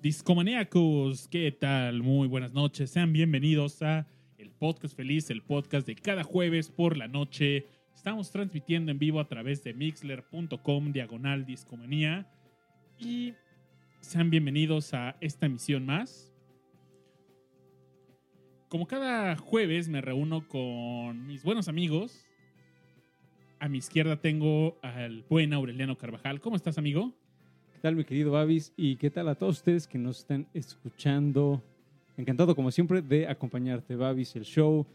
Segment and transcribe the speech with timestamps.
[0.03, 2.03] Discomaníacos, ¿qué tal?
[2.03, 2.91] Muy buenas noches.
[2.91, 4.07] Sean bienvenidos a
[4.39, 7.67] el podcast feliz, el podcast de cada jueves por la noche.
[7.95, 12.27] Estamos transmitiendo en vivo a través de mixler.com diagonal discomanía
[12.98, 13.34] y
[14.01, 16.32] sean bienvenidos a esta emisión más
[18.73, 22.25] como cada jueves me reúno con mis buenos amigos.
[23.61, 26.41] A mi izquierda tengo al buen Aureliano Carvajal.
[26.41, 27.12] ¿Cómo estás, amigo?
[27.75, 28.73] ¿Qué tal, mi querido Babis?
[28.75, 31.62] ¿Y qué tal a todos ustedes que nos están escuchando?
[32.17, 34.34] Encantado, como siempre, de acompañarte, Babis.
[34.37, 34.87] El show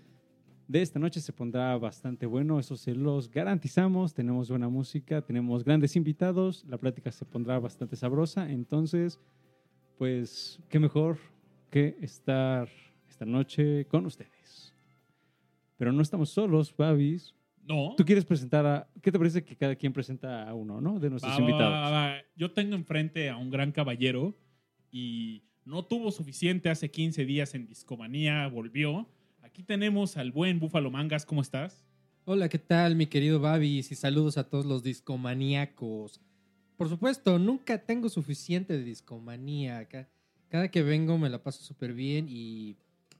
[0.67, 4.15] de esta noche se pondrá bastante bueno, eso se los garantizamos.
[4.15, 8.49] Tenemos buena música, tenemos grandes invitados, la plática se pondrá bastante sabrosa.
[8.49, 9.19] Entonces,
[9.99, 11.19] pues, qué mejor
[11.69, 12.69] que estar
[13.09, 14.73] esta noche con ustedes.
[15.77, 17.33] Pero no estamos solos, Babis.
[17.63, 17.93] No.
[17.97, 18.87] Tú quieres presentar a.
[19.01, 20.99] ¿Qué te parece que cada quien presenta a uno, ¿no?
[20.99, 21.73] De nuestros Va, invitados.
[21.73, 22.15] va, va.
[22.35, 24.35] Yo tengo enfrente a un gran caballero
[24.91, 29.07] y no tuvo suficiente hace 15 días en Discomanía, volvió.
[29.41, 31.83] Aquí tenemos al buen Búfalo Mangas, ¿cómo estás?
[32.25, 33.91] Hola, ¿qué tal, mi querido Babis?
[33.91, 36.21] Y saludos a todos los discomaníacos.
[36.77, 39.85] Por supuesto, nunca tengo suficiente de discomanía.
[39.87, 40.07] Ca-
[40.49, 42.77] Cada que vengo me la paso súper bien y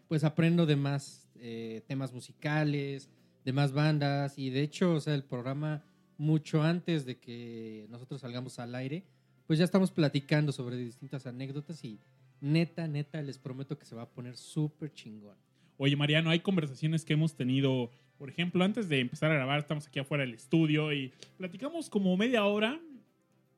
[0.08, 3.10] pues aprendo de más eh, temas musicales,
[3.46, 4.38] de más bandas.
[4.38, 5.84] Y de hecho, o sea, el programa,
[6.18, 9.06] mucho antes de que nosotros salgamos al aire,
[9.46, 12.00] pues ya estamos platicando sobre distintas anécdotas y
[12.42, 15.38] neta, neta, les prometo que se va a poner súper chingón.
[15.78, 19.88] Oye, Mariano, hay conversaciones que hemos tenido, por ejemplo, antes de empezar a grabar, estamos
[19.88, 22.80] aquí afuera del estudio y platicamos como media hora.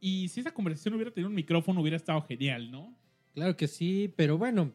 [0.02, 2.94] Y si esa conversación hubiera tenido un micrófono, hubiera estado genial, ¿no?
[3.34, 4.74] Claro que sí, pero bueno,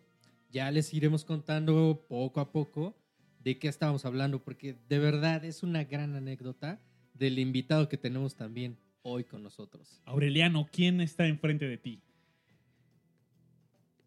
[0.55, 2.97] ya les iremos contando poco a poco
[3.41, 6.81] de qué estábamos hablando, porque de verdad es una gran anécdota
[7.13, 10.01] del invitado que tenemos también hoy con nosotros.
[10.05, 12.03] Aureliano, ¿quién está enfrente de ti?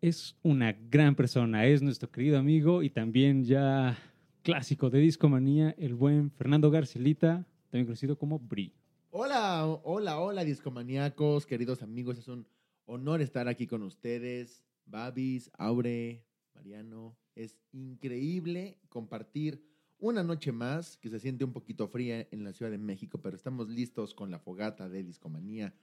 [0.02, 3.98] es una gran persona, es nuestro querido amigo y también ya
[4.44, 8.74] clásico de Discomanía, el buen Fernando Garcilita, también conocido como Bri.
[9.10, 12.18] Hola, hola, hola, discomaníacos, queridos amigos.
[12.18, 12.48] Es un
[12.86, 14.64] honor estar aquí con ustedes.
[14.86, 16.24] Babis, Aure,
[16.58, 17.16] Mariano.
[17.36, 19.64] Es increíble compartir
[20.00, 23.36] una noche más que se siente un poquito fría en la Ciudad de México, pero
[23.36, 25.74] estamos listos con la fogata de discomanía,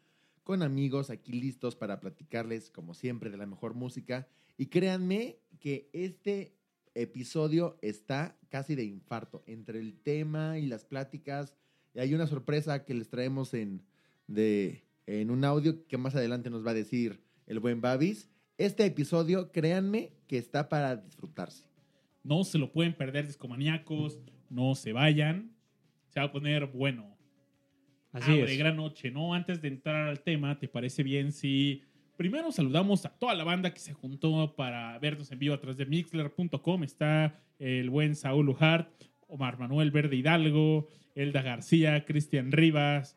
[0.43, 4.27] con amigos aquí listos para platicarles, como siempre, de la mejor música.
[4.57, 6.57] Y créanme que este
[6.95, 11.55] episodio está casi de infarto entre el tema y las pláticas.
[11.95, 13.83] Y hay una sorpresa que les traemos en,
[14.27, 18.29] de, en un audio que más adelante nos va a decir el buen Babis.
[18.57, 21.67] Este episodio, créanme, que está para disfrutarse.
[22.23, 24.19] No se lo pueden perder, discomaníacos.
[24.49, 25.51] No se vayan.
[26.09, 27.17] Se va a poner bueno.
[28.13, 28.59] Así Abre, es.
[28.59, 29.35] gran noche, ¿no?
[29.35, 31.83] Antes de entrar al tema, ¿te parece bien si
[32.17, 35.77] primero saludamos a toda la banda que se juntó para vernos en vivo a través
[35.77, 36.85] de mixler.com?
[36.85, 38.89] Está el buen Saúl Ujart,
[39.27, 40.87] Omar Manuel Verde Hidalgo,
[41.17, 43.17] Elda García, Cristian Rivas,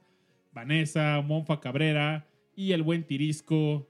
[0.52, 3.88] Vanessa, Monfa Cabrera y el buen Tirisco.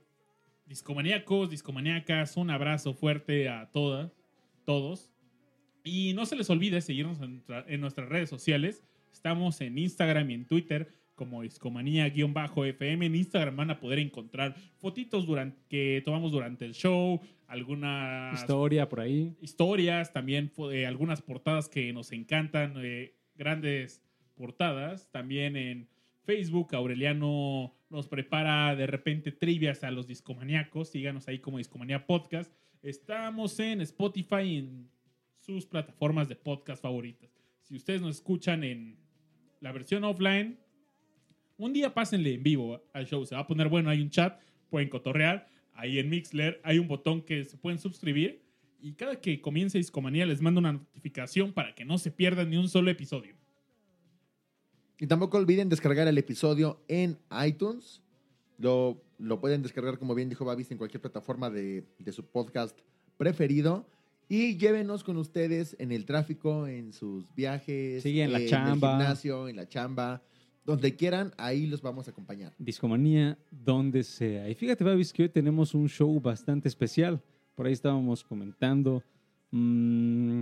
[0.68, 4.12] Discomaníacos, discomaníacas, un abrazo fuerte a todas,
[4.66, 5.10] todos.
[5.84, 8.84] Y no se les olvide seguirnos en, nuestra- en nuestras redes sociales.
[9.14, 13.06] Estamos en Instagram y en Twitter como discomanía-fm.
[13.06, 18.90] En Instagram van a poder encontrar fotitos durante, que tomamos durante el show, algunas Historia
[18.90, 19.34] por ahí.
[19.42, 24.04] historias, también eh, algunas portadas que nos encantan, eh, grandes
[24.36, 25.10] portadas.
[25.12, 25.88] También en
[26.26, 30.90] Facebook, Aureliano nos prepara de repente trivias a los discomaníacos.
[30.90, 32.52] Síganos ahí como Discomanía Podcast.
[32.82, 34.90] Estamos en Spotify y en
[35.40, 37.32] sus plataformas de podcast favoritas.
[37.62, 38.98] Si ustedes nos escuchan en
[39.62, 40.60] la versión offline,
[41.58, 43.26] un día pásenle en vivo al show.
[43.26, 43.90] Se va a poner bueno.
[43.90, 44.40] Hay un chat,
[44.70, 45.48] pueden cotorrear.
[45.74, 48.44] Ahí en Mixler hay un botón que se pueden suscribir.
[48.80, 52.58] Y cada que comience Discomanía les mando una notificación para que no se pierdan ni
[52.58, 53.37] un solo episodio.
[55.00, 58.02] Y tampoco olviden descargar el episodio en iTunes.
[58.58, 62.78] Lo, lo pueden descargar, como bien dijo Babis, en cualquier plataforma de, de su podcast
[63.18, 63.86] preferido.
[64.30, 68.98] Y llévenos con ustedes en el tráfico, en sus viajes, Sí, en la el chamba.
[68.98, 70.22] gimnasio, en la chamba,
[70.66, 72.54] donde quieran, ahí los vamos a acompañar.
[72.58, 74.50] Discomanía, donde sea.
[74.50, 77.22] Y fíjate, Babis, que hoy tenemos un show bastante especial.
[77.56, 79.02] Por ahí estábamos comentando.
[79.52, 80.42] mm,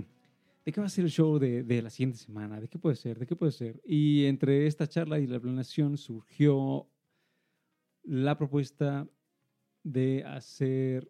[0.66, 2.60] ¿De qué va a ser el show de, de la siguiente semana?
[2.60, 3.20] ¿De qué puede ser?
[3.20, 3.80] ¿De qué puede ser?
[3.86, 6.88] Y entre esta charla y la planeación surgió
[8.02, 9.08] la propuesta
[9.84, 11.08] de hacer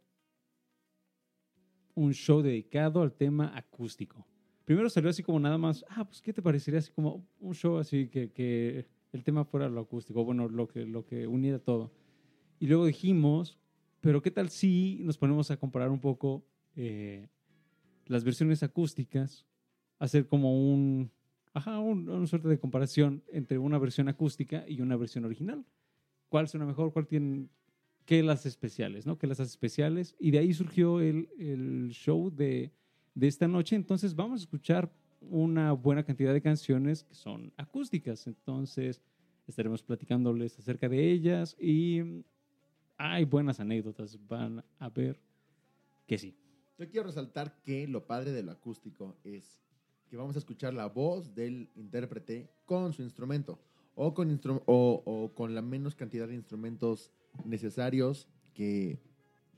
[1.95, 4.27] un show dedicado al tema acústico.
[4.67, 7.79] Primero salió así como nada más, ah, pues, ¿qué te parecería así como un show
[7.79, 11.95] así que, que el tema fuera lo acústico, bueno, lo que, lo que uniera todo.
[12.59, 13.59] Y luego dijimos,
[14.03, 17.31] pero ¿qué tal si nos ponemos a comparar un poco eh,
[18.07, 19.45] las versiones acústicas?
[19.99, 21.11] Hacer como un,
[21.55, 25.65] ajá, un- una suerte de comparación entre una versión acústica y una versión original.
[26.29, 26.93] ¿Cuál suena mejor?
[26.93, 27.49] ¿Cuál tiene
[28.05, 29.07] qué las especiales?
[29.07, 29.19] ¿no?
[29.19, 30.15] ¿Qué las hace especiales?
[30.19, 32.73] Y de ahí surgió el, el show de,
[33.15, 33.75] de esta noche.
[33.77, 38.27] Entonces vamos a escuchar una buena cantidad de canciones que son acústicas.
[38.27, 39.03] Entonces
[39.47, 42.03] estaremos platicándoles acerca de ellas y
[42.97, 44.19] hay buenas anécdotas.
[44.29, 45.19] Van a ver
[46.07, 46.37] que sí.
[46.79, 49.63] Yo quiero resaltar que lo padre de lo acústico es
[50.09, 53.59] que vamos a escuchar la voz del intérprete con su instrumento
[53.95, 54.13] o
[55.35, 57.11] con, la menos cantidad de instrumentos
[57.47, 59.01] necesarios que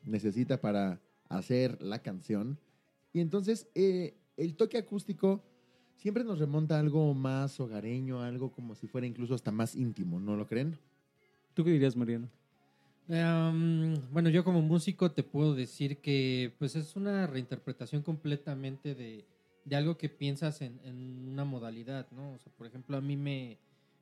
[0.04, 2.56] necesita para hacer la canción.
[3.12, 5.42] Y entonces eh, el toque acústico
[5.96, 10.20] siempre nos remonta a algo más hogareño, algo como si fuera incluso hasta más íntimo,
[10.20, 10.78] ¿no lo creen?
[11.52, 12.28] ¿Tú qué dirías, Mariano?
[13.08, 19.24] Em, bueno, yo como músico te puedo decir que pues es una reinterpretación completamente de,
[19.64, 22.32] de algo que piensas en, en una modalidad, ¿no?
[22.32, 23.58] O sea, por ejemplo, a mí me,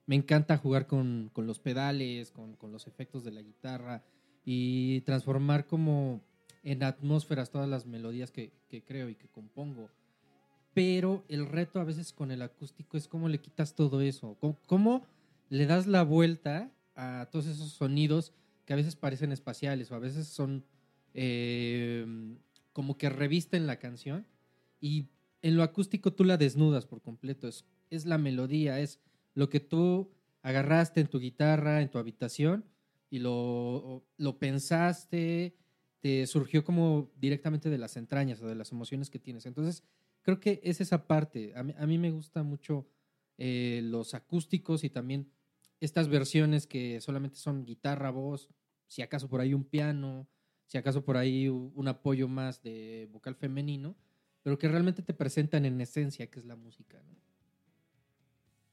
[0.07, 4.03] me encanta jugar con, con los pedales, con, con los efectos de la guitarra
[4.43, 6.21] y transformar como
[6.63, 9.89] en atmósferas todas las melodías que, que creo y que compongo.
[10.73, 15.05] Pero el reto a veces con el acústico es cómo le quitas todo eso, cómo
[15.49, 18.33] le das la vuelta a todos esos sonidos
[18.67, 20.65] que a veces parecen espaciales o a veces son
[21.13, 22.05] eh,
[22.73, 24.27] como que revisten la canción
[24.81, 25.07] y
[25.41, 28.99] en lo acústico tú la desnudas por completo, es, es la melodía, es
[29.35, 30.11] lo que tú
[30.41, 32.65] agarraste en tu guitarra, en tu habitación
[33.09, 35.55] y lo, lo pensaste,
[36.01, 39.45] te surgió como directamente de las entrañas o de las emociones que tienes.
[39.45, 39.81] Entonces,
[40.23, 41.53] creo que es esa parte.
[41.55, 42.85] A mí, a mí me gusta mucho
[43.37, 45.31] eh, los acústicos y también
[45.79, 48.49] estas versiones que solamente son guitarra, voz,
[48.87, 50.27] si acaso por ahí un piano,
[50.65, 53.95] si acaso por ahí un apoyo más de vocal femenino,
[54.43, 57.01] pero que realmente te presentan en esencia qué es la música.
[57.03, 57.15] ¿no?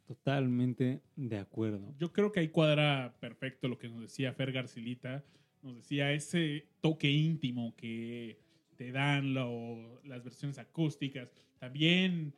[0.06, 1.95] Totalmente de acuerdo.
[1.99, 5.25] Yo creo que ahí cuadra perfecto lo que nos decía Fer Garcilita.
[5.62, 8.39] Nos decía ese toque íntimo que
[8.77, 11.31] te dan lo- las versiones acústicas.
[11.59, 12.35] También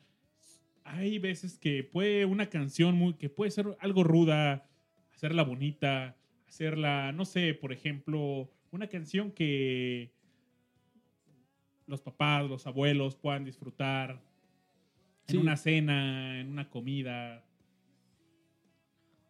[0.87, 4.69] hay veces que puede una canción muy, que puede ser algo ruda,
[5.15, 6.17] hacerla bonita,
[6.49, 10.13] hacerla, no sé, por ejemplo, una canción que
[11.87, 14.23] los papás, los abuelos puedan disfrutar
[15.29, 15.37] Sí.
[15.37, 17.45] en una cena, en una comida.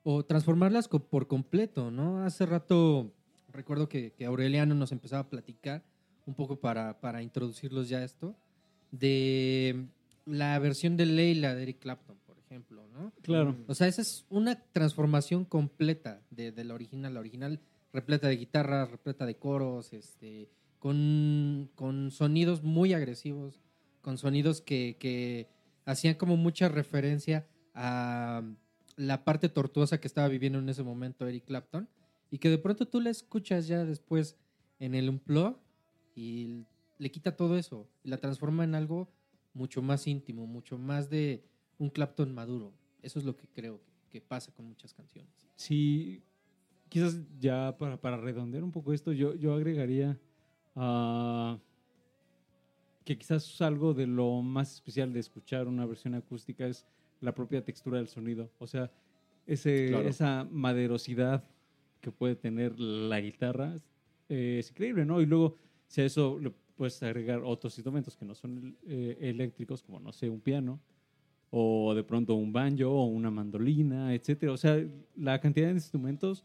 [0.03, 2.23] O transformarlas por completo, ¿no?
[2.23, 3.15] Hace rato
[3.51, 5.83] recuerdo que, que Aureliano nos empezaba a platicar
[6.27, 8.37] un poco para, para introducirlos ya a esto,
[8.91, 9.87] de
[10.27, 13.13] la versión de Leila de Eric Clapton, por ejemplo, ¿no?
[13.23, 13.57] Claro.
[13.67, 17.15] O sea, esa es una transformación completa de, de la original.
[17.15, 17.61] La original
[17.93, 23.63] repleta de guitarras, repleta de coros, este, con, con sonidos muy agresivos,
[24.03, 25.49] con sonidos que, que
[25.85, 28.43] hacían como mucha referencia a
[28.97, 31.89] la parte tortuosa que estaba viviendo en ese momento Eric Clapton
[32.31, 34.37] y que de pronto tú la escuchas ya después
[34.79, 35.59] en el Unplug
[36.15, 36.65] y
[36.99, 39.09] le quita todo eso y la transforma en algo
[39.57, 41.43] mucho más íntimo, mucho más de
[41.79, 42.73] un Clapton maduro.
[43.03, 45.31] Eso es lo que creo que, pasa con muchas canciones.
[45.57, 46.23] Sí,
[46.89, 50.19] quizás ya para, para redondear un poco esto, yo, yo agregaría
[50.75, 51.59] ah,
[53.05, 56.87] que quizás algo de lo más especial de escuchar una versión acústica es
[57.21, 58.51] la propia textura del sonido.
[58.59, 58.91] O sea,
[59.47, 60.09] ese, Claro.
[60.09, 61.45] esa maderosidad
[62.01, 63.77] que puede tener la guitarra
[64.29, 65.21] eh, es increíble, ¿no?
[65.21, 65.57] Y luego,
[65.89, 70.13] si a eso le puedes agregar otros instrumentos que no son eh, eléctricos, como, no
[70.13, 70.79] sé, un piano,
[71.51, 74.53] o de pronto un banjo o una mandolina, etcétera.
[74.53, 74.85] O sea,
[75.17, 76.45] la cantidad de instrumentos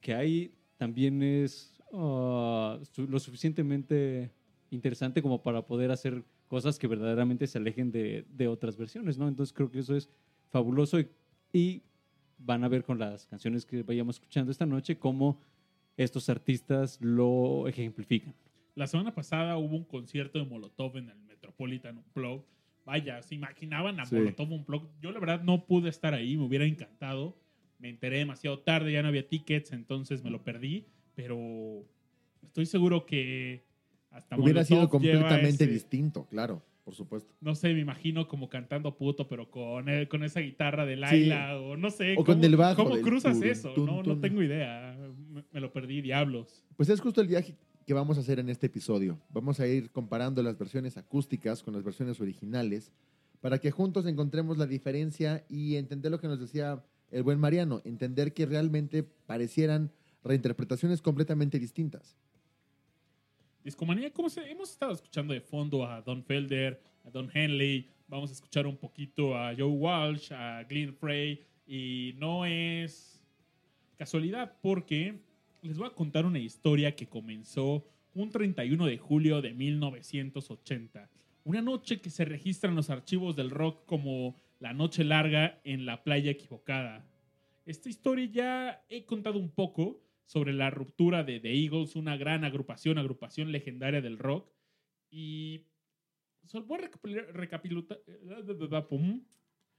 [0.00, 4.30] que hay también es su- lo suficientemente
[4.70, 9.28] interesante como para poder hacer cosas que verdaderamente se alejen de, de otras versiones, ¿no?
[9.28, 10.08] Entonces creo que eso es
[10.50, 11.08] fabuloso y,
[11.52, 11.82] y
[12.38, 15.38] van a ver con las canciones que vayamos escuchando esta noche cómo
[15.96, 18.34] estos artistas lo ejemplifican.
[18.74, 22.44] La semana pasada hubo un concierto de Molotov en el Metropolitan Unplugged.
[22.84, 24.14] Vaya, ¿se imaginaban a Sí.
[24.16, 24.88] Molotov Unplugged?
[25.00, 27.36] Yo la verdad no pude estar ahí, me hubiera encantado.
[27.78, 30.86] Me enteré demasiado tarde, ya no había tickets, entonces me lo perdí.
[31.14, 31.84] Pero
[32.42, 33.64] estoy seguro que
[34.10, 37.34] hasta Hubiera Molotov sido completamente ese- distinto, claro, por supuesto.
[37.40, 41.58] No sé, me imagino como cantando puto, pero con, el- con esa guitarra de Laila
[41.60, 42.12] o no sé.
[42.14, 43.74] O con ¿cómo- el bajo ¿Cómo cruzas eso?
[43.74, 44.96] tun, no, no tengo idea.
[45.28, 46.64] Me, me lo perdí, diablos.
[46.76, 47.54] Pues es justo el viaje
[47.86, 49.18] que vamos a hacer en este episodio.
[49.30, 52.92] Vamos a ir comparando las versiones acústicas con las versiones originales
[53.40, 57.82] para que juntos encontremos la diferencia y entender lo que nos decía el buen Mariano,
[57.84, 59.90] entender que realmente parecieran
[60.24, 62.16] reinterpretaciones completamente distintas.
[63.64, 68.32] Discomanía, como hemos estado escuchando de fondo a Don Felder, a Don Henley, vamos a
[68.34, 73.20] escuchar un poquito a Joe Walsh, a Glenn Frey, y no es
[73.96, 75.20] casualidad porque
[75.62, 81.08] les voy a contar una historia que comenzó un 31 de julio de 1980.
[81.44, 85.86] Una noche que se registra en los archivos del rock como la noche larga en
[85.86, 87.06] la playa equivocada.
[87.64, 92.44] Esta historia ya he contado un poco sobre la ruptura de The Eagles, una gran
[92.44, 94.50] agrupación, agrupación legendaria del rock.
[95.10, 95.66] Y
[96.66, 96.82] voy a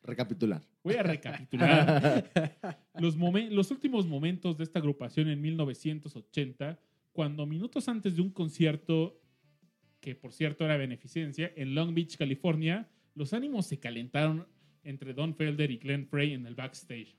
[0.03, 2.29] recapitular, voy a recapitular
[2.99, 6.79] los, momen- los últimos momentos de esta agrupación en 1980,
[7.11, 9.19] cuando minutos antes de un concierto,
[9.99, 14.47] que por cierto era beneficencia, en Long Beach, California, los ánimos se calentaron
[14.83, 17.15] entre Don Felder y Glenn Frey en el backstage.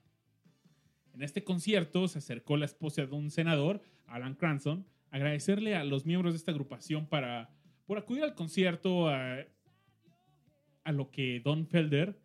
[1.13, 5.83] En este concierto se acercó la esposa de un senador, Alan Cranston, a agradecerle a
[5.83, 7.49] los miembros de esta agrupación para,
[7.87, 9.37] por acudir al concierto, a,
[10.83, 12.19] a lo que Don Felder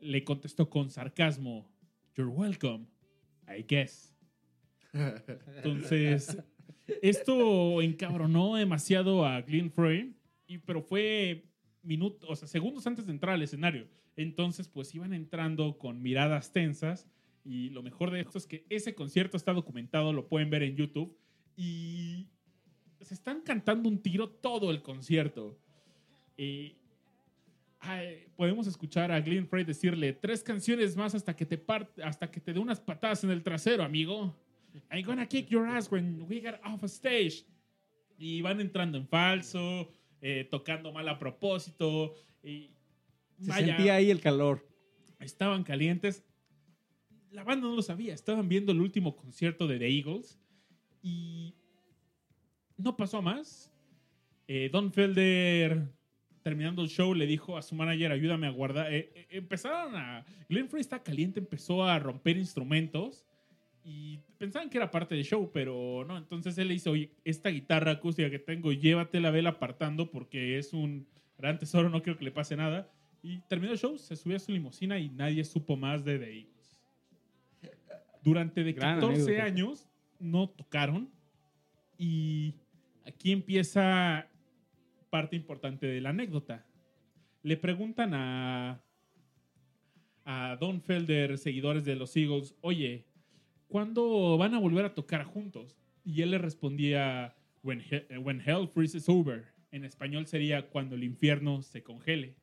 [0.00, 1.68] le contestó con sarcasmo,
[2.16, 2.86] You're welcome,
[3.48, 4.14] I guess.
[4.92, 6.36] Entonces,
[7.02, 10.14] esto encabronó demasiado a Glenn Frey,
[10.46, 11.44] y, pero fue
[11.82, 13.88] minutos, o sea, segundos antes de entrar al escenario.
[14.16, 17.08] Entonces, pues iban entrando con miradas tensas.
[17.44, 20.76] Y lo mejor de esto es que ese concierto está documentado, lo pueden ver en
[20.76, 21.16] YouTube.
[21.56, 22.26] Y
[23.00, 25.58] se están cantando un tiro todo el concierto.
[26.36, 26.76] Y
[27.80, 32.30] ay, podemos escuchar a Glenn Frey decirle tres canciones más hasta que te parte, hasta
[32.30, 34.36] que te dé unas patadas en el trasero, amigo.
[34.90, 37.44] I'm gonna kick your ass when we get off a stage.
[38.18, 42.14] Y van entrando en falso, eh, tocando mal a propósito.
[42.42, 42.70] Y
[43.40, 44.66] Se vaya, sentía ahí el calor.
[45.18, 46.22] estaban calientes.
[47.30, 48.12] La banda no lo sabía.
[48.14, 50.38] Estaban viendo el último concierto de The Eagles
[51.02, 51.54] y
[52.76, 53.72] no pasó más.
[54.46, 55.88] Eh, Don Felder,
[56.42, 58.92] terminando el show, le dijo a su manager: Ayúdame a guardar.
[58.92, 60.24] Eh, eh, empezaron a.
[60.48, 63.24] Glenn Frey está caliente, empezó a romper instrumentos
[63.84, 66.16] y pensaban que era parte del show, pero no.
[66.16, 70.72] Entonces él le dice: Oye, esta guitarra acústica que tengo, llévatela, vela apartando porque es
[70.72, 71.06] un
[71.38, 72.90] gran tesoro, no quiero que le pase nada.
[73.22, 76.38] Y terminó el show, se subió a su limusina y nadie supo más de The
[76.38, 76.78] Eagles.
[78.22, 79.44] Durante de Gran 14 anécdota.
[79.44, 81.10] años no tocaron
[81.98, 82.54] y
[83.06, 84.29] aquí empieza
[85.10, 86.64] parte importante de la anécdota.
[87.42, 88.82] Le preguntan a,
[90.24, 93.06] a Don Felder, seguidores de los Eagles, oye,
[93.68, 95.76] ¿cuándo van a volver a tocar juntos?
[96.04, 99.46] Y él le respondía, when, he- when hell freezes over.
[99.72, 102.36] En español sería cuando el infierno se congele.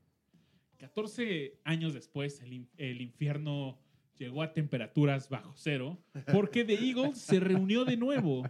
[0.78, 3.80] 14 años después, el, el infierno
[4.18, 6.00] llegó a temperaturas bajo cero
[6.32, 8.44] porque The Eagles se reunió de nuevo.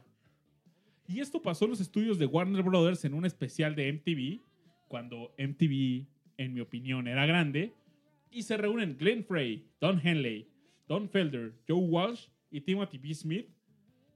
[1.07, 4.41] Y esto pasó en los estudios de Warner Brothers en un especial de MTV,
[4.87, 6.05] cuando MTV,
[6.37, 7.73] en mi opinión, era grande.
[8.29, 10.49] Y se reúnen Glenn Frey, Don Henley,
[10.87, 13.13] Don Felder, Joe Walsh y Timothy B.
[13.13, 13.47] Smith.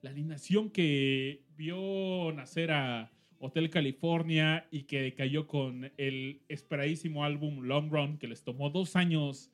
[0.01, 7.61] La alineación que vio nacer a Hotel California y que cayó con el esperadísimo álbum
[7.61, 9.51] Long Run, que les tomó dos años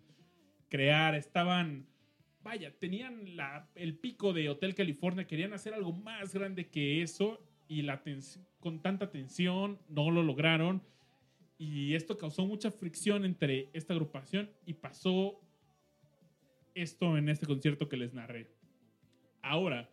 [0.69, 1.15] crear.
[1.15, 1.85] Estaban,
[2.47, 7.45] vaya, tenían la- el pico de Hotel California, querían hacer algo más grande que eso
[7.67, 8.01] y la
[8.61, 10.81] con tanta tensión no lo lograron.
[11.57, 15.41] Y esto causó mucha fricción entre esta agrupación y pasó
[16.73, 18.47] esto en este concierto que les narré.
[19.41, 19.89] Ahora,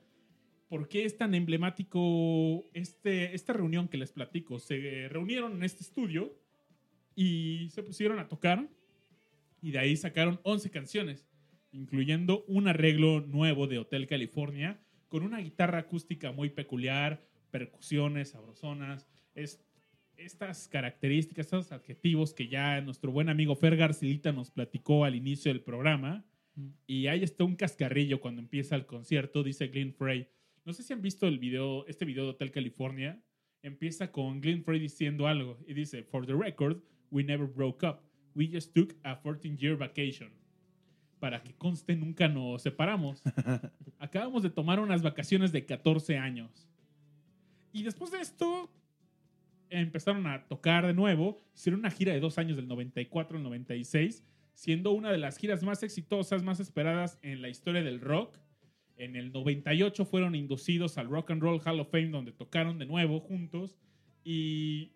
[0.69, 4.61] ¿por qué es tan emblemático este, esta reunión que les platico?
[4.61, 6.39] Se reunieron en este estudio
[7.17, 8.69] y se pusieron a tocar
[9.61, 11.27] y de ahí sacaron 11 canciones,
[11.75, 19.09] incluyendo un arreglo nuevo de Hotel California con una guitarra acústica muy peculiar, percusiones sabrosonas,
[19.35, 19.61] es,
[20.17, 25.53] estas características, estos adjetivos que ya nuestro buen amigo Fer Garcilita nos platicó al inicio
[25.53, 26.25] del programa.
[26.87, 30.29] Y ahí está un cascarrillo cuando empieza el concierto, dice Glenn Frey.
[30.65, 33.21] No sé si han visto el video, este video de Hotel California.
[33.63, 38.01] Empieza con Glenn Frey diciendo algo y dice, For the record, we never broke up.
[38.35, 40.44] We just took a 14-year vacation.
[41.21, 43.23] Para que conste, nunca nos separamos.
[43.99, 46.69] Acabamos de tomar unas vacaciones de 14 años.
[47.73, 48.71] Y después de esto,
[49.71, 51.43] empezaron a tocar de nuevo.
[51.55, 55.63] Hicieron una gira de dos años, del 94 al 96, siendo una de las giras
[55.63, 58.39] más exitosas, más esperadas en la historia del rock.
[58.97, 62.87] En el 98 fueron inducidos al Rock and Roll Hall of Fame, donde tocaron de
[62.87, 63.77] nuevo juntos.
[64.23, 64.93] Y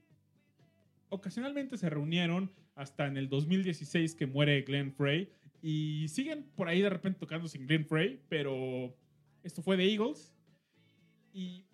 [1.08, 5.32] ocasionalmente se reunieron hasta en el 2016 que muere Glenn Frey.
[5.62, 8.94] Y siguen por ahí de repente tocando sin Glenn Frey, pero
[9.42, 10.32] esto fue de Eagles.
[11.32, 11.64] Y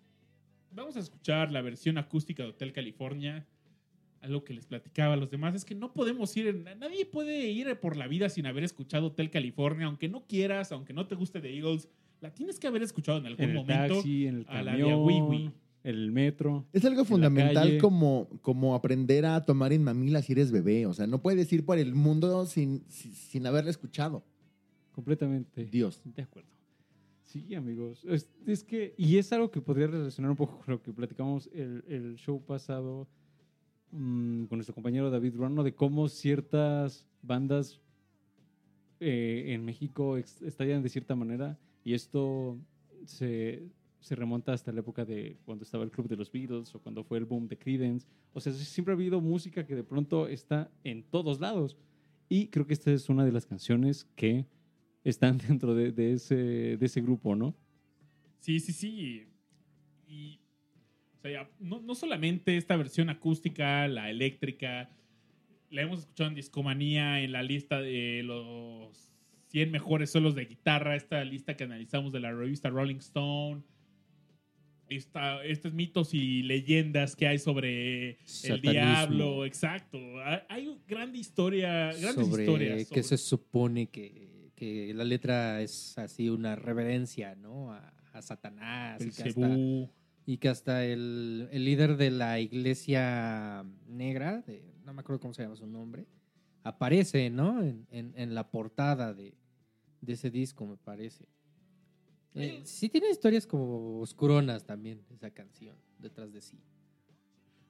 [0.71, 3.45] vamos a escuchar la versión acústica de Hotel California.
[4.21, 7.79] Algo que les platicaba a los demás es que no podemos ir, nadie puede ir
[7.79, 11.41] por la vida sin haber escuchado Hotel California, aunque no quieras, aunque no te guste
[11.41, 11.87] The Eagles,
[12.21, 13.95] la tienes que haber escuchado en algún En el momento.
[13.95, 15.51] taxi, en el a la de camión, Wiwi.
[15.85, 16.65] El metro.
[16.73, 20.87] Es algo fundamental como, como aprender a tomar en mamila si eres bebé.
[20.87, 24.23] O sea, no puedes ir por el mundo sin, sin, sin haberla escuchado.
[24.91, 25.65] Completamente.
[25.65, 26.01] Dios.
[26.03, 26.49] De acuerdo.
[27.21, 28.03] Sí, amigos.
[28.05, 31.49] Es, es que, y es algo que podría relacionar un poco con lo que platicamos
[31.53, 33.07] el, el show pasado
[33.91, 37.79] mm, con nuestro compañero David Ruano, de cómo ciertas bandas
[38.99, 42.57] eh, en México estallan de cierta manera, y esto
[43.05, 43.67] se,
[44.05, 47.03] se remonta hasta la época de cuando estaba el club de los Beatles o cuando
[47.03, 48.05] fue el boom de Creedence.
[48.33, 51.75] O sea, siempre ha habido música que de pronto está en todos lados.
[52.29, 54.45] Y creo que esta es una de las canciones que
[55.03, 57.55] están dentro de, de ese, de ese grupo, ¿no?
[58.41, 59.23] Sí, sí, sí.
[60.07, 60.39] Y,
[61.17, 64.91] o sea, no, no solamente esta versión acústica, la eléctrica,
[65.71, 69.15] la hemos escuchado en Discomanía, en la lista de los
[69.47, 73.63] 100 mejores solos de guitarra, esta lista que analizamos de la revista Rolling Stone.
[74.89, 78.11] Esta, estos mitos y leyendas que hay sobre
[78.43, 79.97] el diablo, exacto.
[80.49, 82.89] Hay- gran historia, grandes sobre historias.
[82.89, 87.73] que se supone que, que la letra es así una reverencia, ¿no?
[87.73, 89.01] A, a Satanás.
[89.01, 89.89] Y que hasta, Belcebú.
[90.27, 95.33] y que hasta el, el líder de la iglesia negra, de, no me acuerdo cómo
[95.33, 96.05] se llama su nombre,
[96.63, 97.61] aparece, ¿no?
[97.63, 99.33] En, en- en la portada de,
[100.01, 101.25] de ese disco, me parece.
[102.35, 106.59] Eh, sí tiene historias como oscuronas también, esa canción, detrás de sí.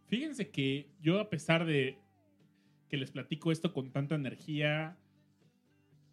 [0.07, 1.99] Fíjense que yo, a pesar de
[2.89, 4.97] que les platico esto con tanta energía,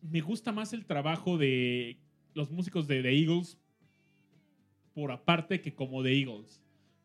[0.02, 1.98] me gusta más el trabajo de
[2.34, 3.58] los músicos de The Eagles
[4.94, 6.62] por aparte que como The Eagles.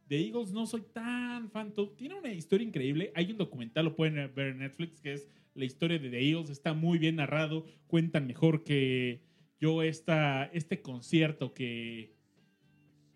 [0.07, 1.73] The Eagles no soy tan fan.
[1.95, 3.12] Tiene una historia increíble.
[3.15, 6.49] Hay un documental, lo pueden ver en Netflix, que es la historia de The Eagles.
[6.49, 7.65] Está muy bien narrado.
[7.88, 9.21] Cuentan mejor que
[9.60, 12.15] yo esta, este concierto que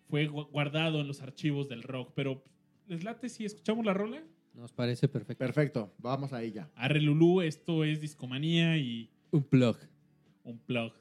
[0.08, 2.12] fue gu- guardado en los archivos del rock.
[2.14, 2.44] Pero,
[2.88, 4.22] ¿les late si escuchamos la rola?
[4.54, 5.38] Nos parece perfecto.
[5.38, 6.70] Perfecto, vamos a ella.
[6.74, 9.78] Arre Lulú, esto es Discomanía y Un plug.
[10.44, 10.92] un plug.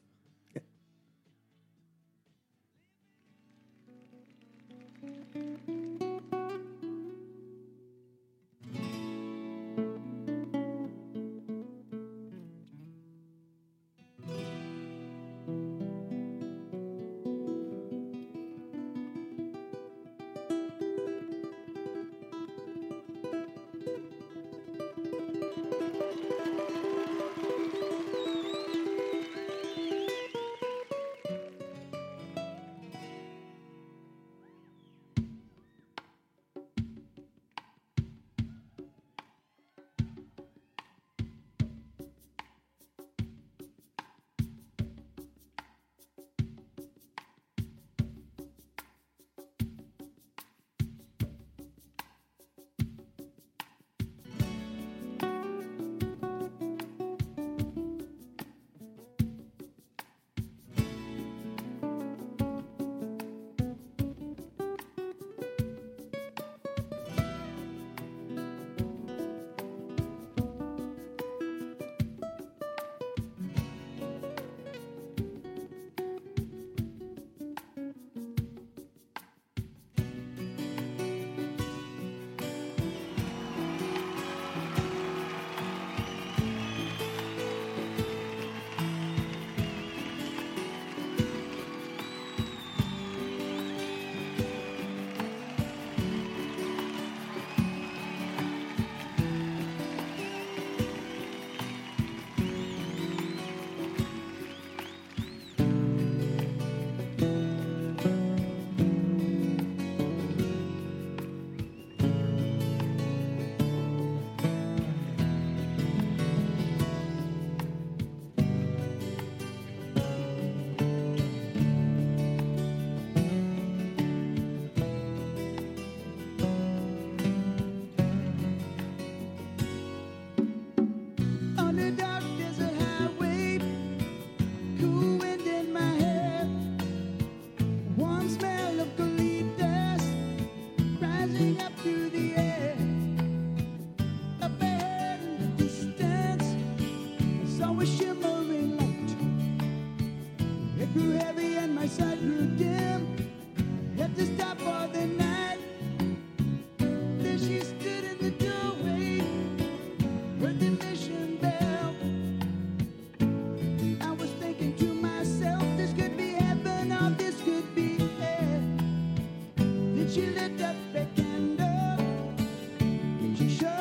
[173.49, 173.80] show.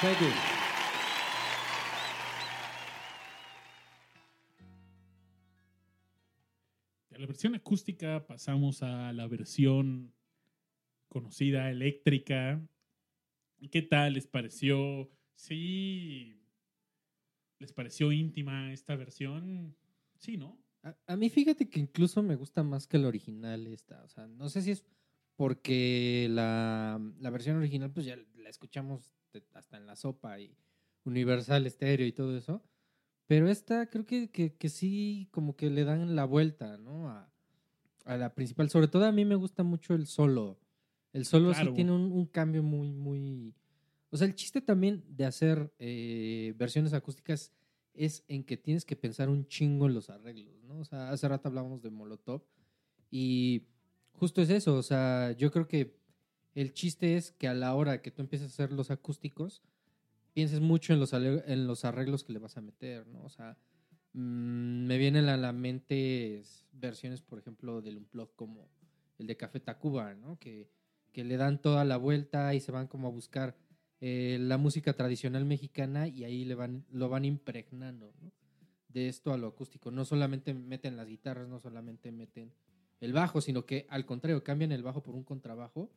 [0.00, 0.28] Thank you.
[7.10, 10.14] De la versión acústica pasamos a la versión
[11.08, 12.64] conocida eléctrica.
[13.72, 15.10] ¿Qué tal les pareció?
[15.34, 16.40] Sí,
[17.58, 19.76] les pareció íntima esta versión.
[20.18, 20.62] Sí, ¿no?
[20.84, 24.04] A, a mí fíjate que incluso me gusta más que la original esta.
[24.04, 24.84] O sea, no sé si es
[25.38, 29.14] porque la, la versión original pues ya la escuchamos
[29.54, 30.56] hasta en la sopa y
[31.04, 32.60] Universal Stereo y todo eso.
[33.28, 37.08] Pero esta creo que, que, que sí como que le dan la vuelta, ¿no?
[37.08, 37.32] A,
[38.04, 38.68] a la principal.
[38.68, 40.58] Sobre todo a mí me gusta mucho el solo.
[41.12, 41.70] El solo Claro.
[41.70, 43.54] sí tiene un, un cambio muy, muy...
[44.10, 47.52] O sea, el chiste también de hacer eh, versiones acústicas
[47.94, 50.80] es en que tienes que pensar un chingo en los arreglos, ¿no?
[50.80, 52.42] O sea, hace rato hablábamos de Molotov
[53.08, 53.68] y
[54.18, 55.96] justo es eso, o sea, yo creo que
[56.54, 59.62] el chiste es que a la hora que tú empieces a hacer los acústicos,
[60.34, 63.22] pienses mucho en los, en los arreglos que le vas a meter, ¿no?
[63.24, 63.56] O sea,
[64.12, 68.68] mm, me vienen a la mente versiones, por ejemplo, del Unplug como
[69.18, 70.38] el de Café Tacuba, ¿no?
[70.38, 70.68] Que,
[71.12, 73.56] que le dan toda la vuelta y se van como a buscar
[74.00, 78.32] eh, la música tradicional mexicana y ahí le van, lo van impregnando, ¿no?
[78.88, 79.90] De esto a lo acústico.
[79.90, 82.52] No solamente meten las guitarras, no solamente meten
[83.00, 85.90] el bajo, sino que al contrario, cambian el bajo por un contrabajo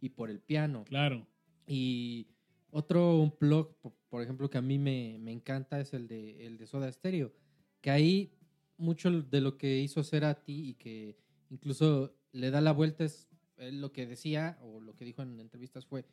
[0.00, 0.84] y por el piano.
[0.84, 1.26] Claro.
[1.66, 2.28] Y
[2.70, 3.74] otro un plug,
[4.08, 7.32] por, ejemplo, que a mí me, me encanta es el de, el de Soda Stereo.
[7.80, 8.32] Que ahí
[8.76, 11.16] mucho de lo que hizo Cerati y que
[11.50, 15.84] incluso le da la vuelta es lo que decía o lo que dijo en entrevistas
[15.84, 16.04] fue,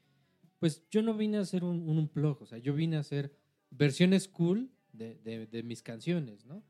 [0.59, 3.35] pues yo no vine a hacer un, un unplug, o sea, yo vine a hacer
[3.69, 6.63] versiones cool de, de- de mis canciones, ¿no?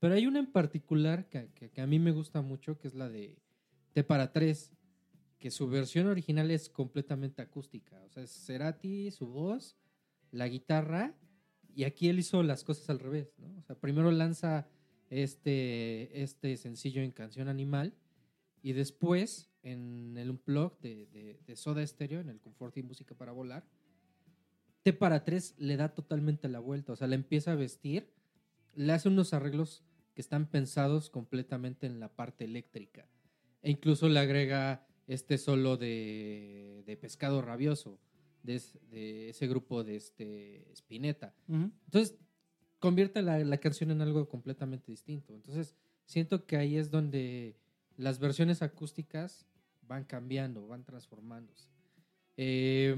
[0.00, 3.08] Pero hay una en particular que, que- a mí me gusta mucho, que es la
[3.08, 3.36] de
[3.92, 4.72] T para 3,
[5.38, 8.02] que su versión original es completamente acústica.
[8.04, 9.76] O sea, es Cerati, su voz,
[10.32, 11.14] la guitarra,
[11.74, 13.54] y aquí él hizo las cosas al revés, ¿no?
[13.58, 14.66] O sea, primero lanza
[15.08, 17.94] este, este sencillo en Canción Animal,
[18.62, 20.38] y después, en el
[20.82, 23.66] de, de, de Soda Stereo, en el Confort y Música para Volar,
[24.82, 26.92] T para 3 le da totalmente la vuelta.
[26.92, 28.12] O sea, la empieza a vestir,
[28.74, 29.82] le hace unos arreglos
[30.20, 33.06] que están pensados completamente en la parte eléctrica.
[33.62, 37.98] E incluso le agrega este solo de, de Pescado Rabioso,
[38.42, 41.34] de, es- de ese grupo de este Spinetta.
[41.48, 42.18] Entonces,
[42.80, 45.34] convierte la, la canción en algo completamente distinto.
[45.34, 47.56] Entonces, siento que ahí es donde
[47.96, 49.46] las versiones acústicas
[49.88, 51.66] van cambiando, van transformándose.
[52.36, 52.94] Eh,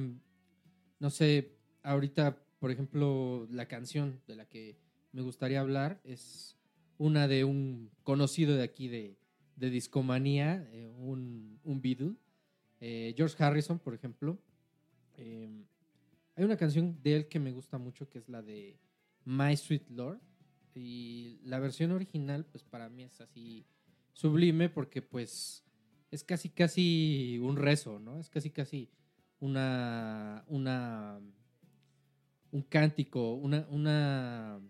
[0.99, 1.53] no sé,
[1.85, 4.77] ahorita, por ejemplo, la canción de la que
[5.13, 6.57] me gustaría hablar es
[6.99, 9.17] una de un conocido de aquí de,
[9.57, 12.15] de Discomanía, eh, un, un Beatle,
[12.81, 14.39] eh, George Harrison, por ejemplo.
[15.17, 15.49] Eh,
[16.35, 18.77] hay una canción de él que me gusta mucho que es la de
[19.25, 20.21] My Sweet Lord.
[20.75, 23.67] Y la versión original, pues para mí es así
[24.15, 25.65] sublime porque pues
[26.11, 28.19] es casi casi un rezo, ¿no?
[28.19, 28.89] Es casi casi
[29.39, 31.21] una, una
[32.53, 34.61] un cántico, una, una,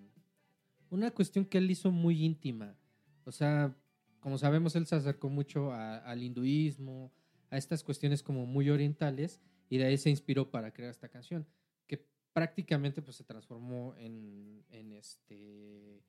[0.92, 2.76] una cuestión que él hizo muy íntima.
[3.24, 3.74] O sea,
[4.20, 7.10] como sabemos, él se acercó mucho al hinduismo,
[7.50, 11.46] a estas cuestiones como muy orientales, y de ahí se inspiró para crear esta canción,
[11.86, 16.02] que prácticamente pues se transformó en, este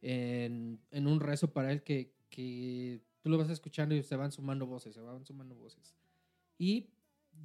[0.00, 4.66] en, un rezo para él que, que tú lo vas escuchando y se van sumando
[4.66, 5.94] voces, se van sumando voces.
[6.56, 6.88] Y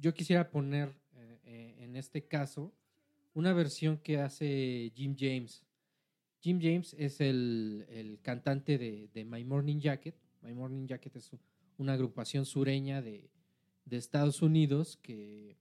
[0.00, 2.72] yo quisiera poner eh, eh, en este caso
[3.34, 5.62] una versión que hace Jim James.
[6.42, 10.16] Jim James es el, el cantante de, de My Morning Jacket.
[10.42, 11.30] My Morning Jacket es
[11.78, 13.30] una agrupación sureña de,
[13.84, 15.56] de Estados Unidos que,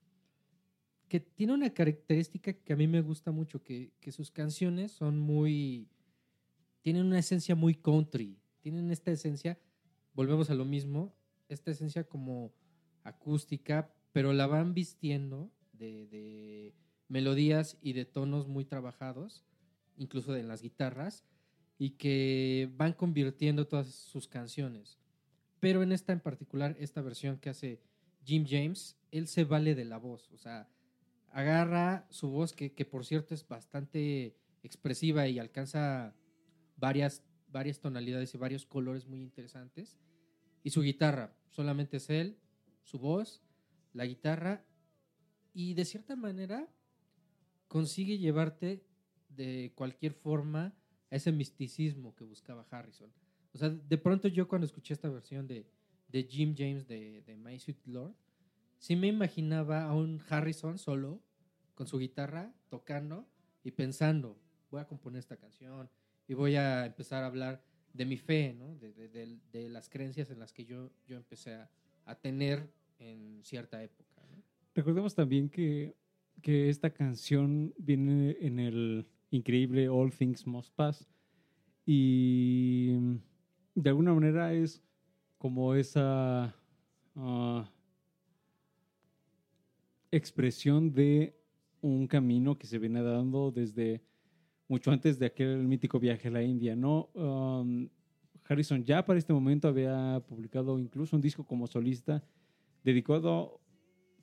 [1.08, 5.20] que tiene una característica que a mí me gusta mucho, que, que sus canciones son
[5.20, 5.88] muy...
[6.82, 9.60] tienen una esencia muy country, tienen esta esencia,
[10.16, 11.14] volvemos a lo mismo,
[11.48, 12.54] esta esencia como
[13.04, 16.74] acústica, pero la van vistiendo de, de
[17.08, 19.46] melodías y de tonos muy trabajados,
[20.02, 21.24] incluso en las guitarras,
[21.78, 25.00] y que van convirtiendo todas sus canciones.
[25.60, 27.82] Pero en esta en particular, esta versión que hace
[28.26, 30.70] Jim James, él se vale de la voz, o sea,
[31.32, 36.16] agarra su voz, que, que por cierto es bastante expresiva y alcanza
[36.78, 40.00] varias, varias tonalidades y varios colores muy interesantes,
[40.64, 42.38] y su guitarra, solamente es él,
[42.84, 43.42] su voz,
[43.94, 44.66] la guitarra,
[45.54, 46.68] y de cierta manera
[47.68, 48.84] consigue llevarte
[49.36, 50.74] de cualquier forma
[51.10, 53.12] a ese misticismo que buscaba Harrison.
[53.54, 55.66] O sea, de pronto yo cuando escuché esta versión de,
[56.08, 58.14] de Jim James de, de My Sweet Lord,
[58.78, 61.22] sí me imaginaba a un Harrison solo,
[61.76, 63.28] con su guitarra, tocando
[63.64, 64.38] y pensando,
[64.70, 65.90] voy a componer esta canción
[66.28, 67.64] y voy a empezar a hablar
[67.94, 68.76] de mi fe, ¿no?
[68.76, 71.70] de, de- de- las creencias en las que yo, yo empecé a,
[72.06, 74.22] a tener en cierta época.
[74.74, 75.98] Recordemos también que,
[76.42, 81.08] que esta canción viene en el increíble All Things Must Pass
[81.86, 82.96] y
[83.74, 84.84] de alguna manera es
[85.38, 86.56] como esa
[87.16, 87.72] ah,
[90.12, 91.36] expresión de
[91.82, 94.04] un camino que se viene dando desde
[94.68, 97.10] mucho antes de aquel mítico viaje a la India, ¿no?
[97.14, 97.90] Um,
[98.48, 102.24] Harrison ya para este momento había publicado incluso un disco como solista
[102.84, 103.60] dedicado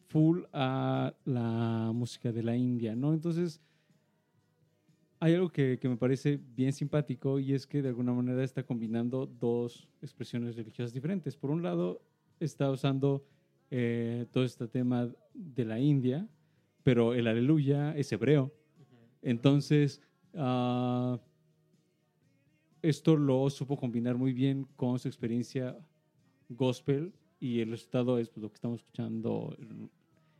[0.06, 3.12] full a la música de la India, ¿no?
[3.12, 3.60] Entonces,
[5.20, 8.62] hay algo que, que me parece bien simpático y es que de alguna manera está
[8.62, 11.36] combinando dos expresiones religiosas diferentes.
[11.36, 12.00] Por un lado,
[12.40, 13.24] está usando
[13.70, 16.28] eh, todo este tema de la India,
[16.84, 18.52] pero el aleluya es hebreo.
[19.22, 20.00] Entonces,
[20.34, 21.18] ah,
[22.82, 25.76] esto lo supo combinar muy bien con su experiencia
[26.48, 29.90] gospel y el resultado es pues, lo que estamos escuchando en-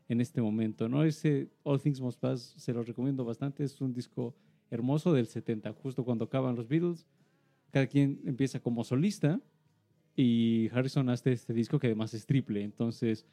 [0.09, 1.05] en este momento, ¿no?
[1.05, 4.35] Ese All Things Must Pass se lo recomiendo bastante, es un disco
[4.71, 7.07] hermoso del 70, justo cuando acaban los Beatles.
[7.71, 9.41] Cada quien empieza como solista
[10.17, 13.27] y Harrison hace este disco que además es triple, entonces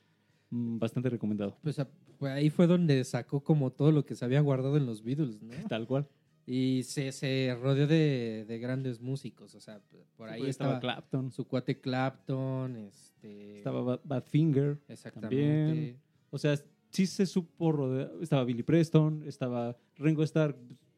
[0.52, 1.88] mm, bastante recomendado, Pues a-
[2.20, 5.42] fue- ahí fue donde sacó como todo lo que se había guardado en los Beatles,
[5.42, 5.50] ¿no?
[5.70, 6.08] tal cual.
[6.48, 9.82] Y se, se rodeó de, de grandes músicos, o sea,
[10.16, 13.58] por ahí Pues estaba, Clapton, su cuate Clapton, este...
[13.58, 15.66] estaba Bad- Badfinger, Exactamente.
[15.66, 15.98] también.
[16.30, 16.56] O sea,
[16.92, 18.12] sí se supo rodear.
[18.22, 20.56] Estaba Billy Preston, estaba Ringo Starr.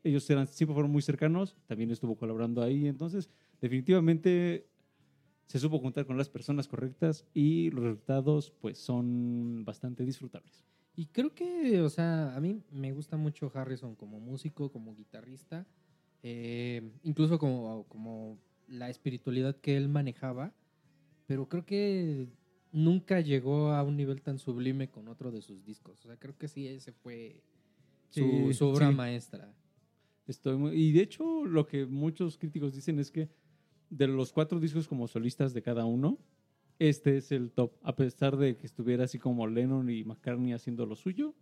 [0.07, 1.55] Ellos eran, siempre fueron muy cercanos.
[1.67, 2.87] También estuvo colaborando ahí.
[2.87, 3.29] Entonces,
[3.61, 4.67] definitivamente
[5.47, 10.65] se supo juntar con las personas correctas y los resultados, pues, son bastante disfrutables.
[10.95, 15.65] Y creo que, o sea, a mí me gusta mucho Harrison como músico, como guitarrista,
[16.23, 20.53] eh, incluso como, como la espiritualidad que él manejaba,
[21.27, 22.27] pero creo que
[22.71, 26.03] nunca llegó a un nivel tan sublime con otro de sus discos.
[26.03, 27.43] O sea, creo que sí, ese fue
[28.09, 28.95] su, Sí, su obra sí.
[28.95, 29.53] maestra.
[30.27, 33.29] Estoy muy- y de hecho, lo que muchos críticos dicen es que
[33.89, 36.19] de los cuatro discos como solistas de cada uno,
[36.79, 37.71] este es el top.
[37.81, 41.33] A pesar de que estuviera así como Lennon y McCartney haciendo lo suyo,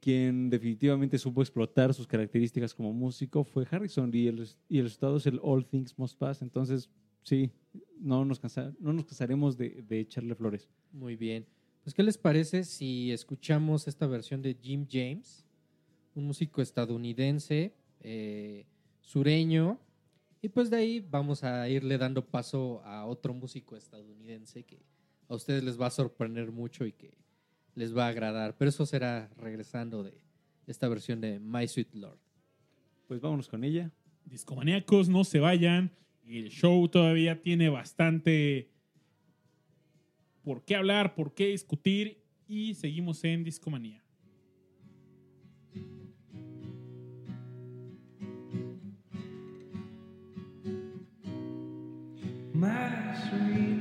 [0.00, 5.16] quien definitivamente supo explotar sus características como músico fue Harrison y el, y el resultado
[5.16, 6.42] es el All Things Must Pass.
[6.42, 6.90] Entonces,
[7.22, 7.50] sí,
[7.98, 10.68] no nos, cansa- no nos cansaremos de, de echarle flores.
[10.92, 11.46] Muy bien.
[11.84, 15.44] Pues, ¿qué les parece si escuchamos esta versión de Jim James,
[16.14, 18.66] un músico estadounidense, eh,
[19.00, 19.78] sureño?
[20.40, 24.82] Y pues de ahí vamos a irle dando paso a otro músico estadounidense que
[25.28, 27.16] a ustedes les va a sorprender mucho y que
[27.74, 28.56] les va a agradar.
[28.58, 30.20] Pero eso será regresando de
[30.66, 32.18] esta versión de My Sweet Lord.
[33.06, 33.92] Pues vámonos con ella.
[34.24, 35.92] Discomaníacos, no se vayan.
[36.26, 38.70] El show todavía tiene bastante
[40.42, 42.22] por qué hablar, por qué discutir.
[42.48, 44.01] Y seguimos en Discomanía.
[52.62, 53.71] My sweet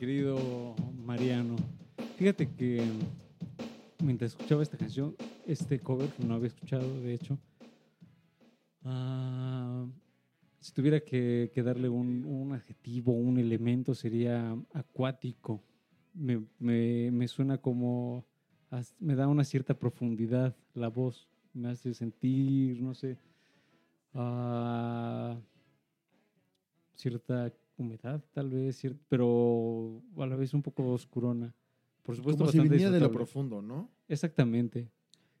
[0.00, 1.56] querido Mariano?
[2.14, 2.90] Fíjate que
[3.98, 7.38] mientras escuchaba esta canción, este cover que no había escuchado, de hecho,
[8.82, 9.86] ah,
[10.58, 15.62] si tuviera que, darle un, adjetivo, un elemento, sería acuático.
[16.14, 18.24] Me, me- me suena como,
[19.00, 23.18] me da una cierta profundidad la voz, me hace sentir, no sé,
[24.14, 25.38] ah,
[26.94, 27.52] cierta
[27.82, 31.54] humedad, tal vez, pero a la vez un poco oscurona.
[32.02, 33.90] Por supuesto, Como si bastante viniera de lo profundo, ¿no?
[34.08, 34.88] Exactamente.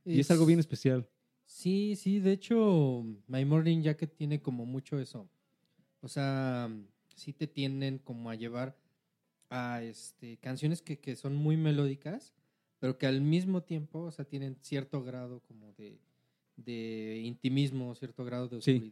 [0.04, 1.08] Y es algo bien especial.
[1.44, 5.28] Sí, sí, de hecho, My Morning Jacket tiene como mucho eso.
[6.00, 6.70] O sea,
[7.14, 8.76] sí te tienden como a llevar
[9.50, 12.34] a este, canciones que, que son muy melódicas,
[12.78, 15.98] pero que al mismo tiempo, o sea, tienen cierto grado como de,
[16.56, 18.90] de intimismo, cierto grado de Sí.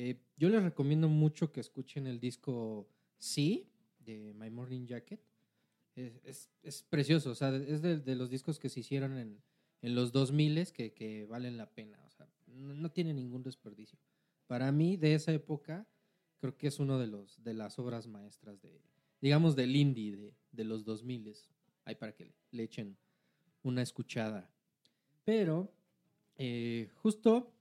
[0.00, 2.88] Eh, yo les recomiendo mucho que escuchen el disco
[3.18, 3.68] Sí
[3.98, 5.20] de My Morning Jacket.
[5.96, 9.42] Es, es- precioso, o sea, es de, de los discos que se hicieron en,
[9.82, 13.98] en los 2000 que, que valen la pena, o sea, no, tiene ningún desperdicio.
[14.46, 15.88] Para mí, de esa época,
[16.38, 18.80] creo que es uno de, de las obras maestras de,
[19.20, 21.34] digamos, del indie de, de los 2000
[21.84, 22.96] Ahí para que le, le echen
[23.64, 24.48] una escuchada.
[25.24, 25.74] Pero,
[26.36, 27.57] eh, justo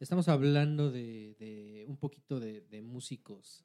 [0.00, 3.64] estamos hablando de, un poquito de, músicos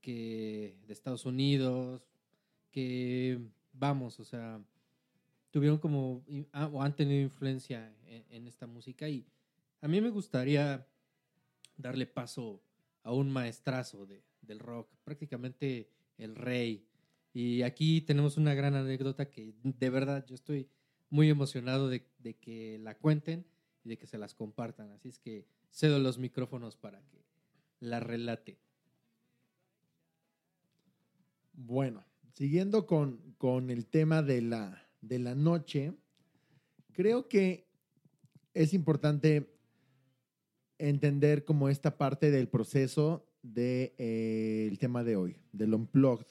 [0.00, 2.02] que de Estados Unidos,
[2.70, 3.40] que
[3.72, 4.62] vamos, o sea,
[5.50, 9.26] tuvieron como ah, o han tenido influencia en, esta música y
[9.80, 10.86] a mí me gustaría
[11.76, 12.62] darle paso
[13.02, 16.86] a un maestrazo de, del rock, prácticamente el rey.
[17.32, 20.68] Y aquí tenemos una gran anécdota que de verdad yo estoy
[21.08, 22.04] muy emocionado de
[22.40, 23.46] que la cuenten
[23.84, 24.90] y de que se las compartan.
[24.92, 27.24] Así es que cedo los micrófonos para que
[27.80, 28.58] la relate.
[31.54, 35.92] Bueno, siguiendo con, con el tema de la, de la noche,
[36.92, 37.66] creo que
[38.54, 39.52] es importante
[40.78, 46.26] entender como esta parte del proceso del tema de hoy, del unplugged.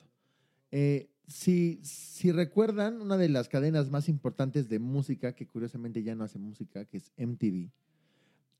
[0.72, 6.16] Eh, si, si recuerdan, una de las cadenas más importantes de música, que curiosamente ya
[6.16, 7.70] no hace música, que es MTV,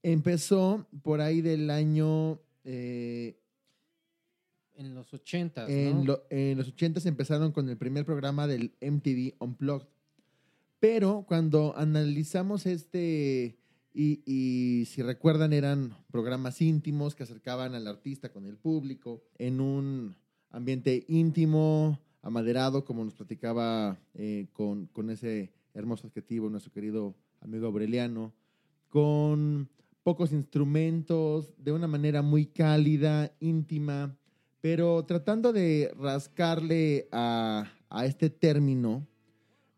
[0.04, 2.40] empezó por ahí del año...
[2.64, 3.38] eh,
[4.76, 6.04] En los ochentas, en, ¿no?
[6.06, 9.88] lo- en los 80 empezaron con el primer programa del MTV Unplugged.
[10.80, 13.60] Pero cuando analizamos este,
[13.94, 19.62] y, y si recuerdan, eran programas íntimos que acercaban al artista con el público en
[19.62, 20.16] un
[20.50, 27.68] ambiente íntimo, amaderado, como nos platicaba eh, con, con ese hermoso adjetivo nuestro querido amigo
[27.68, 28.34] Aureliano,
[28.90, 29.70] con
[30.04, 34.18] pocos instrumentos, de una manera muy cálida, íntima,
[34.60, 39.08] pero tratando de rascarle a, a este término,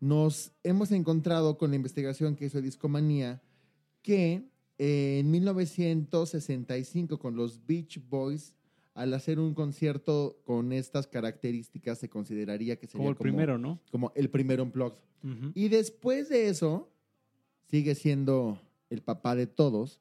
[0.00, 3.42] nos hemos encontrado con la investigación que hizo Discomanía
[4.02, 4.46] que
[4.78, 8.54] eh, en 1965 con los Beach Boys,
[8.94, 13.80] al hacer un concierto con estas características, se consideraría que sería Como el primero, ¿no?
[13.90, 14.98] como el primer unplugged.
[15.24, 15.50] Ujú.
[15.54, 16.90] Y después de eso,
[17.68, 20.00] sigue siendo el papá de todos,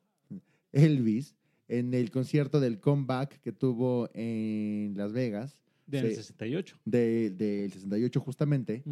[0.71, 1.35] Elvis,
[1.67, 6.15] en el concierto del comeback que tuvo en Las Vegas, Del Sí.
[6.15, 6.77] 68.
[6.85, 8.83] de- del 68 justamente,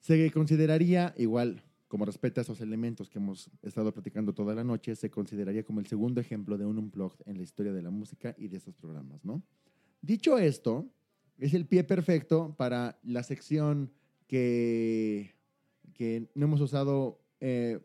[0.00, 4.94] se consideraría, igual como respecta a esos elementos que hemos estado platicando toda la noche,
[4.94, 8.32] se consideraría como el segundo ejemplo de un unplugged en la historia de la música
[8.38, 9.42] y de estos programas, ¿no?
[10.00, 10.88] Dicho esto,
[11.36, 13.90] es el pie perfecto para la sección
[14.28, 15.34] que,
[15.92, 17.80] que no hemos usado eh,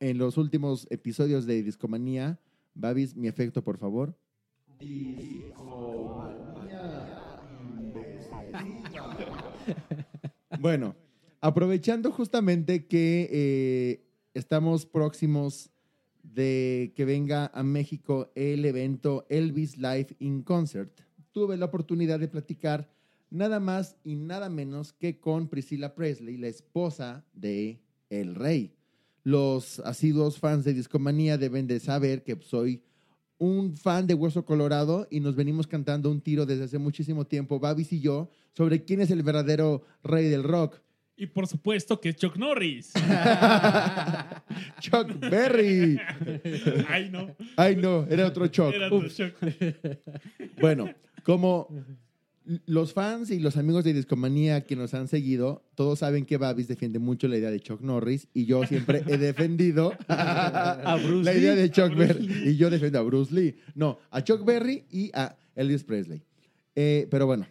[0.00, 2.40] en los últimos episodios de Discomanía.
[2.74, 4.18] Babis, mi efecto, por favor.
[10.58, 10.96] Bueno,
[11.40, 15.70] aprovechando justamente que eh, estamos próximos
[16.22, 21.00] de que venga a México el evento Elvis Live in Concert,
[21.32, 22.90] tuve la oportunidad de platicar
[23.30, 27.80] nada más y nada menos que con Priscilla Presley, la esposa de
[28.10, 28.74] El Rey.
[29.22, 32.82] Los asiduos fans de Discomanía deben de saber que soy
[33.38, 37.58] un fan de Hueso Colorado y nos venimos cantando un tiro desde hace muchísimo tiempo,
[37.58, 40.80] Babis y yo, sobre quién es el verdadero rey del rock.
[41.20, 42.94] Y por supuesto que es Chuck Norris.
[44.80, 46.00] Chuck Berry.
[46.88, 47.36] Ay, no.
[47.56, 48.72] Ay, no, era otro Chuck.
[48.72, 49.34] Era otro Chuck.
[50.60, 50.88] Bueno,
[51.22, 51.68] como
[52.64, 56.68] los fans y los amigos de Discomanía que nos han seguido, todos saben que Babis
[56.68, 61.38] defiende mucho la idea de Chuck Norris y yo siempre he defendido A Bruce la
[61.38, 63.56] idea de Chuck Berry y yo defiendo a Bruce Lee.
[63.74, 66.22] No, a Chuck Berry y a Elvis Presley.
[66.74, 67.46] Eh, pero bueno,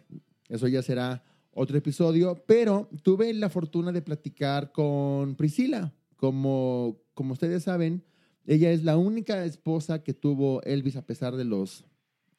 [0.47, 1.22] Eso ya será
[1.60, 5.93] otro episodio, pero tuve la fortuna de platicar con Priscila.
[6.16, 8.01] Como, como ustedes saben,
[8.45, 11.86] ella es la única esposa que tuvo Elvis a pesar de los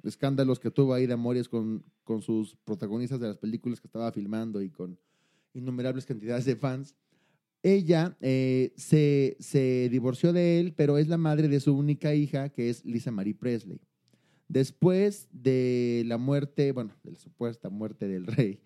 [0.03, 4.11] escándalos que tuvo ahí de amores con, con sus protagonistas de las películas que estaba
[4.11, 4.99] filmando y con
[5.53, 6.97] innumerables cantidades de fans.
[7.63, 12.49] Ella eh, se, se divorció de él, pero es la madre de su única hija,
[12.49, 13.83] que es Lisa Marie Presley.
[14.49, 18.61] Después de la muerte, bueno, de la supuesta muerte del rey,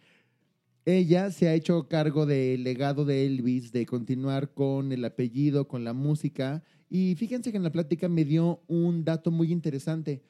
[0.87, 5.83] ella se ha hecho cargo del legado de Elvis, de continuar con el apellido, con
[5.85, 6.63] la música.
[6.91, 10.23] Y fíjense que en la plática me dio un dato muy interesante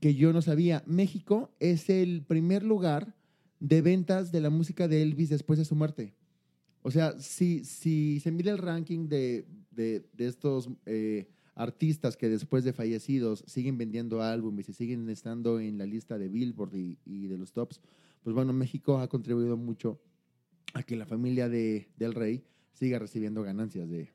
[0.00, 0.82] que yo no sabía.
[0.86, 3.14] México es el primer lugar
[3.60, 6.14] de ventas de la música de Elvis después de su muerte.
[6.82, 12.28] O sea, si, si se mide el ranking de, de- de estos eh, artistas que
[12.28, 16.98] después de fallecidos siguen vendiendo álbumes y siguen estando en la lista de Billboard y,
[17.04, 17.80] y de los tops,
[18.28, 20.02] pues bueno, México ha contribuido mucho
[20.74, 24.12] a que la familia de, del rey siga recibiendo ganancias de,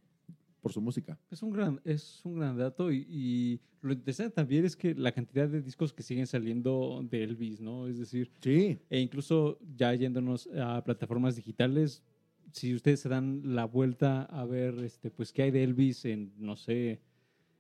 [0.62, 1.20] por su música.
[1.32, 5.14] Es un gran, es un gran dato y, y lo interesante también es que la
[5.14, 7.88] cantidad de discos que siguen saliendo de Elvis, ¿no?
[7.88, 12.04] Es decir, Sí, e incluso ya yéndonos a plataformas digitales,
[12.52, 16.32] si ustedes se dan la vuelta a ver, este, pues, qué hay de Elvis en,
[16.38, 17.02] no sé,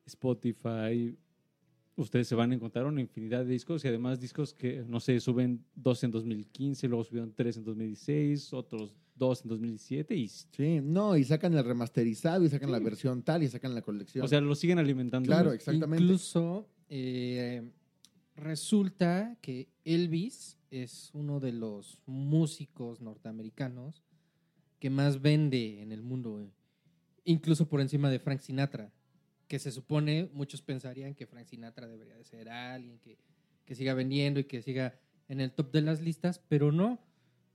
[0.05, 1.17] Spotify,
[1.95, 5.19] ustedes se van a encontrar una infinidad de discos y además discos que, no sé,
[5.19, 10.81] suben dos en 2015, luego subieron tres en 2016, otros dos en 2017 y, sí,
[10.81, 14.25] no, y sacan el remasterizado y sacan la versión tal y sacan la colección.
[14.25, 15.27] o sea, lo siguen alimentando.
[15.27, 16.03] Claro, exactamente.
[16.03, 17.69] Incluso eh,
[18.35, 24.03] resulta que Elvis es uno de los músicos norteamericanos
[24.79, 26.49] que más vende en el mundo, eh,
[27.25, 28.91] incluso por encima de Frank Sinatra,
[29.47, 33.17] que se supone, muchos pensarían que Frank Sinatra debería de ser alguien que,
[33.65, 36.99] que siga vendiendo y que siga en el top de las listas, pero no.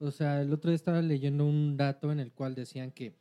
[0.01, 3.16] O sea, el otro día estaba leyendo un dato en el cual decían que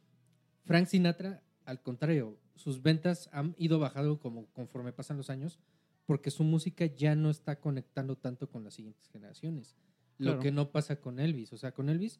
[0.66, 5.60] Frank Sinatra, al contrario, sus ventas han ido bajando como conforme pasan los años,
[6.06, 9.76] porque su música ya no está conectando tanto con las siguientes generaciones.
[10.18, 11.54] Lo que no pasa con Elvis.
[11.54, 12.20] O sea, con Elvis,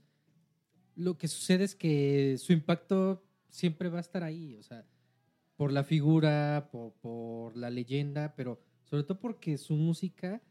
[0.96, 4.56] lo que sucede es que su impacto siempre va a estar ahí.
[4.56, 4.86] O sea,
[5.58, 10.42] por la figura, por, por la leyenda, pero sobre todo porque su música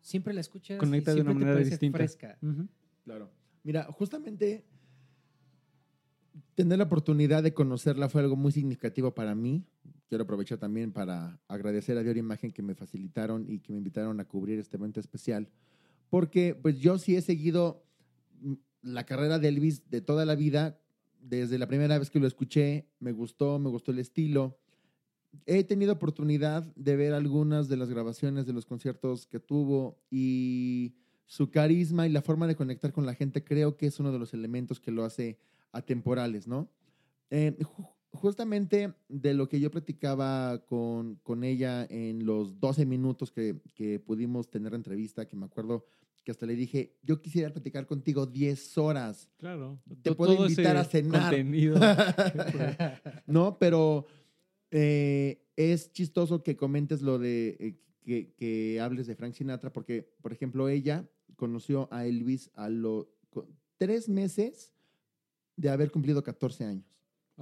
[0.00, 1.98] siempre la escuchas Conecta y de una siempre te manera parece distinta.
[1.98, 2.38] fresca.
[2.42, 2.68] Ujú.
[3.04, 3.30] Claro.
[3.64, 4.64] Mira, justamente
[6.54, 9.64] tener la oportunidad de conocerla fue algo muy significativo para mí.
[10.08, 14.20] Quiero aprovechar también para agradecer a Dior Imagen que me facilitaron y que me invitaron
[14.20, 15.48] a cubrir este evento especial.
[16.10, 17.86] Porque pues yo sí he seguido
[18.40, 20.78] mm, la carrera de Elvis de toda la vida.
[21.22, 24.58] Desde la primera vez que lo escuché, me gustó, me gustó el estilo.
[25.46, 30.94] He tenido oportunidad de ver algunas de las grabaciones de los conciertos que tuvo y
[31.24, 34.18] su carisma y la forma de conectar con la gente creo que es uno de
[34.18, 35.38] los elementos que lo hace
[35.70, 36.68] atemporales, ¿no?
[37.30, 43.30] Eh, ju- justamente de lo que yo platicaba con, con ella en los 12 minutos
[43.30, 45.86] que, que pudimos tener la entrevista, que me acuerdo
[46.24, 49.28] que hasta le dije, yo quisiera platicar contigo 10 horas.
[49.38, 49.80] Claro.
[50.02, 51.34] Te puedo invitar a cenar.
[53.26, 54.06] No, pero
[54.70, 60.08] eh, es chistoso que comentes lo de eh, que, que hables de Frank Sinatra, porque,
[60.20, 63.06] por ejemplo, ella conoció a Elvis a los
[63.78, 64.72] tres meses
[65.56, 66.86] de haber cumplido 14 años.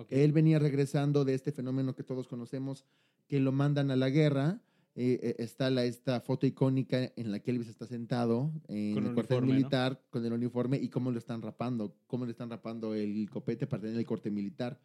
[0.09, 2.87] Él venía regresando de este fenómeno que todos conocemos,
[3.27, 4.63] que lo mandan a la guerra.
[5.03, 9.05] Eh, eh, está la, esta foto icónica en la que Elvis está sentado en Con
[9.05, 9.55] el el cuartel uniforme, ¿no?
[9.55, 13.67] militar con el uniforme y cómo lo están rapando, cómo le están rapando el copete
[13.67, 14.79] para tener el corte militar.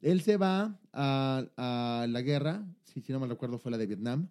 [0.00, 3.86] Él se va a, a la guerra, si, si no me recuerdo fue la de
[3.86, 4.28] Vietnam,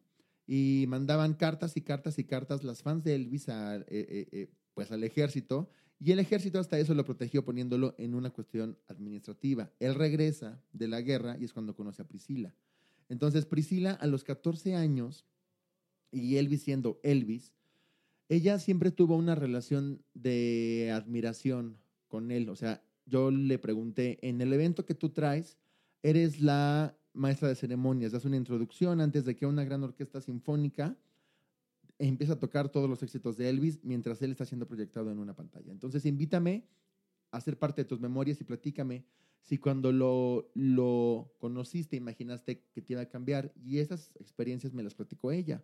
[0.47, 5.03] y mandaban cartas y cartas y cartas las fans de Elvis a, eh, pues al
[5.03, 9.74] ejército y el ejército hasta eso lo protegió poniéndolo en una cuestión administrativa.
[9.78, 12.55] Él regresa de la guerra y es cuando conoce a Priscila.
[13.12, 15.26] Entonces Priscila a los 14 años
[16.12, 17.51] y Elvis siendo Elvis,
[18.30, 22.47] ella siempre tuvo una relación de admiración con él.
[22.47, 25.57] O sea, yo le pregunté, en el evento que tú traes,
[26.01, 30.95] eres la maestra de ceremonias, das una introducción antes de que una gran orquesta sinfónica
[31.99, 35.36] empiece a tocar todos los éxitos de Elvis mientras él está siendo proyectado en una
[35.36, 35.70] pantalla.
[35.74, 36.64] Entonces, invítame
[37.30, 39.03] a ser parte de tus memorias y platícame
[39.42, 43.52] si cuando lo, lo conociste imaginaste que te iba a cambiar.
[43.64, 45.64] Y esas experiencias me las platicó ella.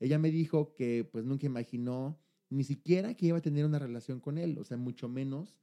[0.00, 2.18] Ella me dijo que pues nunca imaginó
[2.50, 5.58] ni siquiera que iba a tener una relación con él, o sea, mucho menos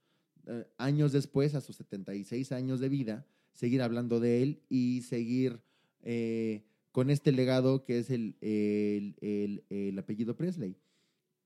[0.45, 5.61] eh, años después, a sus 76 años de vida, seguir hablando de él y seguir
[6.03, 10.77] eh, con este legado que es el, el- el- el apellido Presley.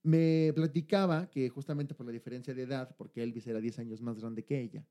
[0.04, 4.20] me platicaba que justamente por la diferencia de edad, porque Elvis era 10 años más
[4.20, 4.86] grande que ella,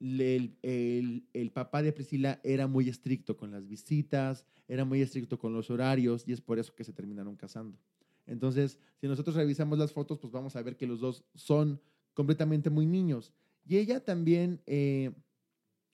[0.00, 5.38] el, el- el papá de Priscila era muy estricto con las visitas, era muy estricto
[5.38, 7.78] con los horarios y es por eso que se terminaron casando.
[8.26, 11.80] Entonces, si nosotros revisamos las fotos, pues vamos a ver que los dos son
[12.14, 13.32] completamente muy niños.
[13.66, 15.10] Y ella también eh,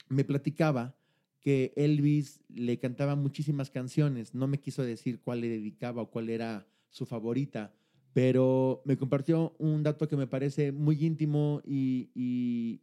[0.08, 0.96] me platicaba
[1.40, 4.34] que Elvis le cantaba muchísimas canciones.
[4.34, 7.72] No me quiso decir cuál le dedicaba o cuál era su favorita,
[8.16, 12.80] pero me compartió un dato que me parece muy íntimo y,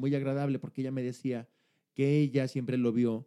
[0.00, 1.48] muy agradable porque ella me decía
[1.94, 3.24] que ella siempre lo vio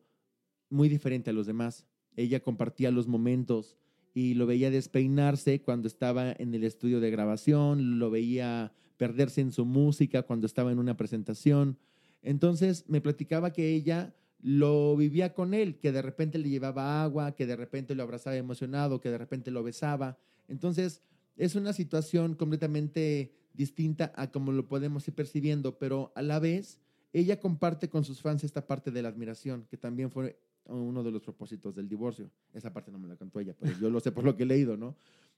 [0.70, 1.86] muy diferente a los demás.
[2.18, 3.78] Ella compartía los momentos
[4.14, 9.54] y lo veía despeinarse cuando estaba en el estudio de grabación, lo veía perderse en
[9.54, 11.78] su música cuando estaba en una presentación.
[12.24, 17.38] Entonces me platicaba que ella lo vivía con él, que de repente le llevaba agua,
[17.38, 20.18] que de repente lo abrazaba emocionado, que de repente lo besaba.
[20.50, 21.04] Entonces
[21.38, 26.80] es una situación completamente distinta a como lo podemos ir percibiendo, pero a la vez
[27.14, 31.12] ella comparte con sus fans esta parte de la admiración, que también fue uno de
[31.12, 32.30] los propósitos del divorcio.
[32.54, 34.46] Esa parte no me la contó ella, pero yo lo sé por lo que he
[34.46, 34.96] leído, ¿no?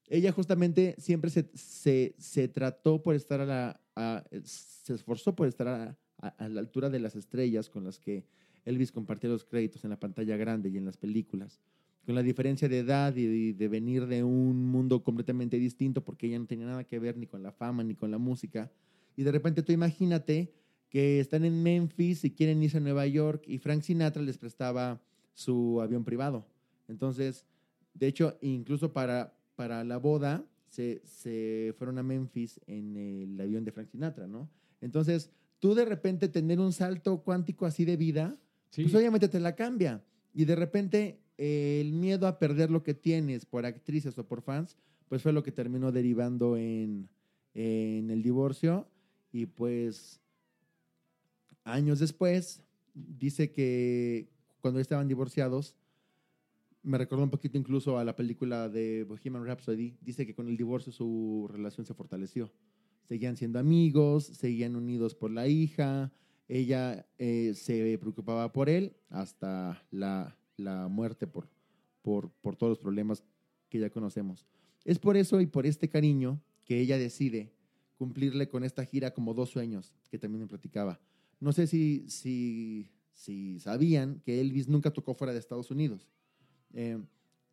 [0.08, 3.80] Ella justamente siempre se, se, se trató por estar a
[4.44, 5.98] se esforzó por estar a-
[6.28, 8.26] a la altura de las estrellas con las que
[8.66, 11.62] Elvis compartía los créditos en la pantalla grande y en las películas.
[12.10, 16.40] Con la diferencia de edad y de venir de un mundo completamente distinto, porque ella
[16.40, 18.72] no tenía nada que ver ni con la fama ni con la música.
[19.16, 20.52] Y de repente tú imagínate
[20.90, 25.00] que están en Memphis y quieren irse a Nueva York y Frank Sinatra les prestaba
[25.36, 26.48] su avión privado.
[26.88, 27.46] Entonces,
[27.94, 33.64] de hecho, incluso para, para la boda se, se fueron a Memphis en el avión
[33.66, 34.50] de Frank Sinatra, ¿no?
[34.82, 35.30] Entonces,
[35.60, 38.36] tú de repente tener un salto cuántico así de vida,
[38.72, 38.82] Sí.
[38.82, 40.04] pues obviamente te la cambia.
[40.34, 44.76] Y de repente el miedo a perder lo que tienes por actrices o por fans,
[45.08, 47.08] pues fue lo que terminó derivando en,
[47.54, 48.88] en el divorcio.
[49.32, 50.20] Y pues
[51.64, 52.62] años después,
[52.94, 54.28] dice que
[54.60, 55.76] cuando estaban divorciados,
[56.84, 60.58] me recordó un poquito incluso a la película de Bohemian Rhapsody, dice que con el
[60.58, 62.52] divorcio su relación se fortaleció.
[63.04, 66.12] Seguían siendo amigos, seguían unidos por la hija,
[66.48, 71.48] ella eh, se preocupaba por él hasta la, la muerte por,
[72.02, 73.24] por, por todos los problemas
[73.70, 74.46] que ya conocemos.
[74.86, 77.52] Es por eso y por este cariño que ella decide
[77.98, 81.00] cumplirle con esta gira como dos sueños que también me platicaba.
[81.40, 86.08] No sé si, si, si sabían que Elvis nunca tocó fuera de Estados Unidos.
[86.74, 86.98] Eh,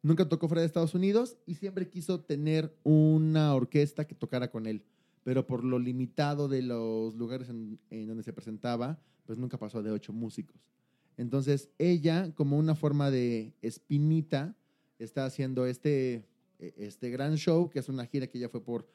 [0.03, 4.67] nunca tocó fuera de Estados Unidos y siempre quiso tener una orquesta que tocara con
[4.67, 4.85] él.
[5.25, 9.83] Pero por lo limitado de los lugares en, en donde se presentaba, pues nunca pasó
[9.83, 10.57] de ocho músicos.
[11.17, 14.55] Entonces ella, como una forma de espinita,
[14.99, 16.25] está haciendo este,
[16.59, 18.89] eh, este gran show, que es una gira que ya fue por,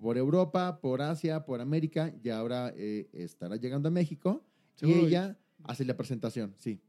[0.00, 4.44] por Europa, por Asia, por América, y ahora eh, estará llegando a México.
[4.76, 6.80] Y Seguro- ella hace la presentación, sí.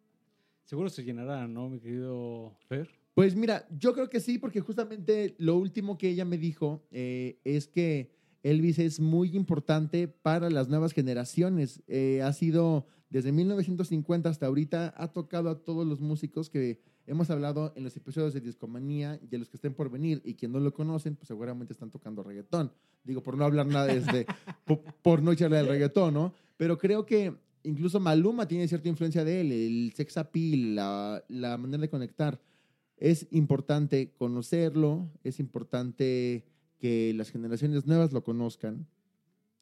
[0.65, 2.89] Seguro se llenará, ¿no, mi querido Fer?
[3.13, 7.39] Pues mira, yo creo que sí, porque justamente lo último que ella me dijo eh,
[7.45, 8.11] es que
[8.43, 11.81] Elvis es muy importante para las nuevas generaciones.
[11.87, 17.29] Eh, ha sido desde 1950 hasta ahorita, ha tocado a todos los músicos que hemos
[17.29, 20.21] hablado en los episodios de Discomanía y a los que estén por venir.
[20.25, 22.71] Y quien no lo conocen, pues seguramente están tocando reggaetón.
[23.03, 24.25] Digo, por no hablar nada desde,
[24.65, 26.33] por, por no echarle al reggaetón, ¿no?
[26.57, 27.33] Pero creo que
[27.63, 32.41] incluso Maluma tiene cierta influencia de él, el sex appeal, la, la manera de conectar.
[32.97, 36.45] Es importante conocerlo, es importante
[36.77, 38.85] que las generaciones nuevas lo conozcan.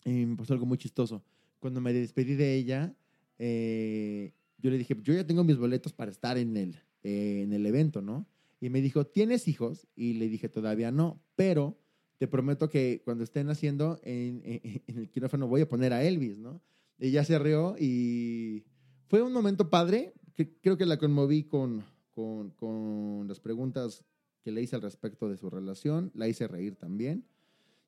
[0.03, 1.23] Y me pasó algo muy chistoso.
[1.59, 2.95] Cuando me despedí de ella,
[3.39, 7.65] eh, yo le dije, yo ya tengo mis boletos para estar en el, en el
[7.65, 8.25] evento, ¿no?
[8.61, 9.87] Y me dijo, ¿tienes hijos?
[9.95, 11.77] Y le dije, todavía no, pero
[12.17, 16.03] te prometo que cuando estén haciendo en, en- en el quirófano voy a poner a
[16.03, 16.61] Elvis, ¿no?
[16.97, 18.63] Ella se rió y
[19.07, 24.03] fue un momento padre, que creo que la conmoví con, con, con las preguntas
[24.43, 27.25] que le hice al respecto de su relación, la hice reír también.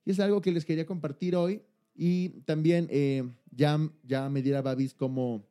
[0.05, 1.61] Y es algo que les quería compartir hoy.
[1.97, 5.43] Y también eh, ya, ya me dirá Babis cómo,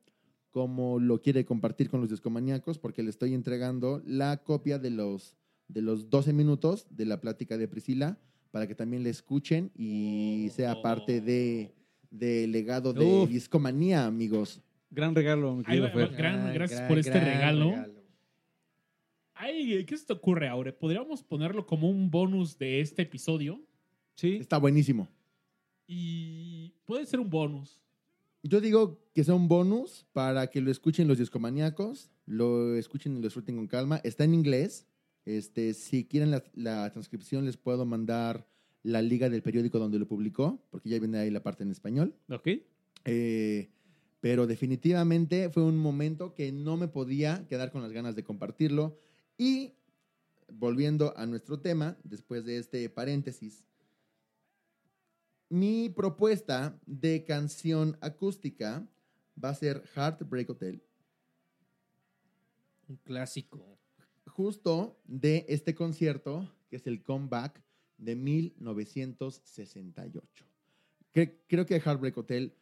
[0.49, 5.35] cómo lo quiere compartir con los discomaníacos, porque le estoy entregando la copia de los,
[5.67, 8.17] de los 12 minutos de la plática de Priscila
[8.51, 11.73] para que también le escuchen y sea parte de
[12.09, 13.29] del legado de Uf.
[13.29, 14.61] discomanía, amigos.
[14.89, 16.09] Gran regalo, mi querido Fer.
[16.15, 17.73] Gran- gracias por este regalo.
[19.33, 20.73] Ay, ¿qué se te ocurre, Aure?
[20.73, 23.61] ¿Podríamos ponerlo como un bonus de este episodio?
[24.15, 25.07] Sí, Está buenísimo.
[25.87, 27.81] Y puede ser un bonus.
[28.43, 33.15] Yo digo que sea un bonus para que lo escuchen los discomaníacos, lo escuchen y
[33.15, 33.99] lo disfruten con calma.
[34.03, 34.85] Está en inglés.
[35.25, 38.47] Este, si quieren la, la transcripción, les puedo mandar
[38.83, 42.15] la liga del periódico donde lo publicó, porque ya viene ahí la parte en español.
[42.29, 42.47] ¿Ok?
[43.05, 43.69] Eh,
[44.19, 48.97] pero definitivamente fue un momento que no me podía quedar con las ganas de compartirlo.
[49.37, 49.73] Y
[50.47, 53.63] volviendo a nuestro tema, después de este paréntesis,
[55.49, 58.85] mi propuesta de canción acústica
[59.43, 60.81] va a ser Heartbreak Hotel,
[62.89, 63.77] Un clásico.
[64.25, 67.61] justo de este concierto, que es el comeback
[67.97, 70.45] de 1968.
[71.13, 72.53] Cre- creo que Heartbreak Hotel,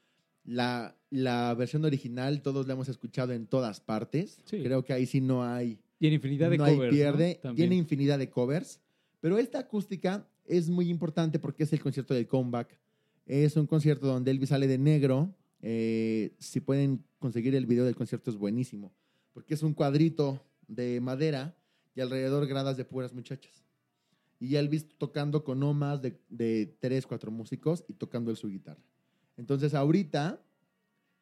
[0.44, 4.40] la, la versión original, todos la hemos escuchado en todas partes.
[4.46, 4.62] Sí.
[4.64, 6.94] Creo que ahí sí no hay, en infinidad de no covers.
[6.94, 7.40] pierde.
[7.56, 8.80] Tiene infinidad de covers.
[9.22, 12.78] Pero esta acústica es muy importante porque es el concierto del comeback.
[13.26, 15.34] Es un concierto donde Elvis sale de negro.
[15.62, 18.94] Eh, si pueden conseguir el video del concierto es buenísimo.
[19.34, 21.56] Porque es un cuadrito de madera
[21.96, 23.64] y alrededor gradas de puras muchachas.
[24.40, 28.50] Y Elvis tocando con no más de, de tres, cuatro músicos y tocando él su
[28.50, 28.84] guitarra.
[29.38, 30.42] Entonces ahorita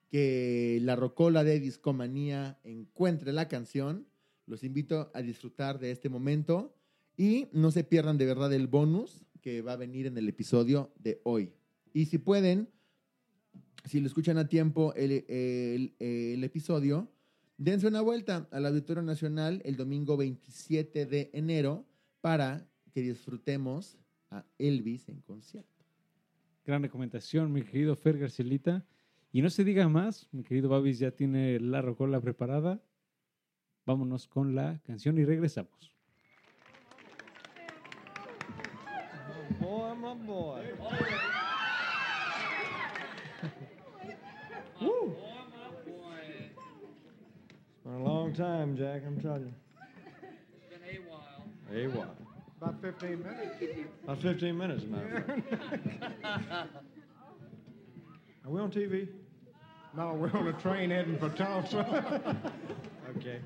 [0.10, 4.06] que la rocola de Discomanía encuentre la canción,
[4.46, 6.76] los invito a disfrutar de este momento
[7.18, 10.92] y no se pierdan de verdad el bonus que va a venir en el episodio
[11.00, 11.54] de hoy.
[11.94, 12.70] Y si pueden,
[13.86, 15.26] si lo escuchan a tiempo el,
[16.00, 17.12] el- episodio,
[17.58, 21.86] dense una vuelta al Auditorio Nacional el domingo 27 de enero
[22.22, 23.98] para que disfrutemos
[24.32, 25.70] a Elvis en concierto.
[26.66, 28.86] Gran recomendación, mi querido Fer Garcelita.
[29.32, 32.82] Y no se diga más, mi querido Babis ya tiene la rocola preparada.
[33.86, 35.93] Vámonos con la canción y regresamos.
[40.04, 40.62] Boy, my boy.
[47.40, 49.54] It's been a long time, Jack, I'm telling you.
[50.70, 51.46] It's been a while.
[51.74, 52.16] A while.
[52.62, 53.56] About 15 minutes.
[54.04, 55.26] About 15 minutes, as a matter of
[56.22, 56.70] fact.
[58.46, 59.08] Are we on TV?
[59.96, 62.36] No, we're on a train heading for Tulsa.
[63.16, 63.40] Okay.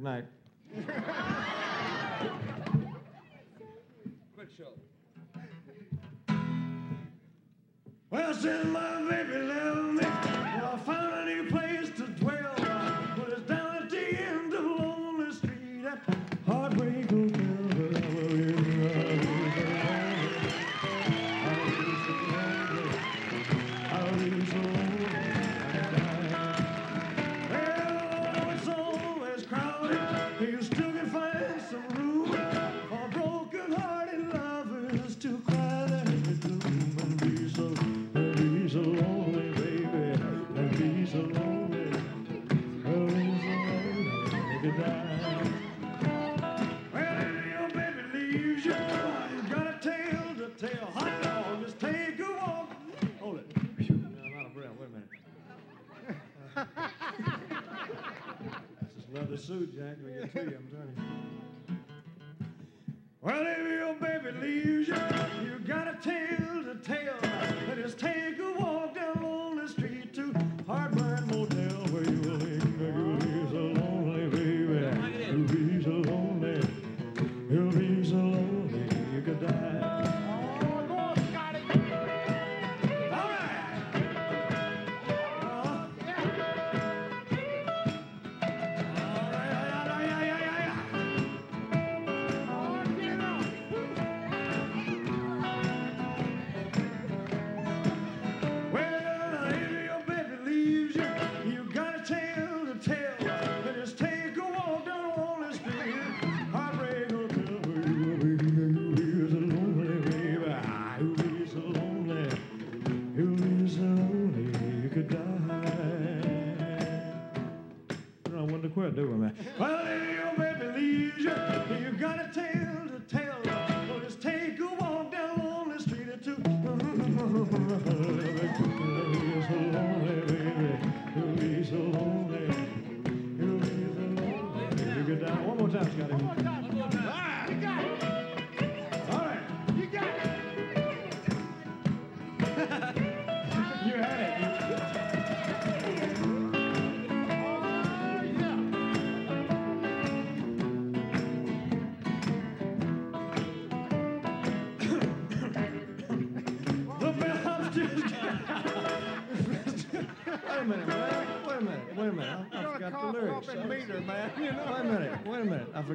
[0.00, 0.26] Man.
[0.74, 0.90] Good night.
[8.10, 10.39] Well, since my baby left me,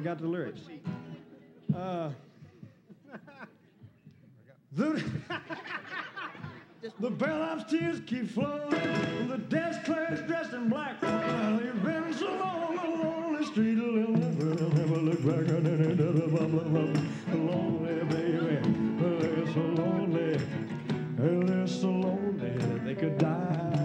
[0.06, 0.60] forgot the lyrics.
[1.74, 2.10] Uh,
[6.82, 8.70] The, the bellhop's tears keep flowing.
[9.26, 11.00] The desk clerk's dressed in black.
[11.00, 15.62] Well, you've been so long on a lonely street, they'll never, never look back on
[15.96, 17.34] blah.
[17.34, 18.60] Lonely, baby.
[19.00, 20.40] They're so lonely.
[21.16, 22.50] They're so lonely
[22.84, 23.75] they could die.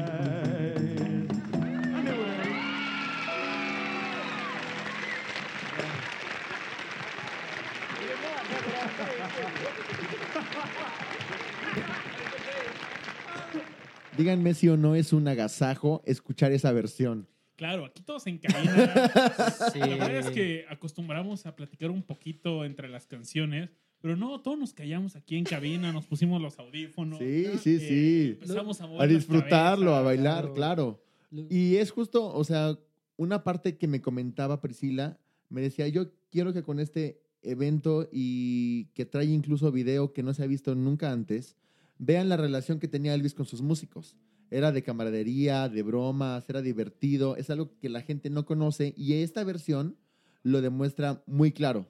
[14.17, 17.27] Díganme si o no es un agasajo escuchar esa versión.
[17.55, 19.11] Claro, aquí todos en cabina.
[19.73, 19.79] Sí.
[19.79, 23.69] La verdad es que acostumbramos a platicar un poquito entre las canciones,
[24.01, 27.19] pero no, todos nos callamos aquí en cabina, nos pusimos los audífonos.
[27.19, 28.29] Sí, sí, eh, sí.
[28.41, 31.01] Empezamos a, mover A disfrutarlo, a bailar, claro.
[31.31, 31.47] claro.
[31.49, 32.77] Y es justo, o sea,
[33.15, 38.85] una parte que me comentaba Priscila, me decía, yo quiero que con este evento y
[38.93, 41.55] que trae incluso video que no se ha visto nunca antes,
[42.01, 44.17] vean la relación que tenía Elvis con sus músicos.
[44.49, 49.13] Era de camaradería, de bromas, era divertido, es algo que la gente no conoce y
[49.13, 49.95] esta versión
[50.41, 51.87] lo demuestra muy claro.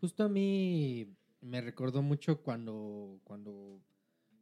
[0.00, 3.82] Justo a mí me recordó mucho cuando, cuando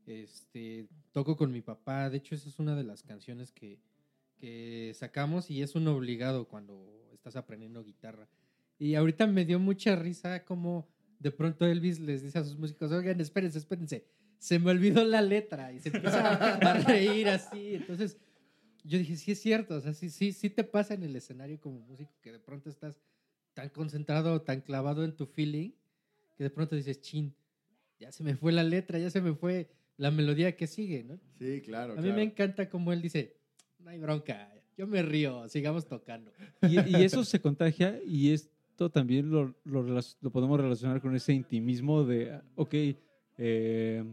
[0.04, 2.10] este, toco con mi papá.
[2.10, 3.80] De hecho, esa es una de las canciones que,
[4.36, 8.28] que sacamos y es un obligado cuando estás aprendiendo guitarra.
[8.78, 10.86] Y ahorita me dio mucha risa como
[11.18, 14.04] de pronto Elvis les dice a sus músicos, oigan, espérense, espérense,
[14.38, 17.74] se me olvidó la letra y se empieza a reír así.
[17.74, 18.16] Entonces,
[18.84, 21.60] yo dije, sí es cierto, o sea, sí, sí, sí te pasa en el escenario
[21.60, 23.00] como músico que de pronto estás
[23.54, 25.70] tan concentrado, tan clavado en tu feeling,
[26.36, 27.34] que de pronto dices, chin,
[27.98, 31.18] ya se me fue la letra, ya se me fue la melodía que sigue, ¿no?
[31.38, 31.94] Sí, claro.
[31.98, 33.36] A mí me encanta como él dice,
[33.78, 36.30] no hay bronca, yo me río, sigamos tocando.
[36.62, 41.32] Y, y eso se contagia y esto también lo, lo lo podemos relacionar con ese
[41.32, 42.74] intimismo de, ok,
[43.38, 44.04] eh,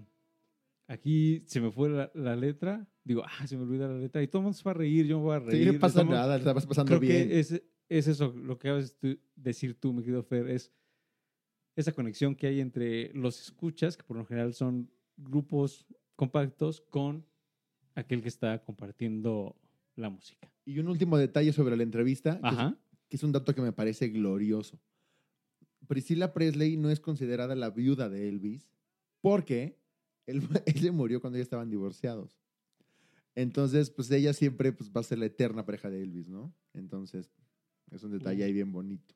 [0.88, 4.28] aquí se me fue la, la letra, digo, ah, se me olvida la letra y
[4.28, 5.68] todo el mundo se va a reír, yo me voy a reír.
[5.68, 7.30] Sí, no pasa estamos- nada, vas pasando Creo bien.
[7.30, 10.72] que es, es eso, lo que acabas de decir tú, mi querido Fer, es
[11.76, 17.26] esa conexión que hay entre los escuchas, que por lo general son grupos compactos, con
[17.96, 19.60] aquel que está compartiendo
[19.96, 20.52] la música.
[20.66, 22.74] Y un último detalle sobre la entrevista, que es-
[23.10, 24.80] que es un dato que me parece glorioso.
[25.88, 28.70] Priscilla Presley no es considerada la viuda de Elvis
[29.22, 29.83] porque
[30.26, 32.38] él, él se murió cuando ya estaban divorciados.
[33.36, 36.54] Entonces, pues ella siempre pues, va a ser la eterna pareja de Elvis, ¿no?
[36.74, 37.32] Entonces,
[37.92, 39.16] es un detalle ahí bien bonito.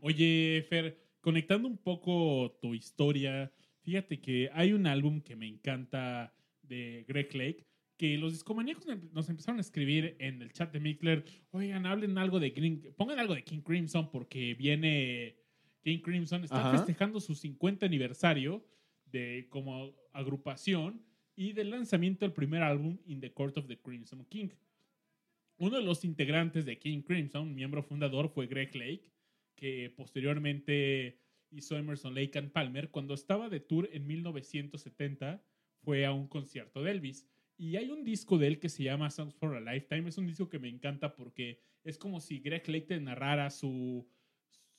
[0.00, 3.52] Oye, Fer, conectando un poco tu historia,
[3.82, 9.28] fíjate que hay un álbum que me encanta de Greg Lake, que los discomaníacos nos
[9.28, 13.34] empezaron a escribir en el chat de Mixler, oigan, hablen algo de Green, pongan algo
[13.34, 15.36] de King Crimson porque viene
[15.82, 16.78] King Crimson, está Ajá.
[16.78, 18.64] festejando su 50 aniversario
[19.12, 21.02] de como agrupación
[21.36, 24.48] y del lanzamiento del primer álbum In the Court of the Crimson King.
[25.58, 29.12] Uno de los integrantes de King Crimson, miembro fundador, fue Greg Lake,
[29.54, 32.90] que posteriormente hizo Emerson Lake and Palmer.
[32.90, 35.42] Cuando estaba de tour en 1970,
[35.82, 37.26] fue a un concierto de Elvis.
[37.56, 40.08] Y hay un disco de él que se llama Songs for a Lifetime.
[40.08, 44.08] Es un disco que me encanta porque es como si Greg Lake te narrara su,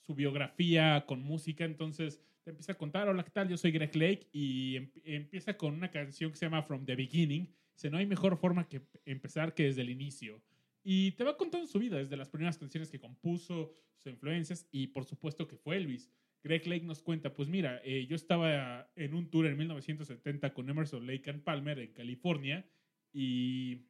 [0.01, 1.63] su biografía con música.
[1.65, 3.47] Entonces te empieza a contar, hola, ¿qué tal?
[3.47, 4.27] Yo soy Greg Lake.
[4.31, 7.49] Y em- empieza con una canción que se llama From the Beginning.
[7.73, 10.41] Dice, no hay mejor forma que empezar que desde el inicio.
[10.83, 14.87] Y te va contando su vida, desde las primeras canciones que compuso, sus influencias y
[14.87, 16.11] por supuesto que fue Elvis.
[16.43, 20.69] Greg Lake nos cuenta, pues mira, eh, yo estaba en un tour en 1970 con
[20.69, 22.69] Emerson Lake and Palmer en California
[23.13, 23.85] y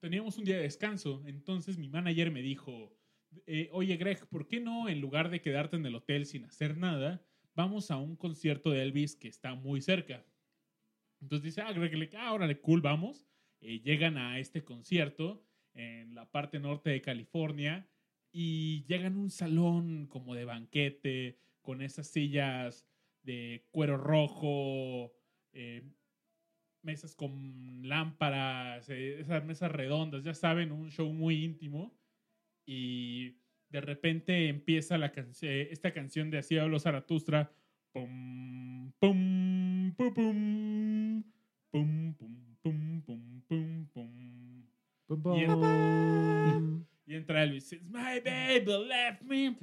[0.00, 1.22] teníamos un día de descanso.
[1.26, 2.97] Entonces mi manager me dijo,
[3.46, 6.76] eh, oye Greg, ¿por qué no en lugar de quedarte en el hotel sin hacer
[6.76, 7.24] nada,
[7.54, 10.24] vamos a un concierto de Elvis que está muy cerca?
[11.20, 13.26] Entonces dice, ah, Greg Lake, ah, órale, cool, vamos.
[13.60, 17.88] Eh, llegan a este concierto en la parte norte de California
[18.30, 22.86] y llegan a un salón como de banquete con esas sillas
[23.22, 25.12] de cuero rojo,
[25.52, 25.82] eh,
[26.82, 31.97] mesas con lámparas, esas mesas redondas, ya saben, un show muy íntimo
[32.70, 33.34] y
[33.70, 37.50] de repente empieza la canción, esta canción de Así habló Zaratustra,
[37.92, 41.22] pum, pum, pum, pum,
[41.70, 42.14] pum, pum,
[42.62, 44.64] pum, pum, pum, pum.
[45.06, 45.38] Pum, pum.
[45.38, 49.56] Y en- Y entra Elvis, It's my baby left me.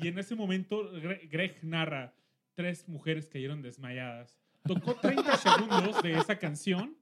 [0.00, 2.12] Y en ese momento Gre- Greg narra,
[2.54, 4.36] tres mujeres cayeron desmayadas.
[4.66, 6.96] Tocó 30 segundos de esa canción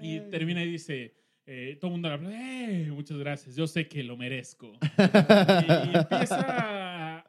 [0.00, 1.14] y termina y dice,
[1.46, 4.72] eh, todo el mundo le habla, "Eh, muchas gracias, yo sé que lo merezco.
[5.94, 7.24] y, empieza,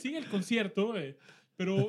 [0.00, 1.16] sigue el concierto, eh,
[1.56, 1.88] pero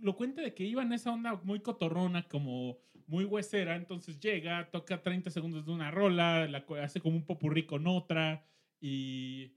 [0.00, 4.70] lo cuenta de que iba en esa onda muy cotorrona, como muy huesera, entonces llega,
[4.70, 8.44] toca 30 segundos de una rola, la hace como un popurrí con otra
[8.80, 9.52] y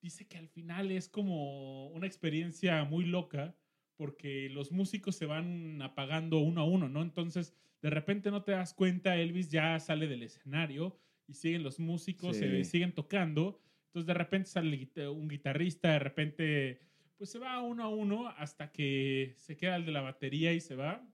[0.00, 3.54] dice que al final es como una experiencia muy loca
[3.96, 7.02] porque los músicos se van apagando uno a uno, ¿no?
[7.02, 11.78] Entonces, de repente no te das cuenta, Elvis ya sale del escenario y siguen los
[11.78, 12.42] músicos, Sí.
[12.44, 13.60] se siguen tocando.
[13.86, 16.80] Entonces, de repente sale un guitarrista, de repente,
[17.16, 20.60] pues se va uno a uno hasta que se queda el de la batería y
[20.60, 21.06] se va.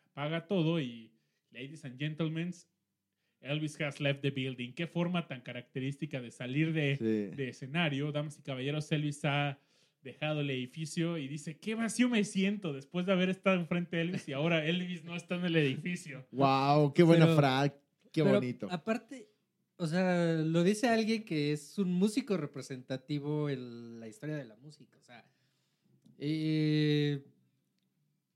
[0.00, 1.12] Se apaga todo y,
[1.50, 2.52] ladies and gentlemen,
[3.40, 4.72] Elvis has left the building.
[4.72, 7.04] Qué forma tan característica de salir de, Sí.
[7.36, 8.12] de escenario.
[8.12, 9.58] Damas y caballeros, Elvis ha
[10.02, 14.02] dejado el edificio y dice, qué vacío me siento después de haber estado enfrente de
[14.02, 16.26] Elvis y ahora Elvis no está en el edificio.
[16.32, 17.74] Wow, qué buena Pero- frase.
[18.12, 18.68] Qué Pero, bonito.
[18.70, 19.28] Aparte,
[19.76, 24.54] o sea, lo dice alguien que es un músico representativo en la historia de la
[24.56, 24.98] música.
[24.98, 25.24] O sea,
[26.18, 27.24] eh,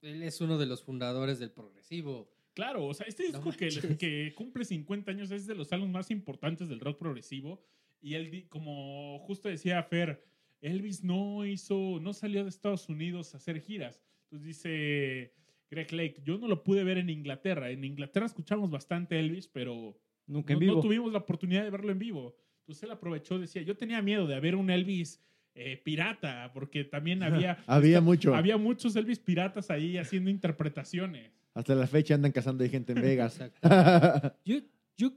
[0.03, 2.33] él es uno de los fundadores del progresivo.
[2.55, 5.93] Claro, o sea, este No disco que, que cumple 50 años es de los álbumes
[5.93, 7.62] más importantes del rock progresivo.
[8.01, 10.25] Y él, di- como justo decía Fer,
[10.61, 14.03] Elvis no hizo, no salió de Estados Unidos a hacer giras.
[14.25, 15.35] Entonces dice
[15.71, 17.71] Greg Lake, yo no lo pude ver en Inglaterra.
[17.71, 20.83] En Inglaterra escuchamos bastante Elvis, pero Nunca en no, no vivo.
[20.83, 22.37] tuvimos la oportunidad de verlo en vivo.
[22.61, 25.23] Entonces él aprovechó, decía, yo tenía miedo de haber un Elvis
[25.55, 28.35] eh, pirata, porque también había, Había mucho.
[28.35, 31.31] había muchos Elvis piratas ahí haciendo interpretaciones.
[31.55, 33.41] Hasta la fecha andan cazando ahí gente en Vegas.
[33.41, 34.37] Exacto.
[34.45, 34.57] Yo,
[34.97, 35.13] yo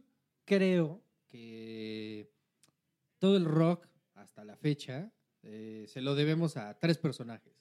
[0.46, 2.30] creo que
[3.18, 5.12] todo el rock, hasta la fecha,
[5.44, 7.54] eh, se lo debemos a tres personajes.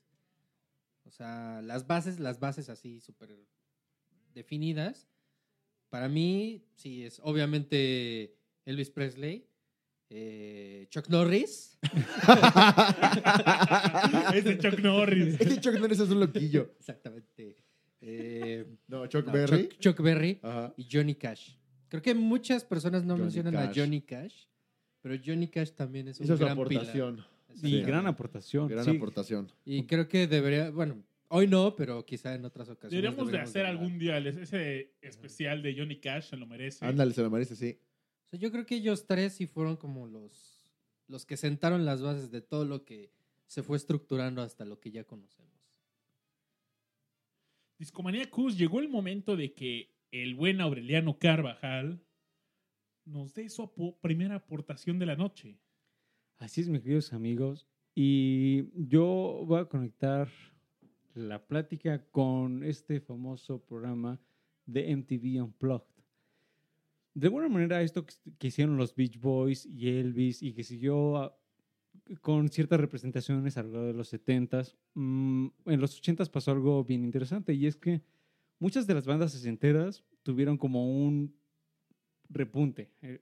[1.05, 3.35] O sea, las bases, las bases así súper
[4.35, 5.09] definidas.
[5.89, 9.47] Para mí, sí, es obviamente Elvis Presley,
[10.11, 11.79] eh, Chuck Norris.
[14.35, 15.41] Ese Chuck Norris.
[15.41, 16.75] Este Chuck Norris es un loquillo.
[16.79, 17.57] Exactamente.
[18.01, 19.69] Eh, No, Chuck no, Berry.
[19.69, 20.75] Chuck, Chuck Berry Ajá.
[20.77, 21.55] y Johnny Cash.
[21.89, 23.79] Creo que muchas personas no Johnny mencionan Cash.
[23.79, 24.45] a Johnny Cash,
[25.01, 27.25] pero Johnny Cash también es un Hizo su gran aportación.
[27.63, 28.69] Y gran aportación.
[28.69, 28.97] Gran sí.
[28.97, 29.51] aportación.
[29.65, 32.91] Y creo que debería, bueno, hoy no, pero quizá en otras ocasiones.
[32.91, 36.85] Deberíamos de hacer algún día ese especial de Johnny Cash, se lo merece.
[36.85, 37.79] Ándale, se lo merece, sí.
[38.27, 40.69] O sea, yo creo que ellos tres sí fueron como los,
[41.07, 43.11] los que sentaron las bases de todo lo que
[43.47, 45.49] se fue estructurando hasta lo que ya conocemos.
[47.79, 52.03] Discomaníacos, llegó el momento de que el buen Aureliano Carvajal
[53.05, 55.59] nos dé su primera aportación de la noche.
[56.39, 57.67] Así es, mis queridos amigos.
[57.97, 60.29] Y yo voy a conectar
[61.15, 64.21] la plática con este famoso programa
[64.65, 65.87] de MTV Unplugged.
[67.15, 68.07] De alguna manera, esto
[68.39, 71.37] que, hicieron los Beach Boys y Elvis y que siguió
[72.21, 76.85] con ciertas representaciones a lo largo de los 70s, mm, en los 80s pasó algo
[76.85, 78.03] bien interesante y es que
[78.61, 81.35] muchas de las bandas sesenteras tuvieron como un
[82.29, 82.93] repunte.
[83.03, 83.21] Eh,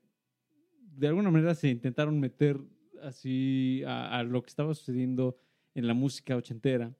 [0.79, 2.61] de alguna manera se intentaron meter
[3.03, 5.39] así a, a lo que estaba sucediendo
[5.75, 6.95] en la música ochentera.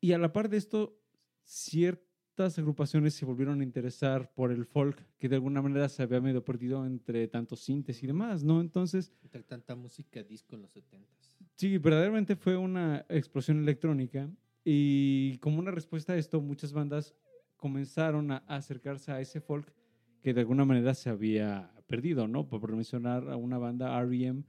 [0.00, 1.00] Y a la par de esto,
[1.42, 6.20] ciertas agrupaciones se volvieron a interesar por el folk, que de alguna manera se había
[6.20, 8.60] medio perdido entre tantos sintes y demás, ¿no?
[8.60, 11.34] Entonces, Entre tanta música disco en los 70s.
[11.56, 14.30] Sí, verdaderamente fue una explosión electrónica
[14.64, 17.14] y como una respuesta a esto, muchas bandas
[17.56, 19.72] comenzaron a acercarse a ese folk
[20.20, 22.48] que de alguna manera se había perdido, ¿no?
[22.48, 24.44] Por mencionar a una banda, R.E.M.,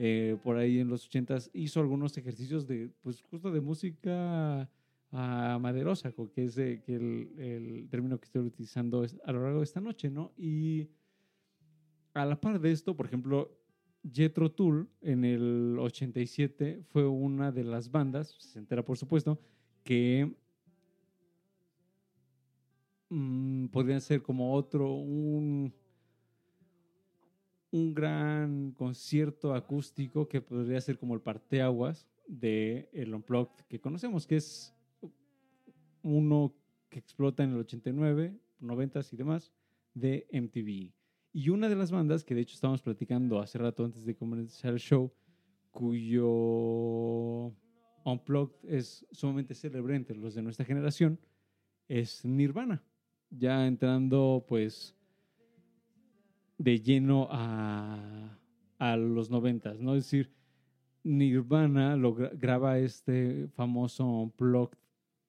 [0.00, 4.70] eh, por ahí en los 80s, hizo algunos ejercicios de, pues justo de música
[5.10, 9.80] ah, maderosa, que es eh, el, término que estoy utilizando a lo largo de esta
[9.80, 10.32] noche, ¿no?
[10.36, 10.88] Y
[12.14, 13.58] a la par de esto, por ejemplo,
[14.08, 19.40] Jethro Tull en el 87 fue una de las bandas, se entera por supuesto,
[19.82, 20.32] que
[23.08, 25.74] mm, podrían ser como otro, un,
[27.70, 34.26] un gran concierto acústico que podría ser como el parteaguas de el Unplugged que conocemos,
[34.26, 34.74] que es
[36.02, 36.54] uno
[36.88, 39.52] que explota en el 89, 90 y demás
[39.94, 40.92] de MTV.
[41.32, 44.72] Y una de las bandas que de hecho estábamos platicando hace rato antes de comenzar
[44.72, 45.12] el show,
[45.70, 47.52] cuyo
[48.04, 51.20] Unplugged es sumamente célebre entre los de nuestra generación,
[51.86, 52.82] es Nirvana.
[53.30, 54.97] Ya entrando pues
[56.58, 58.38] de lleno a,
[58.78, 59.94] a los noventas, ¿no?
[59.94, 60.32] Es decir,
[61.04, 64.78] Nirvana lo gra- graba este famoso Unplugged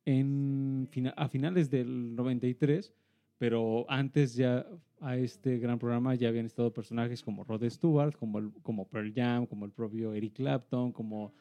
[0.05, 2.93] en a finales del 93,
[3.37, 4.65] pero antes ya
[5.01, 9.45] a este gran programa ya habían estado personajes como Rod Stewart, como, como Pearl Jam,
[9.45, 11.33] como el propio Eric Clapton, como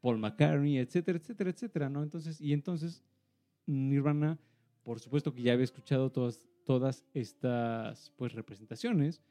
[0.00, 2.02] Paul McCartney, etcétera, etcétera, etcétera, ¿no?
[2.02, 3.02] Entonces, y entonces
[3.66, 4.38] Nirvana,
[4.82, 9.22] por supuesto que ya había escuchado todas, todas estas pues representaciones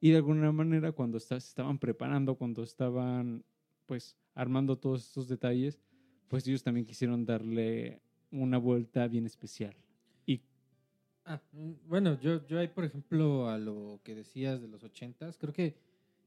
[0.00, 3.44] y de alguna manera cuando se estaban preparando, cuando estaban
[3.86, 5.78] pues armando todos estos detalles,
[6.28, 9.76] pues ellos también quisieron darle una vuelta bien especial.
[10.26, 10.42] Y
[11.24, 15.38] Ah, mm, bueno, yo, yo ahí, por ejemplo, a lo que decías de los ochentas,
[15.38, 15.76] creo que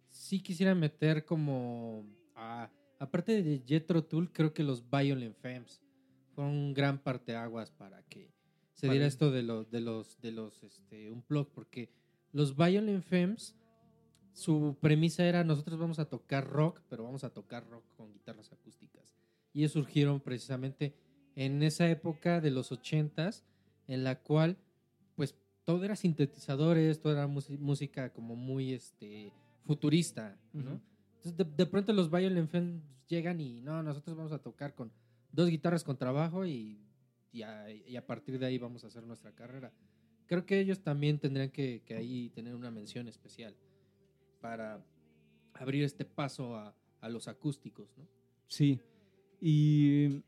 [0.09, 5.81] sí quisiera meter como, a- aparte de Jethro Tull, creo que los Violent Femmes
[6.33, 8.31] fueron un gran parteaguas para que
[8.76, 11.89] se diera esto de los, de los, de los, este, un blog, porque
[12.34, 13.55] los Violent Femmes,
[14.34, 18.51] su premisa era nosotros vamos a tocar rock, pero vamos a tocar rock con guitarras
[18.51, 19.15] acústicas.
[19.53, 20.93] Y ellos surgieron precisamente
[21.36, 23.45] en esa época de los ochentas,
[23.88, 24.57] en la cual
[25.15, 29.32] pues todo era sintetizadores, todo era música como muy este
[29.63, 30.38] futurista.
[30.53, 34.91] Entonces de, de pronto los Violent Femmes llegan y no, nosotros vamos a tocar con
[35.32, 36.84] dos guitarras con trabajo y,
[37.32, 39.73] y, a, partir de ahí vamos a hacer nuestra carrera.
[40.26, 43.55] Creo que ellos también tendrían que, ahí tener una mención especial
[44.41, 44.84] para
[45.53, 46.76] abrir este paso a,
[47.09, 48.07] los acústicos, ¿no?
[48.47, 48.80] Sí,
[49.39, 50.23] y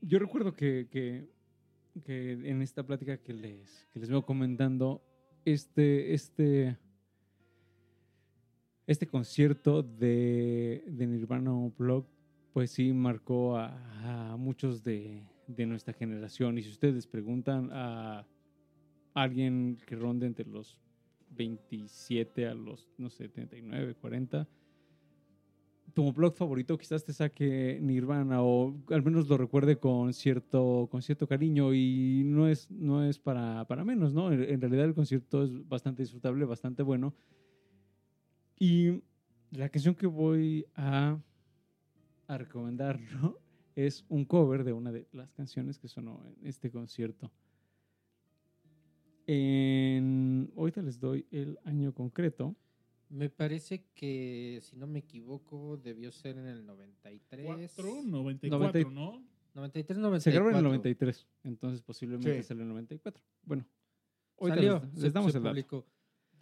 [0.00, 1.26] yo recuerdo que, que,
[2.06, 5.02] en esta plática que les, que les vengo comentando,
[5.44, 6.76] este, este,
[8.86, 12.08] este concierto de, de Nirvana Unplugged,
[12.52, 16.58] pues sí marcó a muchos de, de nuestra generación.
[16.58, 18.26] Y si ustedes preguntan a
[19.14, 20.78] alguien que ronde entre los
[21.30, 24.48] 27 a los, no sé, 39, 40,
[25.92, 31.02] tu blog favorito quizás te saque Nirvana o al menos lo recuerde con cierto, con
[31.02, 34.32] cierto cariño y no es, no es para, para menos, ¿no?
[34.32, 37.14] En, realidad el concierto es bastante disfrutable, bastante bueno.
[38.58, 39.02] Y
[39.50, 41.18] la canción que voy a,
[42.26, 43.43] a recomendar, ¿no?
[43.76, 47.30] Es un cover de una de las canciones que sonó en este concierto.
[49.26, 52.54] En, ahorita les doy el año concreto.
[53.08, 57.46] Me parece que, si no me equivoco, debió ser en el 93.
[57.74, 59.24] 4, 94, ¿no?
[59.54, 60.20] 93, 94.
[60.20, 62.48] Se grabó en el 93, entonces posiblemente Sí.
[62.48, 63.22] salió en el 94.
[63.44, 63.64] Bueno,
[64.38, 65.86] ahorita Salió, les, se- les damos se el dato.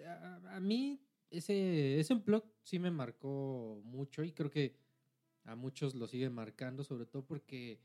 [0.06, 1.00] A, a mí
[1.30, 4.74] ese, ese unplug sí me marcó mucho y creo que
[5.44, 7.78] a muchos lo sigue marcando, sobre todo porque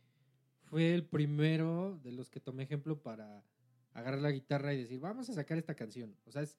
[0.66, 3.44] fue el primero de los que tomé ejemplo para
[3.94, 6.16] agarrar la guitarra y decir, vamos a sacar esta canción.
[6.26, 6.58] O sea, es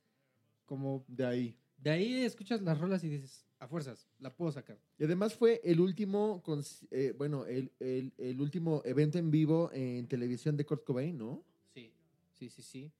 [0.64, 1.56] como, De ahí.
[1.78, 4.78] de ahí escuchas las rolas y dices, a fuerzas, la puedo sacar.
[4.98, 6.42] Y además fue el último,
[6.90, 11.44] eh, bueno, el, el- el último evento en vivo en televisión de Kurt Cobain, ¿no?
[11.74, 11.92] Sí,
[12.34, 12.92] sí, sí, sí.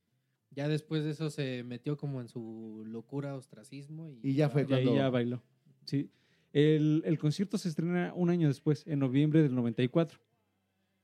[0.50, 4.62] Ya después de eso se metió como en su locura, ostracismo y, Y ya fue
[4.62, 5.42] Y ahí cuando- ya bailó.
[5.84, 6.10] Sí.
[6.58, 10.18] El, el concierto se estrena un año después, en noviembre del 94.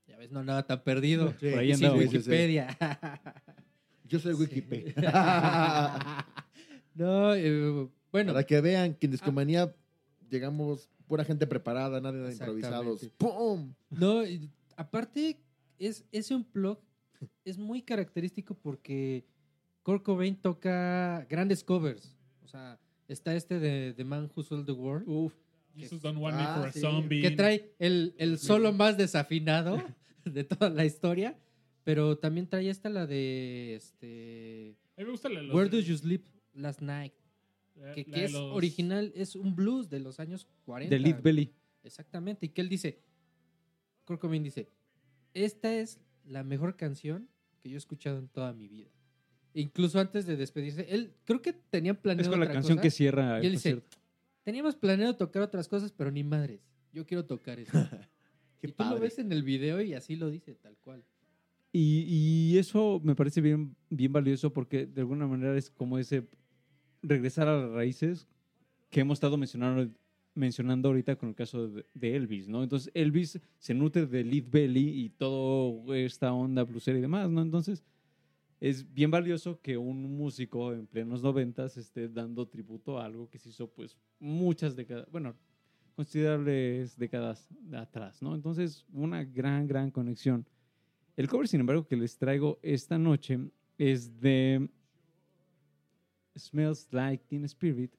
[0.07, 1.33] Ya ves, no andaba tan perdido.
[1.39, 1.97] Sí, Por ahí andaba.
[1.99, 2.05] sí.
[2.07, 2.67] Wikipedia.
[4.05, 4.41] Yo soy Sí.
[4.41, 4.95] Wikipedia.
[6.95, 9.75] no, eh, bueno, Para que vean que en Discomanía
[10.29, 13.09] llegamos pura gente preparada, nada de improvisados.
[13.17, 13.75] ¡Pum!
[13.91, 15.39] no, y aparte,
[15.79, 16.79] es, ese unplug
[17.45, 19.25] es muy característico porque
[19.83, 22.17] Kurt Cobain toca grandes covers.
[22.43, 22.79] O sea,
[23.09, 25.35] está este de The Man Who Sold the World, Uf,
[25.77, 26.81] Jesus Don't Want Me Ah, for a sí.
[26.81, 27.21] Zombie.
[27.23, 29.83] que trae el, el solo más desafinado
[30.25, 31.39] de toda la historia,
[31.85, 35.69] pero también trae esta, la de este, A mí me gusta la de los- Where
[35.69, 36.25] Do You Sleep
[36.55, 37.13] Last Night,
[37.75, 40.95] la- que, la que de es los- original, es un blues de los años 40.
[40.95, 41.53] de Lead Belly.
[41.83, 42.47] Exactamente.
[42.47, 43.01] Y que él dice,
[44.05, 44.71] Kurt Cobain dice,
[45.35, 47.29] esta es la mejor canción
[47.61, 48.89] que yo he escuchado en toda mi vida.
[49.55, 52.83] Incluso antes de despedirse, él creo que tenía planeado Es con la otra canción cosa.
[52.83, 53.83] que cierra Y él dice.
[54.45, 56.61] Teníamos planeado tocar otras cosas, pero ni madres.
[56.93, 57.73] Yo quiero tocar eso.
[58.61, 59.01] Qué y tú lo padre.
[59.01, 61.05] ves en el video y así lo dice, tal cual.
[61.73, 62.05] Y,
[62.55, 66.29] y eso me parece bien, bien valioso porque de alguna manera es como ese
[67.03, 68.29] regresar a las raíces
[68.91, 69.93] que hemos estado mencionando,
[70.35, 72.63] mencionando ahorita con el caso de, de Elvis, ¿no?
[72.63, 77.43] Entonces Elvis se nutre de Lead Belly y toda esta onda blusera y demás, ¿no?
[77.43, 77.83] Entonces
[78.67, 83.39] es bien valioso que un músico en plenos noventas esté dando tributo a algo que
[83.39, 85.37] se hizo pues muchas décadas, bueno,
[85.95, 88.35] considerables décadas de atrás, ¿no?
[88.35, 90.49] Entonces una gran, gran conexión.
[91.15, 93.39] El cover, sin embargo, que les traigo esta noche
[93.77, 94.67] es de
[96.35, 97.95] Smells Like Teen Spirit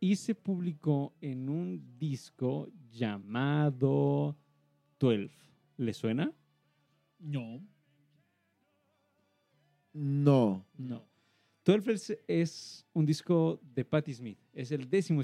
[0.00, 4.36] y se publicó en un disco llamado
[4.98, 5.30] 12.
[5.78, 6.30] ¿Le suena?
[7.18, 7.62] No.
[9.92, 10.64] No.
[10.76, 11.04] No.
[11.64, 14.38] 12 es, un disco de Patti Smith.
[14.52, 15.22] Es el décimo,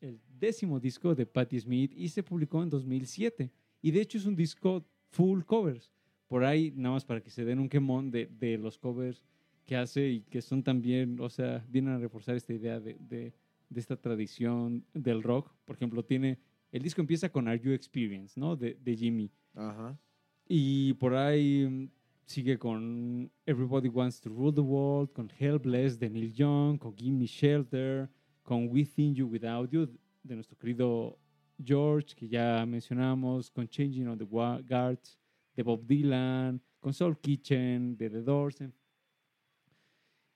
[0.00, 3.50] el décimo disco de Patti Smith y se publicó en 2007.
[3.82, 5.92] Y de hecho es un disco full covers.
[6.28, 9.22] Por ahí, nada más para que se den un quemón de, de los covers
[9.66, 13.32] que hace y que son también, o sea, vienen a reforzar esta idea de, de-
[13.70, 15.50] de esta tradición del rock.
[15.64, 16.38] Por ejemplo, tiene,
[16.70, 18.54] el disco empieza con Are You Experience, ¿no?
[18.56, 19.30] De, de Jimmy.
[19.54, 19.98] Ajá.
[20.46, 21.90] Y por ahí
[22.26, 27.16] sigue con Everybody Wants to Rule the World, con Helpless de Neil Young, con Give
[27.16, 28.10] Me Shelter,
[28.42, 29.86] con Within You Without You
[30.22, 31.18] de nuestro querido
[31.62, 35.18] George, que ya mencionamos, con Changing on the Guards
[35.54, 38.62] de Bob Dylan, con Soul Kitchen de The Doors.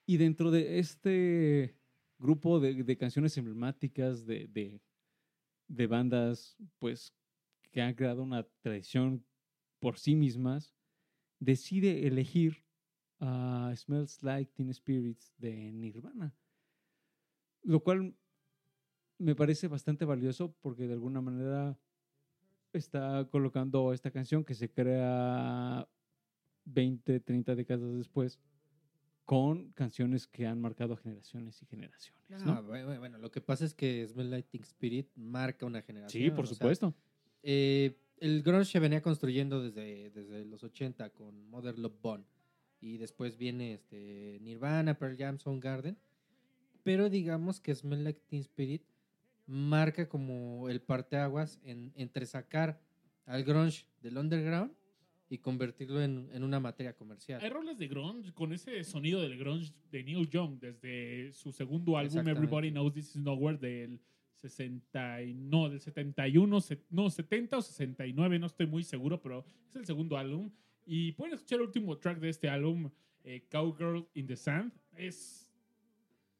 [0.07, 1.75] Y dentro de este
[2.19, 4.81] grupo de, de canciones emblemáticas de, de,
[5.67, 7.13] de bandas, pues,
[7.71, 9.25] que han creado una tradición
[9.81, 10.75] por sí mismas,
[11.41, 12.65] decide elegir
[13.21, 16.35] a Smells Like Teen Spirits de Nirvana.
[17.63, 18.15] Lo cual
[19.19, 21.77] me parece bastante valioso porque de alguna manera
[22.73, 25.89] está colocando esta canción que se crea
[26.67, 28.39] 20, 30 décadas después
[29.25, 32.23] con canciones que han marcado a generaciones y generaciones.
[32.45, 32.53] ¿no?
[32.53, 36.23] Ah, bueno, bueno, lo que pasa es que Smell Like Teen Spirit marca una generación.
[36.23, 36.95] sí, por o sea, supuesto.
[37.43, 42.25] eh, el grunge se venía construyendo desde, desde los 80 con Mother Love Bone.
[42.81, 45.97] Y después viene este, Nirvana, Pearl Jam, Soundgarden.
[46.85, 48.83] Pero digamos que Smell Like Teen Spirit
[49.47, 52.81] marca como el parteaguas en, entre sacar
[53.27, 54.73] al grunge del underground
[55.31, 57.41] y convertirlo en, en una materia comercial.
[57.43, 61.97] Hay rolas de grunge con ese sonido del grunge de Neil Young desde su segundo
[61.99, 62.27] álbum.
[62.27, 64.01] Everybody Knows This Is Nowhere del
[64.39, 69.45] 60 y- no, del 71, se- no, 70 o 69, no estoy muy seguro, pero
[69.69, 70.51] es el segundo álbum.
[70.87, 72.91] Y pueden escuchar el último track de este álbum,
[73.25, 74.73] eh, Cowgirl in the Sand.
[74.97, 75.53] Es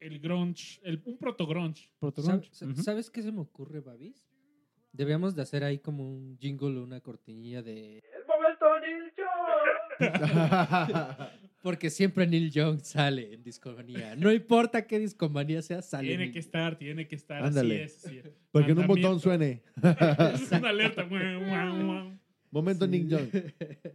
[0.01, 1.91] el grunge, el, un proto grunge.
[1.99, 2.49] Proto-grunge.
[2.51, 2.83] ¿Sab- sa- Ujú.
[2.83, 4.25] ¿Sabes qué se me ocurre, Babis?
[4.93, 8.03] Deberíamos de hacer ahí como un jingle o una cortinilla de...
[11.69, 14.17] Porque siempre Neil Young sale en Discomanía.
[14.17, 16.09] No importa qué Discomanía sea, sale.
[16.09, 17.45] Tiene Neil que estar, tiene que estar.
[17.45, 17.85] Ándale.
[17.85, 18.25] Así es, así es.
[18.51, 19.63] Porque en un botón suene.
[20.33, 21.07] Es una alerta.
[22.51, 23.29] Momento Nick Young.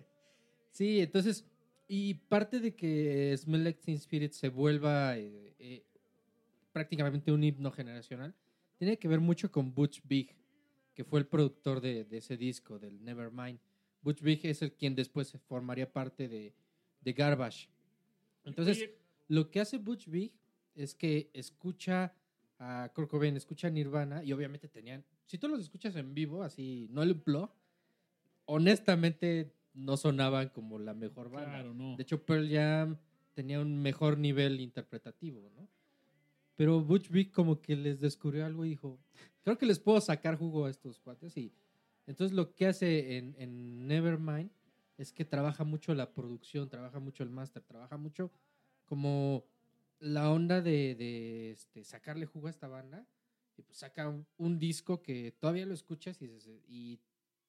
[0.70, 1.48] Sí, entonces,
[1.88, 5.84] y parte de que Smell Like Teen Spirit se vuelva eh, eh,
[6.72, 8.36] prácticamente un himno generacional,
[8.78, 10.36] tiene que ver mucho con Butch Vig,
[10.94, 13.58] que fue el productor de, de ese disco, del Nevermind.
[14.04, 16.54] Butch Vig es el quien después se formaría parte de,
[17.04, 17.70] de Garbage.
[18.46, 18.90] Entonces,
[19.28, 20.34] lo que hace Butch Vig
[20.76, 22.14] es que escucha
[22.60, 26.44] a Kurt Cobain, escucha a Nirvana y obviamente tenían, si tú los escuchas en vivo,
[26.44, 27.52] así, no el blog,
[28.46, 31.50] honestamente no sonaban como la mejor banda.
[31.50, 31.96] claro, no.
[31.96, 32.98] De hecho, Pearl Jam
[33.34, 35.68] tenía un mejor nivel interpretativo, ¿no?
[36.56, 39.00] Pero Butch Vig como que les descubrió algo y dijo,
[39.44, 41.36] creo que les puedo sacar jugo a estos cuates.
[41.36, 41.52] Y
[42.06, 44.52] entonces lo que hace en, en Nevermind
[44.98, 48.32] es que trabaja mucho la producción, trabaja mucho el máster, trabaja mucho
[48.86, 49.46] como
[50.00, 53.08] la onda de, de, este, sacarle jugo a esta banda.
[53.56, 57.00] Y pues saca un, disco que todavía lo escuchas y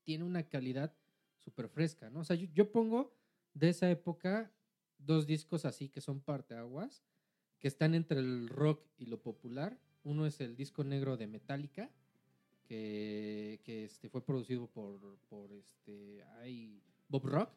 [0.02, 0.94] tiene una calidad
[1.38, 2.20] súper fresca, ¿no?
[2.20, 3.14] O sea, yo, yo pongo
[3.54, 4.50] de esa época
[4.98, 7.02] dos discos así que son parteaguas,
[7.58, 9.78] que están entre el rock y lo popular.
[10.02, 11.90] Uno es el disco negro de Metallica,
[12.64, 17.50] que, que este, fue producido por, por este, ay, Bob Rock,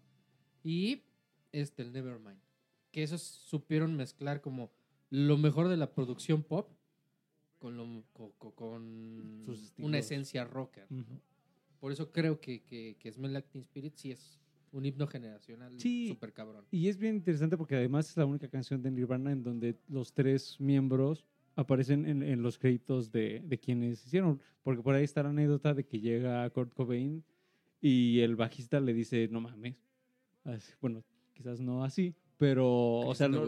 [0.64, 1.04] y
[1.52, 2.40] este, el Nevermind,
[2.92, 4.72] que esos supieron mezclar como
[5.10, 6.70] lo mejor de la producción pop
[7.60, 10.88] con, lo, con, Sus una esencia rocker.
[11.80, 14.40] Por eso creo que, que, que Smell Like Teen Spirit sí es
[14.72, 16.10] un himno generacional Sí.
[16.10, 16.66] súper cabrón.
[16.72, 20.14] Y es bien interesante porque además es la única canción de Nirvana en donde los
[20.14, 21.24] tres miembros
[21.56, 24.40] aparecen en, en los créditos de, de quienes hicieron.
[24.64, 27.24] Porque por ahí está la anécdota de que llega Kurt Cobain
[27.82, 29.76] y el bajista le dice, no mames.
[30.44, 32.68] Así- bueno, quizás no así, pero,
[33.00, 33.46] o sea, lo,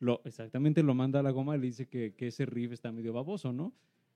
[0.00, 2.92] lo- exactamente lo manda a la goma y le dice que, que ese riff está
[2.92, 3.72] medio baboso, ¿no?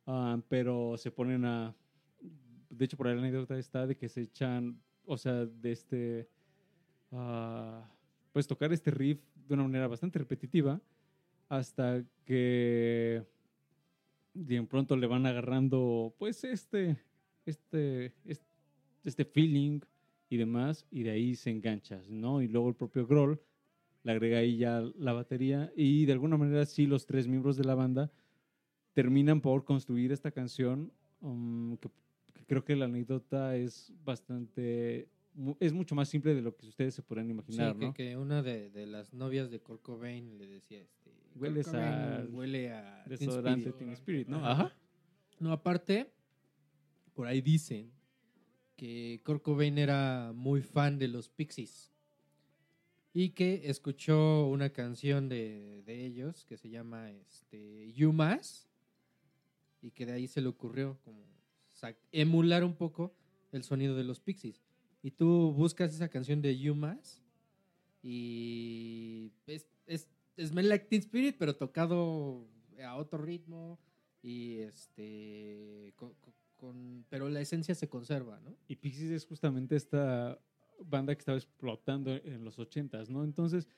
[0.06, 1.74] Ah, pero se ponen a...
[2.70, 6.28] De hecho, por ahí la anécdota está de que se echan, o sea, de este...
[7.12, 7.88] ah,
[8.32, 10.80] pues tocar este riff de una manera bastante repetitiva
[11.48, 13.22] hasta que
[14.34, 16.98] de pronto le van agarrando pues este
[17.46, 18.44] este este,
[19.06, 19.80] este feeling
[20.28, 23.40] y demás y de ahí se enganchas no y luego el propio Grohl
[24.02, 27.64] le agrega ahí ya la batería y de alguna manera sí los tres miembros de
[27.64, 28.10] la banda
[28.92, 31.88] terminan por construir esta canción um, que,
[32.34, 35.08] que creo que la anécdota es bastante
[35.60, 37.94] es mucho más simple de lo que ustedes se podrán Sí, imaginar, que, ¿no?
[37.94, 42.72] que una de, de las novias de Kurt Cobain le decía, este, Hueles a huele
[42.72, 43.78] a Teen Desodorante Spirit".
[43.78, 44.46] Teen Spirit, ¿no?
[44.46, 44.72] Ajá.
[45.38, 46.10] No, aparte,
[47.12, 47.92] por ahí dicen
[48.77, 51.90] que Kurt era muy fan de los Pixies
[53.12, 58.69] y que escuchó una canción de, de ellos que se llama este, You Más
[59.81, 61.24] y que de ahí se le ocurrió como
[62.12, 63.15] emular un poco
[63.53, 64.62] el sonido de los Pixies.
[65.03, 67.23] Y tú buscas esa canción de You Más
[68.03, 72.47] y es, es, es Smell Like Teen Spirit, pero tocado
[72.85, 73.78] a otro ritmo
[74.23, 75.94] y este
[76.56, 78.56] con- pero la esencia se conserva, ¿no?
[78.68, 80.38] Y Pixies es justamente esta
[80.84, 83.24] banda que estaba explotando en los ochentas, ¿no?
[83.24, 83.68] Entonces,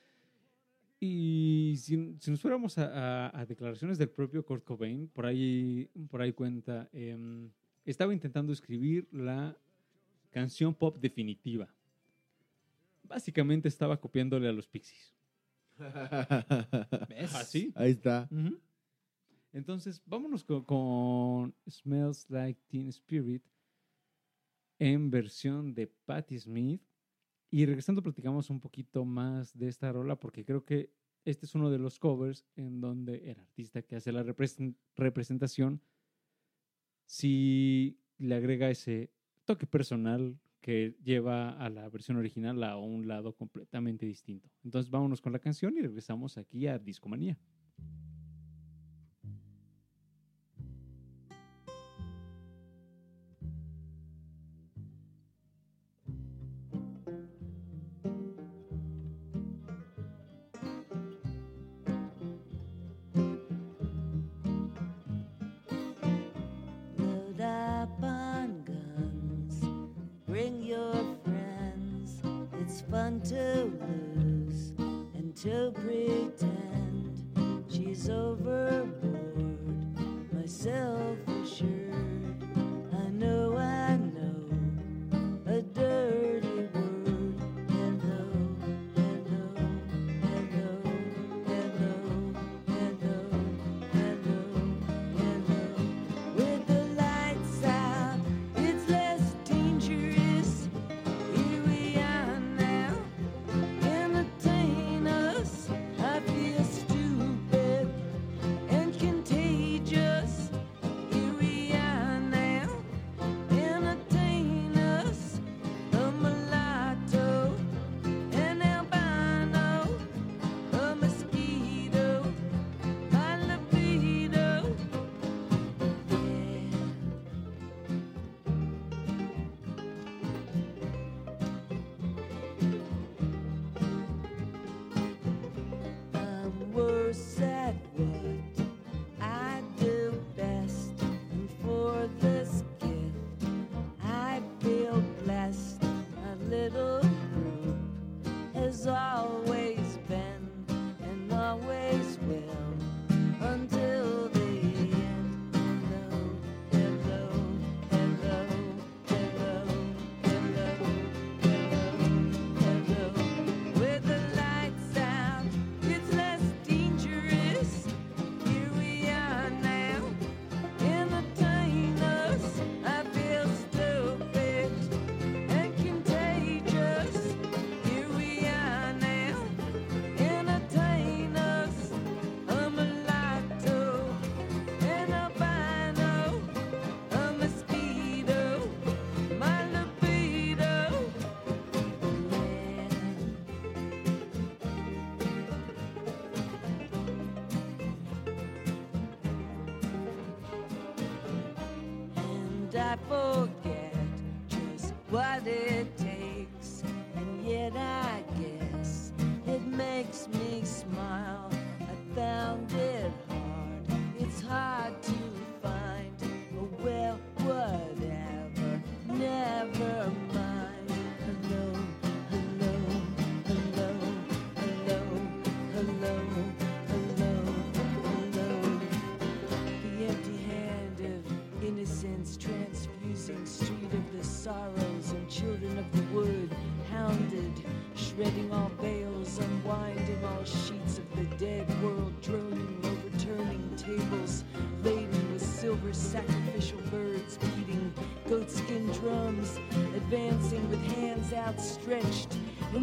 [0.99, 5.89] y si, si nos fuéramos a, a- a declaraciones del propio Kurt Cobain, por ahí,
[6.09, 7.49] por ahí cuenta, em,
[7.85, 9.57] estaba intentando escribir la
[10.31, 11.73] canción pop definitiva.
[13.03, 15.15] Básicamente estaba copiándole a los Pixies.
[17.09, 17.33] ¿Ves?
[17.35, 17.71] ¿Así?
[17.75, 18.27] Ahí está.
[18.29, 18.59] Ujú.
[19.51, 23.43] Entonces, vámonos con, Smells Like Teen Spirit
[24.77, 26.81] en versión de Patti Smith.
[27.51, 30.93] Y regresando, platicamos un poquito más de esta rola porque creo que
[31.25, 35.81] este es uno de los covers en donde el artista que hace la represen- representación
[37.05, 39.11] sí le agrega ese
[39.45, 44.49] toque personal que lleva a la versión original a un lado completamente distinto.
[44.63, 47.37] Entonces, vámonos con la canción y regresamos aquí a Discomanía.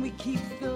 [0.02, 0.75] We keep filling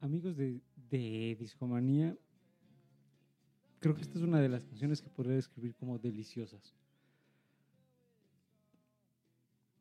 [0.00, 0.60] Amigos de,
[0.90, 2.16] de Discomanía,
[3.80, 6.74] creo que esta es una de las canciones que podría describir como deliciosas.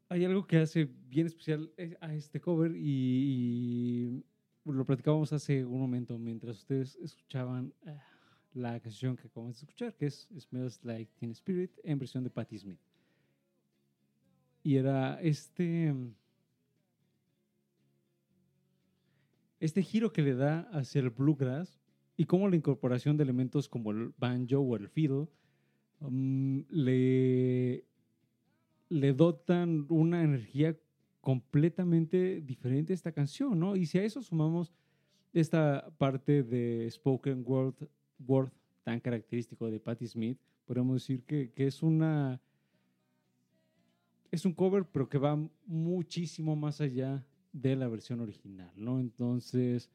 [0.08, 4.24] Hay algo que hace bien especial eh, a este cover y,
[4.66, 8.04] lo platicábamos hace un momento mientras ustedes escuchaban ah,
[8.54, 12.30] la canción que acabamos de escuchar, que es Smells Like Teen Spirit en versión de
[12.30, 12.80] Patti Smith.
[14.64, 15.94] Y era este...
[19.60, 21.80] este giro que le da hacia el bluegrass
[22.16, 25.28] y cómo la incorporación de elementos como el banjo o el fiddle
[26.00, 27.86] um, le,
[28.90, 30.78] le dotan una energía
[31.22, 33.76] completamente diferente a esta canción, ¿no?
[33.76, 34.74] Y si a eso sumamos
[35.34, 37.76] esta parte de spoken word,
[38.26, 38.52] word
[38.84, 42.42] tan característico de Patti Smith, podemos decir que, que es una
[44.32, 47.26] es un cover, pero que va muchísimo más allá
[47.62, 49.00] de la versión original, ¿no?
[49.00, 49.90] Entonces,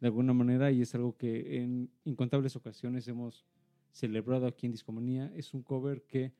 [0.00, 3.44] de alguna manera, y es algo que en incontables ocasiones hemos
[3.92, 6.32] celebrado aquí en Discomanía, es un cover que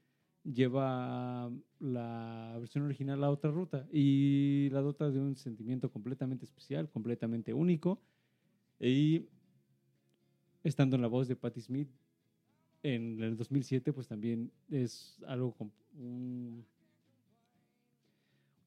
[0.44, 1.50] lleva
[1.80, 7.52] la versión original a otra ruta y la dota de un sentimiento completamente especial, completamente
[7.52, 8.00] único.
[8.80, 9.26] Y
[10.62, 11.90] estando en la voz de Patti Smith
[12.82, 15.56] en el 2007, pues también es algo
[15.98, 16.64] un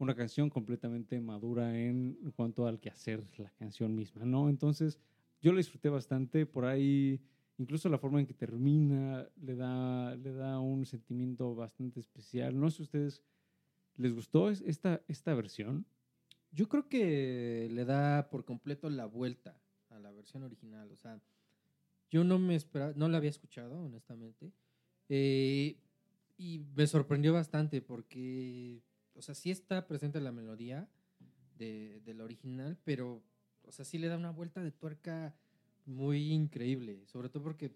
[0.03, 4.49] una canción completamente madura en cuanto al quehacer la canción misma, ¿no?
[4.49, 4.99] Entonces,
[5.41, 7.19] yo la disfruté bastante, por ahí,
[7.57, 12.59] incluso la forma en que termina le da, le da un sentimiento bastante especial.
[12.59, 13.23] No sé si ustedes
[13.97, 15.85] les gustó es- esta, esta versión.
[16.51, 19.59] Yo creo que le da por completo la vuelta
[19.89, 20.91] a la versión original.
[20.91, 21.21] O sea,
[22.09, 24.51] yo no me esperaba, no la había escuchado, honestamente.
[25.09, 25.77] Eh,
[26.37, 28.81] y me sorprendió bastante porque,
[29.15, 30.87] o sea, sí está presente la melodía
[31.57, 33.21] de, de la original, pero,
[33.63, 35.35] o sea, sí le da una vuelta de tuerca
[35.85, 37.05] muy increíble.
[37.05, 37.71] Sobre todo porque,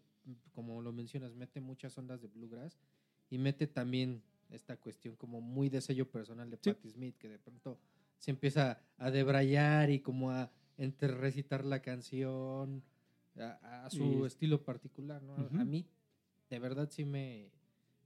[0.54, 2.78] como lo mencionas, mete muchas ondas de bluegrass
[3.30, 6.72] y mete también esta cuestión como muy de sello personal de Sí.
[6.72, 7.80] Patti Smith, que de pronto
[8.18, 12.84] se empieza a debrayar y como a entre recitar la canción
[13.38, 15.36] a, a su Y- estilo particular, ¿no?
[15.36, 15.86] A mí,
[16.50, 17.50] de verdad, sí me,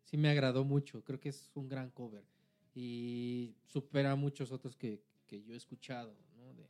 [0.04, 1.04] sí me agradó mucho.
[1.04, 2.24] Creo que es un gran cover
[2.76, 6.54] y supera a muchos otros que, que yo he escuchado, ¿no?
[6.54, 6.68] De,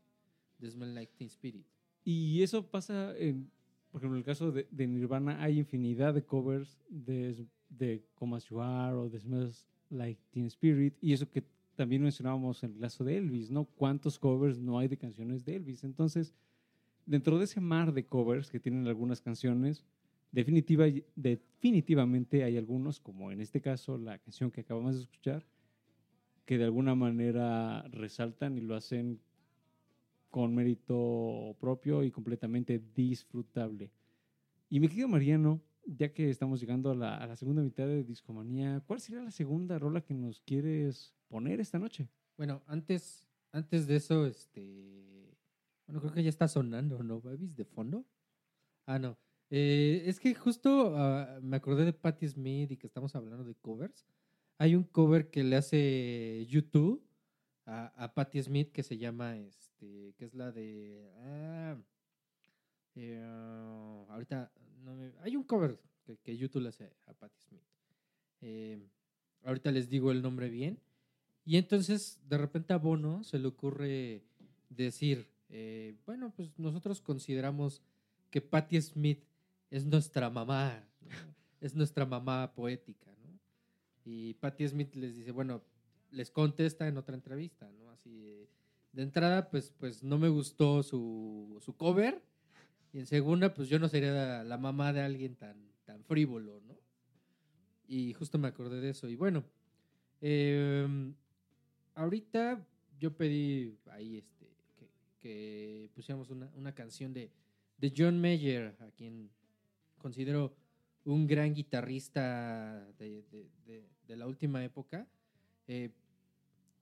[0.59, 1.65] de Smell Like Teen Spirit.
[2.03, 3.51] Y eso pasa, en,
[3.91, 8.37] por ejemplo, en el caso de, de Nirvana hay infinidad de covers de, de Come
[8.37, 10.95] As You Are o de Smells Like Teen Spirit.
[11.01, 11.43] Y eso que
[11.75, 13.65] también mencionábamos en el caso de Elvis, ¿no?
[13.65, 15.83] ¿Cuántos covers no hay de canciones de Elvis?
[15.83, 16.33] Entonces,
[17.05, 19.85] dentro de ese mar de covers que tienen algunas canciones,
[20.31, 20.85] definitiva,
[21.15, 25.45] definitivamente hay algunos, como en este caso la canción que acabamos de escuchar,
[26.49, 29.21] que de alguna manera resaltan y lo hacen
[30.31, 33.91] con mérito propio y completamente disfrutable.
[34.67, 38.03] Y mi querido Mariano, ya que estamos llegando a la, a la segunda mitad de
[38.03, 42.09] Discomanía, ¿cuál sería la segunda rola que nos quieres poner esta noche?
[42.35, 45.37] Bueno, antes, antes de eso, este.
[45.85, 47.55] Bueno, creo que ya está sonando, ¿no, Babis?
[47.55, 48.07] De fondo.
[48.87, 49.19] Ah, no.
[49.51, 53.53] Eh, es que justo ah, me acordé de Patti Smith y que estamos hablando de
[53.53, 54.07] covers.
[54.59, 57.01] Hay un cover que le hace YouTube
[57.65, 61.09] a, a Patti Smith que se llama, este, que es la de.
[61.17, 61.77] ah,
[62.95, 64.51] eh, ah, ahorita
[64.83, 65.79] no me- hay un cover
[66.23, 67.63] que, YouTube le hace a Patti Smith.
[68.41, 68.79] Eh,
[69.43, 70.79] ahorita les digo el nombre bien.
[71.45, 74.23] Y entonces, de repente a Bono se le ocurre
[74.69, 77.81] decir, eh, bueno, pues nosotros consideramos
[78.29, 79.23] que Patti Smith
[79.71, 80.83] es nuestra mamá,
[81.61, 83.08] es nuestra mamá poética.
[84.05, 85.61] Y Patti Smith les dice, bueno,
[86.11, 87.89] les contesta en otra entrevista, ¿no?
[87.91, 88.47] Así,
[88.93, 92.21] de, entrada, pues, pues no me gustó su, su cover,
[92.91, 96.75] y en segunda, pues yo no sería la, mamá de alguien tan, tan frívolo, ¿no?
[97.87, 99.07] Y justo me acordé de eso.
[99.07, 99.43] Y bueno,
[100.21, 100.87] eh,
[101.95, 102.65] ahorita
[102.99, 104.47] yo pedí ahí este,
[104.77, 104.89] que,
[105.19, 107.31] que pusiéramos una, una canción de,
[107.77, 109.29] de John Mayer, a quien
[109.97, 110.55] considero
[111.09, 115.07] un gran guitarrista de, de- de- de la última época.
[115.67, 115.89] Eh,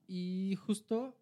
[0.06, 1.14] y justo,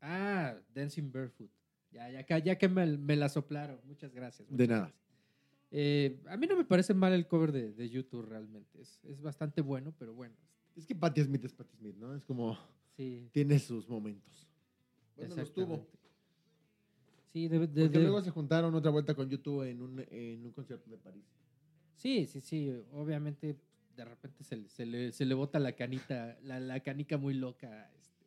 [0.00, 1.50] ah, Dancing Barefoot.
[1.92, 3.78] Ya, ya, que- ya que me, me la soplaron.
[3.84, 4.48] Muchas gracias.
[4.48, 4.80] De muchas nada.
[4.82, 5.02] gracias.
[5.72, 8.80] Eh, a mí no me parece mal el cover de, de YouTube realmente.
[8.80, 10.34] Es, es bastante bueno, pero bueno.
[10.76, 12.14] Es que Patti Smith es Patti Smith, ¿no?
[12.14, 12.56] Es como.
[12.96, 14.46] Sí, Tiene sus momentos.
[15.16, 15.86] Bueno, los tuvo.
[17.32, 20.44] Sí, de, de- Porque de- luego se juntaron otra vuelta con YouTube en un, en
[20.44, 21.24] un concierto de París.
[21.96, 22.72] Sí, sí, sí.
[22.92, 23.56] Obviamente,
[23.96, 27.34] de repente se, le- se le, se le bota la canita, la, la canica muy
[27.34, 27.90] loca.
[27.98, 28.26] este.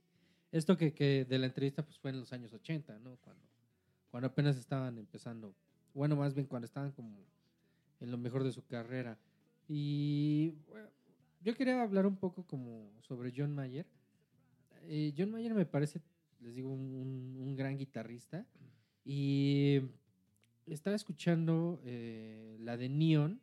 [0.52, 3.18] Esto que, que de la entrevista pues fue en los años 80, ¿no?
[3.18, 3.44] Cuando,
[4.12, 5.54] cuando apenas estaban empezando.
[5.94, 7.18] Bueno, más bien cuando estaban como
[8.00, 9.18] en lo mejor de su carrera.
[9.68, 10.54] Y
[11.44, 13.86] yo quería hablar un poco como sobre John Mayer.
[14.84, 16.02] Eh, John Mayer me parece,
[16.40, 18.46] les digo, un, un- un gran guitarrista.
[19.06, 19.82] Y
[20.66, 23.40] estaba escuchando eh, la de Neon,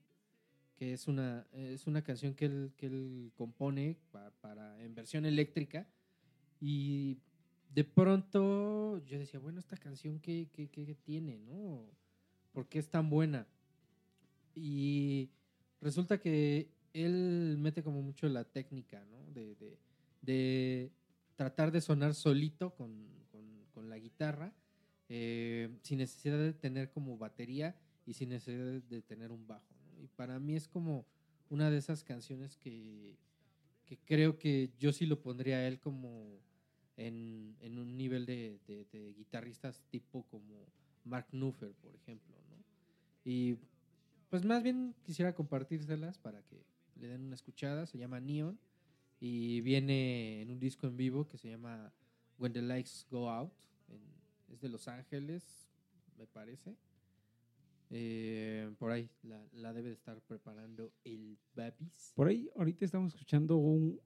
[0.77, 5.24] que es una, es una canción que él, que él compone pa- para, en versión
[5.27, 5.86] eléctrica.
[6.61, 7.19] Y
[7.74, 11.39] de pronto yo decía, bueno, esta canción, ¿qué, qué, qué tiene?
[11.39, 11.85] ¿no?
[12.53, 13.47] ¿Por qué es tan buena?
[14.55, 15.31] Y
[15.81, 19.24] resulta que él mete como mucho la técnica, ¿no?
[19.32, 19.55] De,
[20.23, 20.90] de-
[21.36, 24.53] tratar de sonar solito con, con- con la guitarra,
[25.09, 27.77] eh, sin necesidad de tener como batería
[28.07, 29.76] y sin necesidad de tener un bajo.
[30.08, 31.06] Para mí es como
[31.50, 33.16] una de esas canciones que,
[33.84, 36.40] que creo que yo sí lo pondría a él como
[36.96, 40.66] en, en un nivel de, de- guitarristas tipo como
[41.04, 42.56] Mark Knopfler, por ejemplo, ¿no?
[43.24, 43.56] Y
[44.30, 46.64] pues más bien quisiera compartírselas para que
[46.96, 47.86] le den una escuchada.
[47.86, 48.58] Se llama Neon
[49.20, 51.92] y viene en un disco en vivo que se llama
[52.38, 53.52] When the Lights Go Out.
[54.52, 55.68] es de Los Ángeles,
[56.18, 56.76] me parece.
[57.90, 62.12] Eh, por ahí la, la debe de estar preparando el Babis.
[62.14, 64.00] Por ahí, ahorita estamos escuchando un,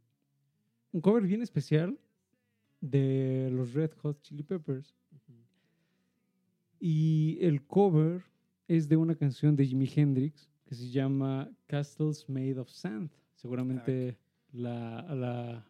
[0.92, 1.98] un cover bien especial
[2.80, 4.94] de los Red Hot Chili Peppers.
[6.78, 8.22] Y el cover
[8.66, 13.10] es de una canción de Jimi Hendrix que se llama Castles Made of Sand.
[13.34, 14.16] Seguramente
[14.52, 15.66] la, la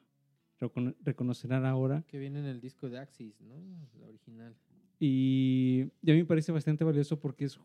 [0.61, 2.05] recono- reconocerán ahora.
[2.07, 3.55] Que viene en el disco de Axis, ¿no?
[3.99, 4.55] La original.
[5.01, 7.59] Y, y a mí me parece bastante valioso porque es,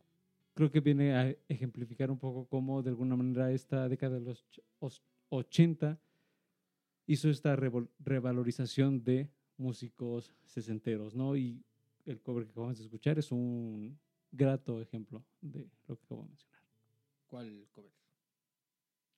[0.56, 4.44] creo que viene a ejemplificar un poco cómo de alguna manera esta década de los
[4.49, 5.99] ch- os- 80
[7.07, 7.56] hizo esta
[7.99, 11.36] revalorización de músicos sesenteros, ¿no?
[11.38, 11.64] Y
[12.06, 13.98] el cover que acabamos de escuchar es un
[14.32, 16.60] grato ejemplo de lo que acabo de mencionar.
[17.27, 17.91] ¿Cuál cover?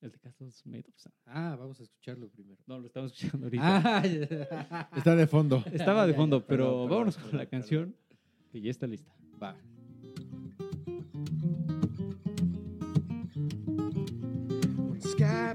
[0.00, 1.14] El de Castles Made of Sand.
[1.26, 2.60] Ah, vamos a escucharlo primero.
[2.66, 3.64] No, lo estamos escuchando ahorita.
[3.64, 4.88] Ah.
[4.96, 5.62] Está de fondo.
[5.72, 7.60] Estaba de fondo, pero perdón, vámonos perdón, con la perdón.
[7.60, 7.96] canción
[8.52, 9.12] que ya está lista.
[9.42, 9.56] Va.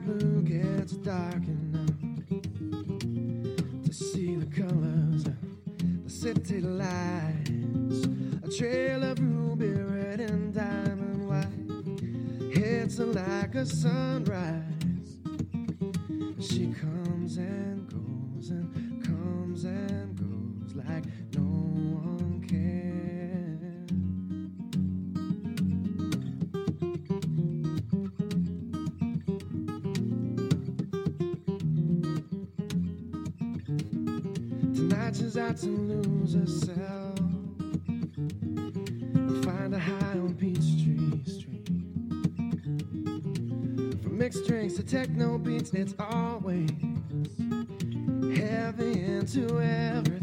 [0.05, 2.29] Blue gets dark enough
[3.85, 8.05] to see the colors of the city lights,
[8.43, 14.63] a trail of ruby red and diamond white hits like a sunrise.
[16.39, 22.02] She comes and goes and comes and goes like no one
[35.51, 37.19] To lose herself.
[39.45, 41.67] Find a high on Peachtree Street.
[44.01, 46.71] From mixed drinks to techno beats, it's always
[48.35, 50.22] heavy into everything.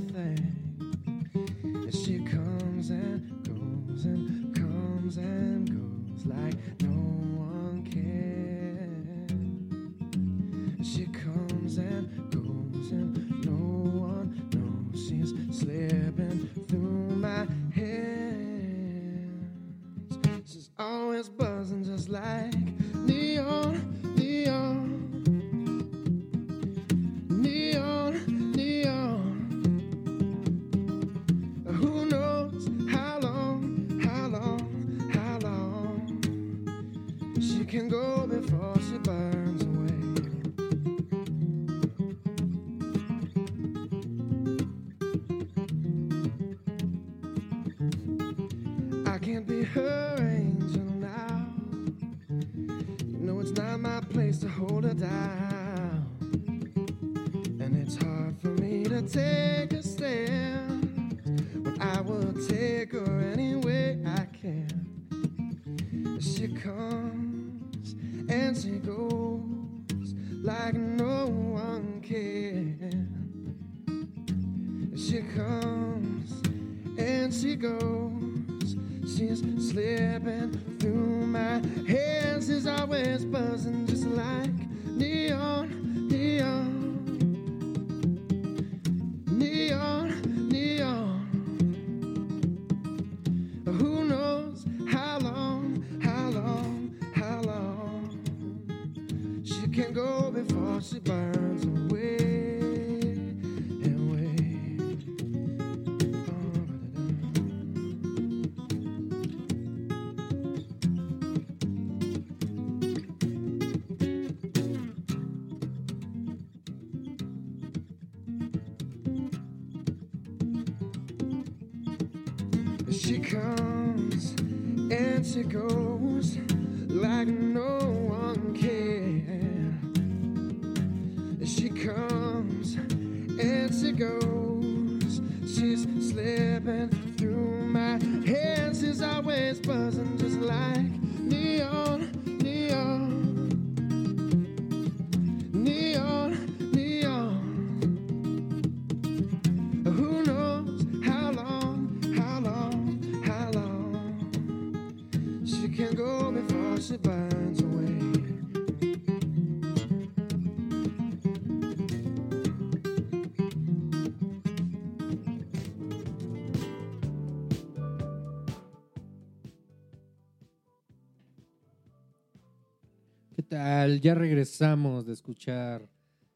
[174.01, 175.87] Ya regresamos de escuchar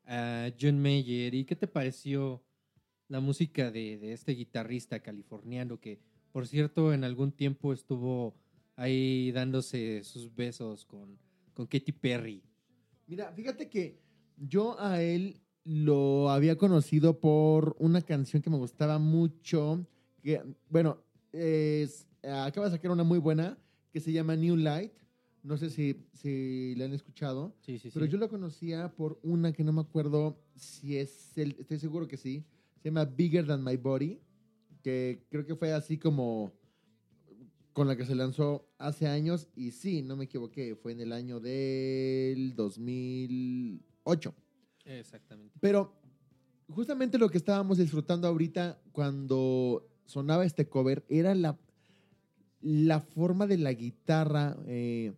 [0.05, 1.33] a John Mayer.
[1.33, 2.43] ¿Y qué te pareció
[3.09, 5.99] la música de, este guitarrista californiano que,
[6.31, 8.35] por cierto, en algún tiempo estuvo
[8.77, 11.19] ahí dándose sus besos con,
[11.55, 12.43] con Katy Perry?
[13.07, 13.99] Mira, fíjate que
[14.37, 19.87] yo a él lo había conocido por una canción que me gustaba mucho.
[20.69, 21.03] Bueno,
[22.23, 23.57] acaba de sacar una muy buena
[23.91, 24.93] que se llama New Light.
[25.45, 27.55] No sé si, si la han escuchado.
[27.61, 27.95] Sí, sí, sí.
[27.95, 32.09] Pero yo la conocía por una que no me acuerdo si es el, estoy seguro
[32.09, 32.47] que sí.
[32.79, 34.21] Se llama Bigger Than My Body,
[34.83, 36.51] que creo que fue así como
[37.75, 41.13] con la que se lanzó hace años y sí, no me equivoqué, fue en el
[41.13, 44.35] año del 2008.
[44.87, 45.59] Exactamente.
[45.61, 45.93] Pero
[46.69, 51.59] justamente lo que estábamos disfrutando ahorita cuando sonaba este cover era la,
[52.63, 55.13] la forma de la guitarra eh,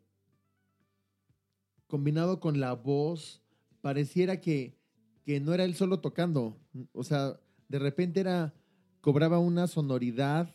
[1.87, 3.43] combinado con la voz.
[3.81, 4.77] Pareciera que,
[5.25, 6.59] que no era él solo tocando.
[6.93, 7.39] O sea,
[7.69, 8.55] de repente era,
[9.01, 10.49] cobraba una sonoridad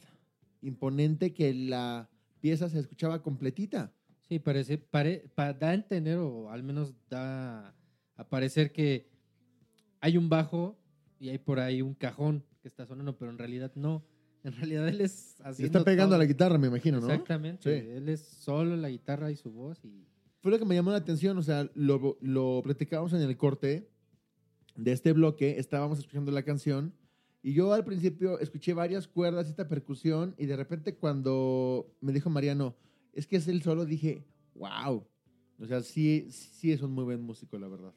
[0.61, 2.09] imponente que la
[2.39, 3.93] pieza se escuchaba completita.
[4.27, 7.75] Sí, parece, pare, pa- da a entender, o al menos da
[8.15, 9.09] a parecer que
[9.99, 10.77] hay un bajo
[11.19, 14.03] y hay por ahí un cajón que está sonando, pero en realidad no.
[14.43, 17.07] En realidad él es haciendo está pegando a la guitarra, me imagino, ¿no?
[17.07, 17.61] Exactamente.
[17.81, 17.87] Sí.
[17.91, 20.07] Él es solo la guitarra y su voz y
[20.41, 23.87] fue lo que me llamó la atención, o sea, lo, lo platicábamos en el corte,
[24.75, 26.93] de este bloque, estábamos escuchando la canción
[27.43, 32.29] y yo al principio escuché varias cuerdas, esta percusión y de repente cuando me dijo
[32.29, 32.75] Mariano,
[33.13, 34.23] es que es el solo, dije,
[34.55, 35.05] wow.
[35.59, 37.93] O sea, sí, sí es un muy buen músico, la verdad.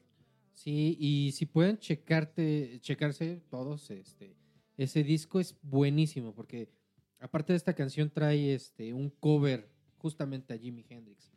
[0.51, 4.35] Sí, y si pueden checarte, checarse todos, este,
[4.77, 6.69] ese disco es buenísimo, porque
[7.19, 11.34] aparte de esta canción trae este, un cover justamente a Jimi Hendrix,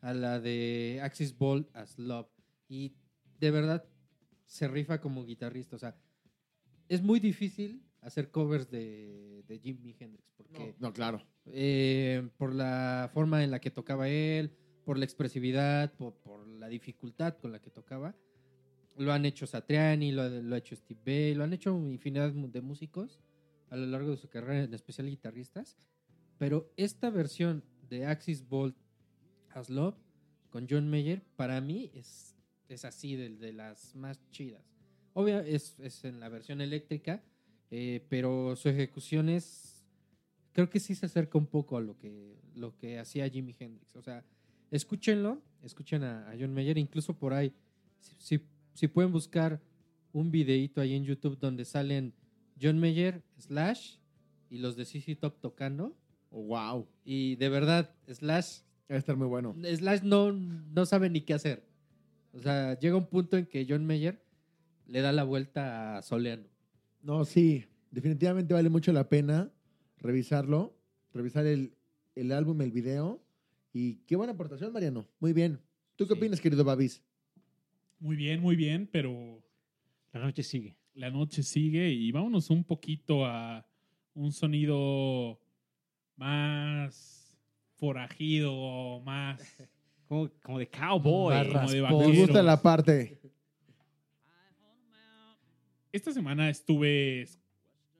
[0.00, 2.28] a la de Axis Ball as Love.
[2.68, 2.94] Y
[3.38, 3.84] de verdad
[4.46, 5.76] se rifa como guitarrista.
[5.76, 5.96] O sea,
[6.88, 11.22] es muy difícil hacer covers de, de Jimi Hendrix, porque No, claro.
[11.46, 16.68] eh, por la forma en la que tocaba él, por la expresividad, por, por la
[16.68, 18.16] dificultad con la que tocaba.
[18.96, 22.60] Lo han hecho Satriani, lo, lo ha hecho Steve Bay, lo han hecho infinidad de
[22.60, 23.20] músicos
[23.68, 25.76] a lo largo de su carrera, en especial guitarristas.
[26.38, 28.76] Pero esta versión de Axis Bolt
[29.50, 29.96] As Love
[30.50, 32.34] con John Mayer, para mí es,
[32.68, 34.62] es así, de, de las más chidas.
[35.12, 37.22] Obvio, es, es en la versión eléctrica,
[37.70, 39.84] eh, pero su ejecución es.
[40.52, 43.94] Creo que sí se acerca un poco a lo que, lo que hacía Jimi Hendrix.
[43.96, 44.24] O sea,
[44.70, 47.52] escúchenlo, escuchen a, a John Mayer, incluso por ahí,
[48.00, 48.44] si, si,
[48.74, 49.60] si pueden buscar
[50.12, 52.12] un videíto ahí en YouTube donde salen
[52.60, 53.96] John Mayer, Slash
[54.48, 55.96] y los de CC Top tocando.
[56.30, 56.88] Oh, wow.
[57.04, 58.60] Y de verdad, Slash
[58.90, 59.54] Va a estar muy bueno.
[59.62, 61.62] Slash no, no sabe ni qué hacer.
[62.32, 64.24] O sea, llega un punto en que John Mayer
[64.86, 66.44] le da la vuelta a Soleano.
[67.02, 69.50] No, sí, definitivamente vale mucho la pena
[69.98, 70.76] revisarlo,
[71.12, 71.74] revisar el,
[72.14, 73.22] el álbum, el video.
[73.72, 75.06] Y qué buena aportación, Mariano.
[75.20, 75.60] Muy bien.
[75.96, 76.18] ¿Tú qué Sí.
[76.18, 77.02] opinas, querido Babis?
[78.00, 79.40] Muy bien, muy bien, pero
[80.12, 80.76] La noche sigue.
[80.94, 83.64] la noche sigue y vámonos un poquito a
[84.14, 85.38] un sonido
[86.16, 87.19] más
[87.80, 89.40] forajido, más...
[90.06, 91.52] Como, como de cowboy.
[91.52, 91.82] Como de.
[91.82, 93.20] Me gusta la parte.
[95.92, 97.40] Esta semana estuve es-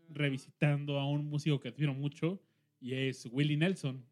[0.09, 2.43] revisitando a un músico que admiro mucho
[2.81, 4.05] y es Willie Nelson.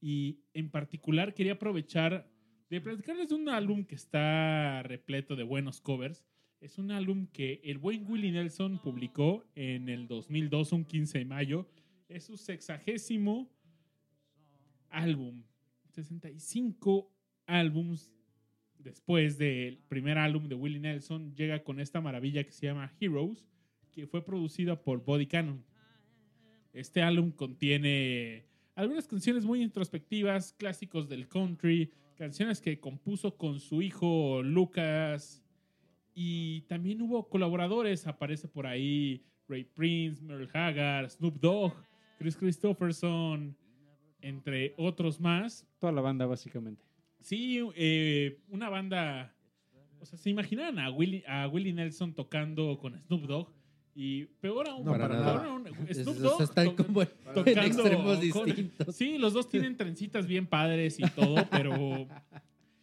[0.00, 2.28] Y en particular quería aprovechar
[2.70, 6.24] de platicarles de un álbum que está repleto de buenos covers.
[6.60, 11.24] Es un álbum que el buen Willie Nelson publicó en el 2002, un 15 de
[11.24, 11.68] mayo.
[12.08, 13.48] Es su sexagésimo
[14.96, 15.42] álbum.
[15.90, 17.10] 65
[17.46, 18.10] álbums
[18.78, 23.46] después del primer álbum de Willie Nelson, llega con esta maravilla que se llama Heroes,
[23.92, 25.64] que fue producida por Body Cannon.
[26.72, 33.82] Este álbum contiene algunas canciones muy introspectivas, clásicos del country, canciones que compuso con su
[33.82, 35.42] hijo Lucas.
[36.14, 41.74] Y también hubo colaboradores, aparece por ahí Ray Prince, Merle Haggard, Snoop Dogg,
[42.18, 43.56] Chris Christopherson,
[44.20, 45.66] entre otros más.
[45.78, 46.84] Toda la banda, básicamente.
[47.20, 49.34] Sí, eh, una banda.
[50.00, 53.48] O sea, se imaginaban a Willie, a Willie Nelson tocando con Snoop Dogg.
[53.98, 55.44] Y peor aún, No, para peor nada.
[55.46, 58.94] aún, Snoop Dogg están to- como en tocando extremos con- distintos.
[58.94, 62.06] Sí, los dos tienen trencitas bien padres y todo, pero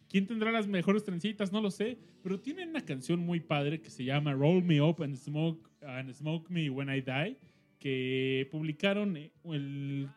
[0.08, 1.52] ¿quién tendrá las mejores trencitas?
[1.52, 1.98] No lo sé.
[2.22, 6.12] Pero tienen una canción muy padre que se llama Roll Me Up and Smoke, and
[6.12, 7.38] Smoke Me When I Die,
[7.78, 10.08] que publicaron el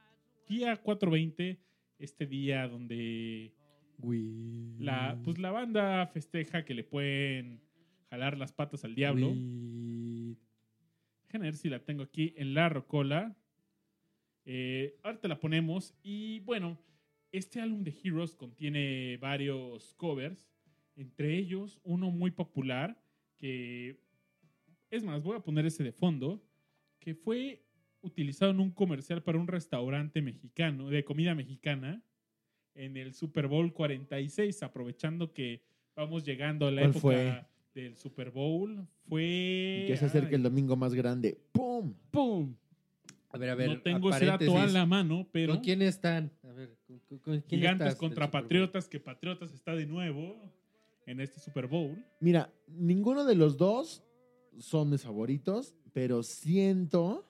[0.47, 1.59] día 420,
[1.99, 3.53] este día donde
[4.79, 7.61] la, pues la banda festeja que le pueden
[8.09, 9.33] jalar las patas al diablo.
[11.27, 13.35] Déjame ver si la tengo aquí en la rocola.
[14.45, 15.93] Eh, ahorita la ponemos.
[16.03, 16.79] Y bueno,
[17.31, 20.49] este álbum de Heroes contiene varios covers.
[20.95, 23.01] Entre ellos, uno muy popular
[23.37, 23.99] que...
[24.89, 26.41] Es más, voy a poner ese de fondo.
[26.99, 27.66] Que fue
[28.01, 32.01] utilizado en un comercial para un restaurante mexicano, de comida mexicana,
[32.75, 35.63] en el Super Bowl 46, aprovechando que
[35.95, 37.81] vamos llegando a la ¿Cuál época fue?
[37.81, 38.87] del Super Bowl.
[39.07, 39.85] Fue...
[39.87, 41.39] Que se acerca ay, el domingo más grande.
[41.51, 41.93] ¡Pum!
[42.11, 42.55] ¡Pum!
[43.29, 43.69] A ver, a ver.
[43.69, 46.31] no tengo ese dato a la mano, pero ¿Con quién están?
[46.43, 48.31] A ver, ¿con, con- con quién Gigantes estás contra?
[48.31, 50.35] Patriotas, que Patriotas está de nuevo
[51.05, 52.03] en este Super Bowl.
[52.19, 54.03] Mira, ninguno de los dos
[54.59, 57.26] son mis favoritos, pero siento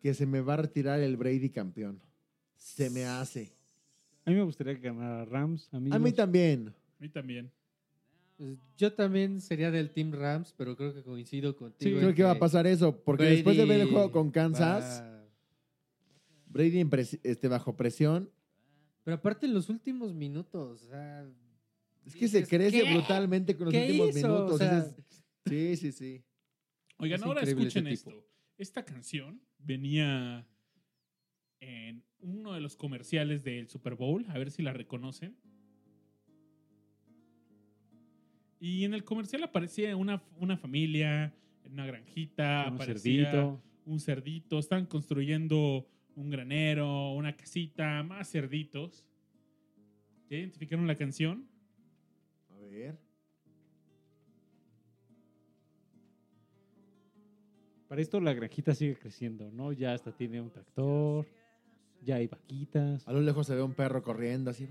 [0.00, 2.00] que se me va a retirar el Brady campeón.
[2.56, 3.52] Se me hace.
[4.24, 5.96] A mí me gustaría que ganara Rams, amigos.
[5.96, 6.68] A mí también.
[6.68, 7.50] A mí también.
[8.36, 11.96] Pues, yo también sería del Team Rams, pero creo que coincido contigo.
[11.98, 14.30] Sí, creo que va a pasar eso, porque Brady después de ver el juego con
[14.30, 15.24] Kansas, va-
[16.48, 18.30] Brady en pres- este, bajo presión,
[19.04, 21.24] Pero aparte en los últimos minutos, o sea,
[22.04, 22.92] es que se crece ¿qué?
[22.92, 24.28] brutalmente con los ¿Qué últimos hizo?
[24.28, 24.52] minutos.
[24.54, 26.22] O sea, Ese es- sí, sí, sí.
[26.98, 28.10] Oigan, Es ahora escuchen esto.
[28.58, 30.46] Esta canción venía
[31.60, 35.36] en uno de los comerciales del Super Bowl, a ver si la reconocen.
[38.58, 41.34] Y en el comercial aparecía una, una familia
[41.64, 43.62] en una granjita, Un aparecía cerdito.
[43.84, 49.06] un cerdito, están construyendo un granero, una casita, más cerditos.
[50.30, 51.46] ¿Ya identificaron la canción?
[52.48, 52.98] A ver.
[57.96, 59.72] Para esto la granjita sigue creciendo, ¿no?
[59.72, 61.26] Ya hasta tiene un tractor,
[62.02, 63.08] ya hay vaquitas.
[63.08, 64.68] A lo lejos se ve un perro corriendo así.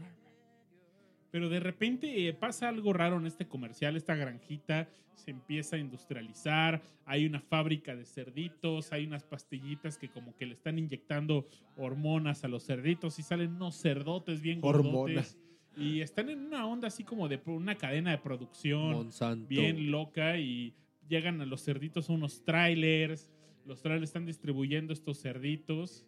[1.32, 3.96] Pero de repente eh, pasa algo raro en este comercial.
[3.96, 6.84] Esta granjita se empieza a industrializar.
[7.04, 8.92] Hay una fábrica de cerditos.
[8.92, 11.48] Hay unas pastillitas que como que le están inyectando
[11.78, 14.86] hormonas a los cerditos y salen unos cerdotes bien gordotes.
[14.94, 15.38] Hormonas.
[15.76, 19.48] Y están en una onda así como de una cadena de producción Monsanto.
[19.48, 20.76] bien loca y
[21.08, 23.30] llegan a los cerditos unos trailers.
[23.66, 26.06] Los trailers están distribuyendo estos cerditos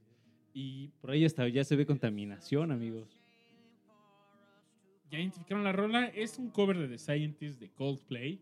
[0.53, 3.21] y Por ahí hasta ya se ve contaminación, amigos.
[5.09, 6.07] ya identificaron la rola.
[6.07, 8.41] Es un cover de The Scientist de Coldplay.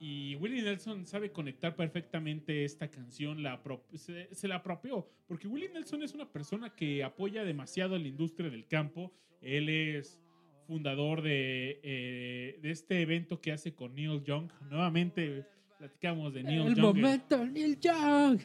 [0.00, 5.48] Y Willie Nelson sabe conectar perfectamente esta canción, la apro- se, se la apropió, porque
[5.48, 9.14] Willie Nelson es una persona que apoya demasiado a la industria del campo.
[9.40, 10.20] Él es
[10.66, 14.50] fundador de, eh, de este evento que hace con Neil Young.
[14.68, 15.46] Nuevamente
[15.88, 16.76] platicamos de Neil El Young.
[16.76, 18.40] el- momento, Neil Young.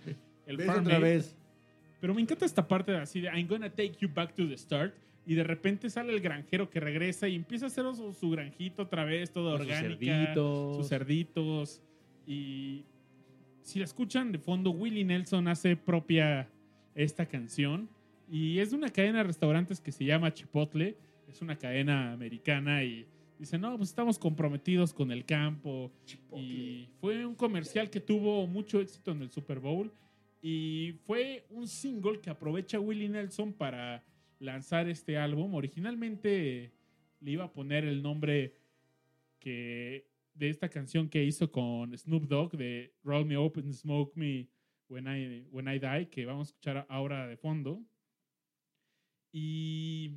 [0.45, 1.01] el ¿Ves Farm otra Aid.
[1.03, 1.35] vez?
[2.01, 4.57] Pero me encanta esta parte de así de I'm gonna take you back to the
[4.57, 4.93] start.
[5.25, 8.83] Y de repente sale el granjero que regresa y empieza a hacer su, su granjito
[8.83, 9.99] otra vez, todo Con sus orgánica.
[9.99, 10.77] cerditos.
[10.77, 11.81] Sus cerditos.
[12.25, 12.83] Y
[13.61, 16.49] si la escuchan de fondo, Willie Nelson hace propia
[16.95, 17.89] esta canción.
[18.31, 20.97] Y es de una cadena de restaurantes que se llama Chipotle.
[21.27, 23.05] Es una cadena americana y
[23.39, 25.91] dice, no, pues estamos comprometidos con el campo.
[26.35, 29.91] Y fue un comercial que tuvo mucho éxito en el Super Bowl.
[30.41, 34.03] Y fue un single que aprovecha Willie Nelson para
[34.39, 35.55] lanzar este álbum.
[35.55, 36.71] Originalmente
[37.21, 38.55] le iba a poner el nombre
[39.39, 44.47] que de esta canción que hizo con Snoop Dogg de Roll Me and Smoke Me
[44.89, 47.81] When I, When I Die, que vamos a escuchar ahora de fondo.
[49.31, 50.15] Y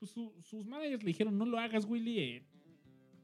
[0.00, 2.18] pues su- sus managers le dijeron, no lo hagas, Willy.
[2.18, 2.42] eh,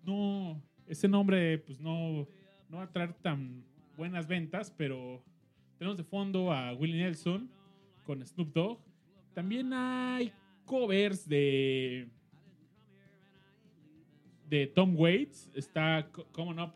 [0.04, 2.28] no, ese nombre pues no,
[2.68, 3.64] no va a traer tan
[3.96, 5.24] buenas ventas, pero
[5.78, 7.50] tenemos de fondo a Willie Nelson
[8.04, 8.78] con Snoop Dogg.
[9.34, 10.30] También hay
[10.64, 12.08] covers de
[14.48, 16.72] de Tom Waits, está Co- Coming Up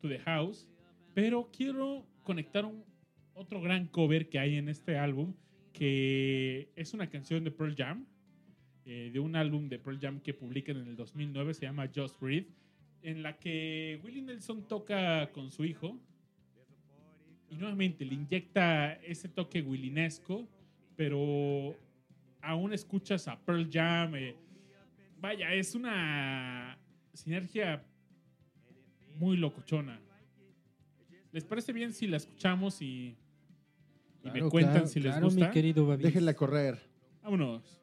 [0.00, 0.66] to the House,
[1.12, 2.84] pero quiero conectar un,
[3.34, 5.34] otro gran cover que hay en este álbum,
[5.72, 8.06] que es una canción de Pearl Jam,
[8.86, 12.20] eh, de un álbum de Pearl Jam que publican en el 2009, se llama Just
[12.20, 12.48] Breathe,
[13.02, 15.98] en la que Willie Nelson toca con su hijo
[17.50, 20.46] y nuevamente le inyecta ese toque willinesco,
[20.96, 21.74] pero
[22.42, 24.14] aún escuchas a Pearl Jam.
[24.14, 24.36] eh,
[25.20, 26.78] vaya, es una
[27.12, 27.82] sinergia
[29.18, 29.98] muy locochona.
[31.32, 33.16] ¿Les parece bien si la escuchamos y,
[34.22, 35.46] y me Claro, cuentan claro, si les claro, gusta?
[35.46, 36.04] mi querido Babis.
[36.06, 36.78] Déjenla correr.
[37.22, 37.80] Vámonos.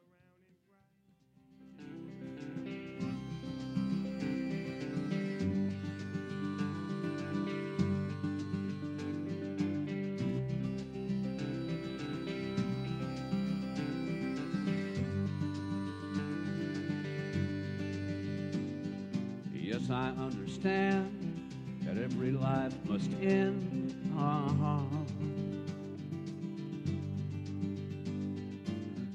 [19.90, 21.10] I understand
[21.84, 23.94] that every life must end.
[24.18, 24.80] Uh-huh.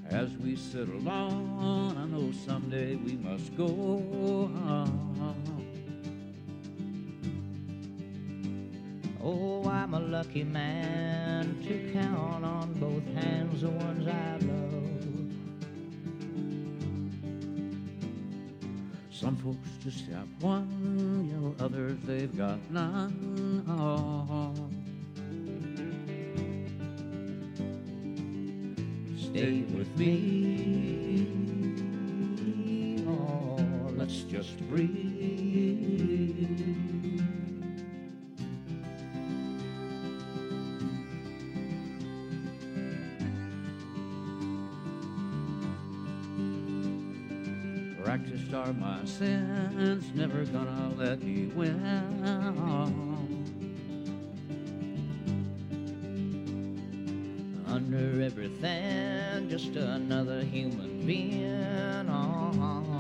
[0.09, 4.49] As we sit alone, I know someday we must go.
[4.67, 5.33] Uh-huh.
[9.23, 14.82] Oh, I'm a lucky man to count on both hands the ones I love.
[19.23, 23.63] Some folks just have one, you know, others they've got none.
[23.69, 24.53] Oh.
[29.17, 31.25] Stay with me.
[33.07, 33.57] Oh,
[33.95, 35.52] let's just breathe.
[49.19, 51.79] Sins, never gonna let me win.
[57.67, 62.09] Under everything, just another human being.
[62.09, 62.92] Oh,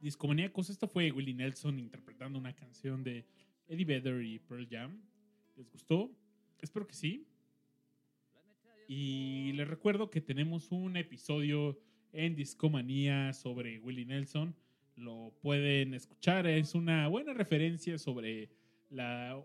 [0.00, 3.24] Discomaníacos, esto fue Willie Nelson interpretando una canción de
[3.68, 5.00] Eddie Vedder y Pearl Jam.
[5.56, 6.10] ¿Les gustó?
[6.60, 7.26] Espero que sí.
[8.88, 11.78] Y les recuerdo que tenemos un episodio
[12.12, 14.54] en Discomanía sobre Willie Nelson.
[14.96, 18.50] Lo pueden escuchar, es una buena referencia sobre
[18.90, 19.42] la,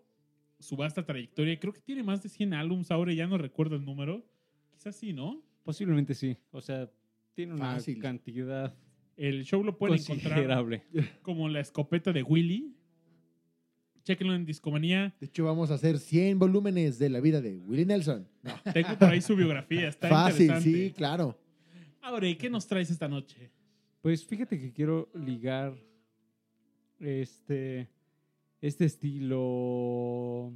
[0.59, 1.59] su vasta trayectoria.
[1.59, 4.25] Creo que tiene más de 100 álbumes ahora, ya no recuerdo el número.
[4.71, 5.46] Quizás sí, ¿no?
[5.67, 6.37] Posiblemente sí.
[6.51, 6.89] O sea,
[7.33, 7.99] tiene una Fácil.
[7.99, 8.73] cantidad
[9.17, 10.83] El show lo pueden encontrar considerable.
[11.23, 12.73] como la escopeta de Willy.
[14.05, 15.13] Chéquenlo en Discomanía.
[15.19, 18.25] De hecho, vamos a hacer 100 volúmenes de la vida de Willie Nelson.
[18.73, 20.87] Tengo por ahí su biografía, está Fácil, interesante.
[20.87, 21.37] sí, claro.
[22.01, 23.51] Ahora, ¿y qué nos traes esta noche?
[23.99, 25.75] Pues fíjate que quiero ligar
[26.97, 27.89] este,
[28.61, 30.53] este estilo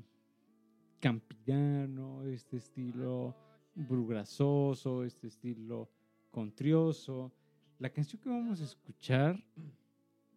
[1.02, 3.36] campillano, este estilo
[3.76, 5.90] brugrasoso, este estilo
[6.30, 7.32] contrioso.
[7.80, 9.44] La canción que vamos a escuchar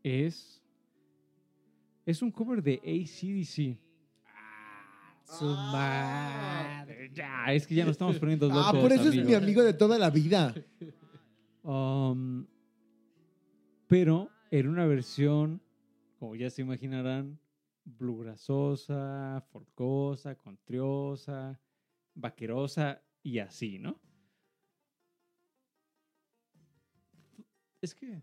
[0.03, 0.63] es,
[2.07, 3.79] es un cover de ACDC.
[5.25, 7.11] Su madre.
[7.15, 8.67] Ya, es que ya nos estamos poniendo locos.
[8.67, 10.55] Ah, por eso es mi amigo de toda la vida.
[11.63, 12.47] Um,
[13.87, 15.63] pero era una versión,
[16.19, 17.39] como ya se imaginarán,
[17.85, 21.59] bluegrasosa, folcosa, contriosa,
[22.15, 23.99] vaquerosa y así, ¿no?
[27.81, 28.23] Es que...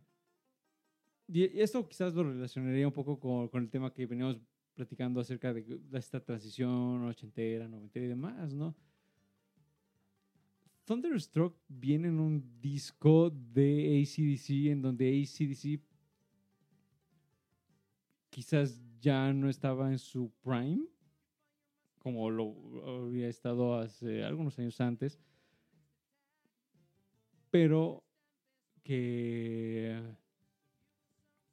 [1.27, 4.39] Y esto quizás lo relacionaría un poco con, el tema que veníamos
[4.73, 8.75] platicando acerca de esta transición ochentera, noventera y demás, ¿no?
[10.85, 15.81] Thunderstruck viene en un disco de ACDC en donde ACDC
[18.29, 20.85] quizás ya no estaba en su prime,
[22.01, 22.55] como lo
[23.05, 25.19] había estado hace algunos años antes,
[27.49, 28.03] pero
[28.83, 30.01] que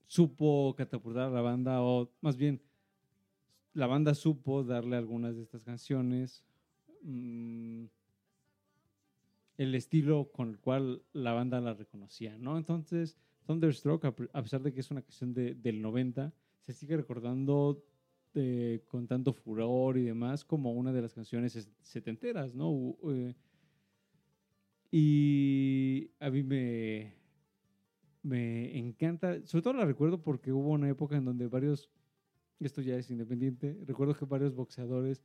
[0.07, 2.63] supo catapultar a la banda, o más bien,
[3.75, 6.45] la banda supo darle algunas de estas canciones.
[7.03, 7.85] mm,
[9.57, 12.57] el estilo con el cual la banda la reconocía, ¿no?
[12.59, 13.17] Entonces,
[13.47, 16.97] Thunderstruck, a pe- a pesar de que es una canción de- del 90, se sigue
[16.97, 17.83] recordando
[18.87, 22.97] con tanto furor y demás como una de las canciones es- setenteras, ¿no?
[23.11, 23.35] Eh,
[24.91, 27.15] y a mí me,
[28.23, 31.91] me encanta, sobre todo la recuerdo porque hubo una época en donde varios,
[32.61, 35.25] esto ya es independiente, recuerdo que varios boxeadores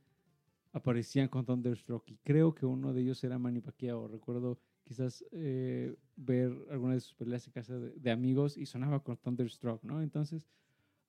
[0.72, 4.08] aparecían con Thunderstruck y creo que uno de ellos era Manny Pacquiao.
[4.08, 9.02] Recuerdo quizás eh, ver algunas de sus peleas en casa de, de amigos y sonaba
[9.04, 10.02] con Thunderstruck, ¿no?
[10.02, 10.48] Entonces,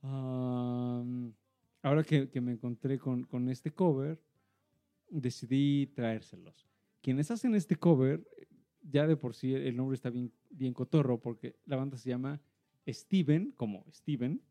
[0.01, 1.35] am,
[1.85, 4.19] ahora que, que me encontré con, con este cover,
[5.09, 6.67] decidí traérselos.
[7.01, 8.25] Quienes hacen este cover,
[8.81, 12.41] ya de por sí el nombre está bien, bien cotorro porque la banda se llama
[12.87, 14.41] Steven, como Steven,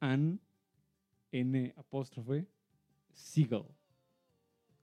[0.00, 0.40] Ann
[1.32, 2.46] N apóstrofe
[3.12, 3.66] Seagull.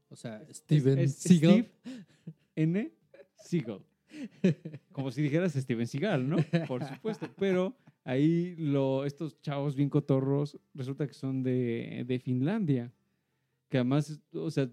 [0.10, 1.72] O sea, Steven Es- es Seagal.
[1.82, 2.06] Steve
[2.56, 2.92] N
[3.36, 3.84] Seagull.
[4.92, 6.38] Como si dijeras Steven Seagal, ¿no?
[6.68, 7.28] Por supuesto.
[7.38, 12.92] Pero ahí lo, estos chavos bien cotorros resulta que son de, de Finlandia.
[13.70, 14.70] Que además, o sea,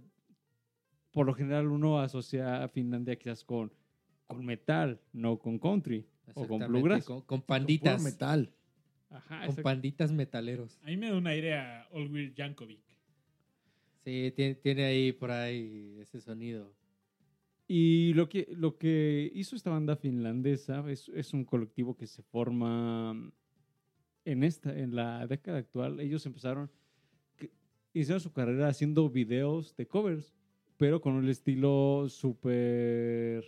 [1.13, 3.73] por lo general uno asocia a Finlandia quizás con,
[4.27, 7.05] con metal, no con country o con bluegrass.
[7.05, 8.03] Con, con panditas.
[8.03, 8.53] metal.
[9.11, 9.63] Ajá, Con exacto.
[9.63, 10.79] panditas metaleros.
[10.83, 12.83] A mí me da un aire a Olwir Jankovic.
[14.05, 16.75] Sí, tiene, tiene ahí por ahí ese sonido.
[17.71, 22.23] Y lo que, lo que hizo esta banda finlandesa es, es un colectivo que se
[22.23, 23.31] forma
[24.25, 26.01] en, esta, en la década actual.
[26.01, 26.71] Ellos empezaron,
[27.37, 27.51] que-
[27.93, 30.33] hicieron su carrera haciendo videos de covers,
[30.79, 33.45] pero con un estilo súper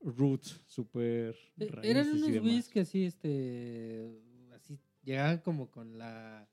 [0.00, 4.20] roots, súper raíces Eran unos güeyes que así, este,
[4.52, 6.48] así llegaban como con la,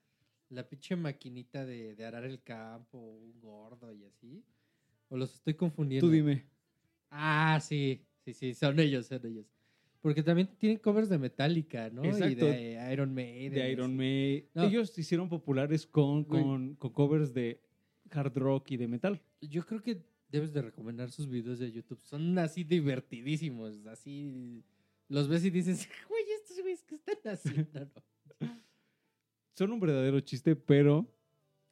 [0.50, 4.44] la pinche maquinita de, de arar el campo, un gordo y así.
[5.10, 6.08] O los estoy confundiendo.
[6.08, 6.46] Tú dime.
[7.18, 9.46] Ah, sí, sí, sí, son ellos, son ellos.
[10.02, 12.04] Porque también tienen covers de Metallica, ¿no?
[12.04, 12.46] Y Exacto.
[12.46, 13.54] de Iron Maiden.
[13.54, 13.96] De Iron.
[13.96, 14.50] Maiden.
[14.54, 14.64] No.
[14.66, 17.62] Ellos se hicieron populares con, con, con covers de
[18.12, 19.22] hard rock y de metal.
[19.42, 22.02] Yo creo que debes de recomendar sus videos de YouTube.
[22.04, 24.64] Son así divertidísimos, así...
[25.08, 27.80] Los ves y dices, güey, estos güeyes, ¿qué están haciendo?
[28.40, 28.48] no?"
[29.56, 31.08] son un verdadero chiste, pero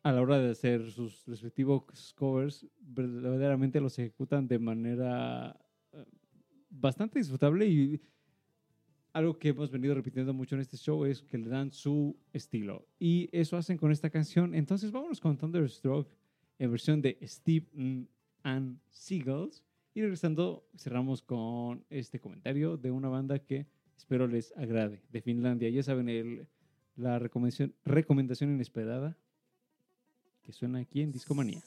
[0.03, 5.57] a la hora de hacer sus respectivos covers, verdaderamente los ejecutan de manera
[5.93, 6.03] eh,
[6.69, 8.01] bastante disfrutable y
[9.13, 12.85] algo que hemos venido repitiendo mucho en este show es que le dan su estilo.
[12.99, 14.55] Y eso hacen con esta canción.
[14.55, 16.09] Entonces vámonos con Thunderstruck
[16.59, 17.67] en versión de Steve
[18.43, 19.63] and Seagulls.
[19.93, 25.69] Y regresando, cerramos con este comentario de una banda que espero les agrade, de Finlandia.
[25.69, 26.47] Ya saben, el,
[26.95, 29.15] la recomendación, recomendación inesperada
[30.43, 31.61] que suena aquí en Discomanía.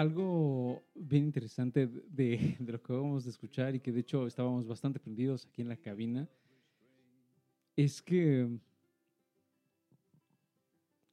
[0.00, 4.66] Algo bien interesante de, de lo que acabamos de escuchar y que de hecho estábamos
[4.66, 6.28] bastante prendidos aquí en la cabina
[7.76, 8.48] es que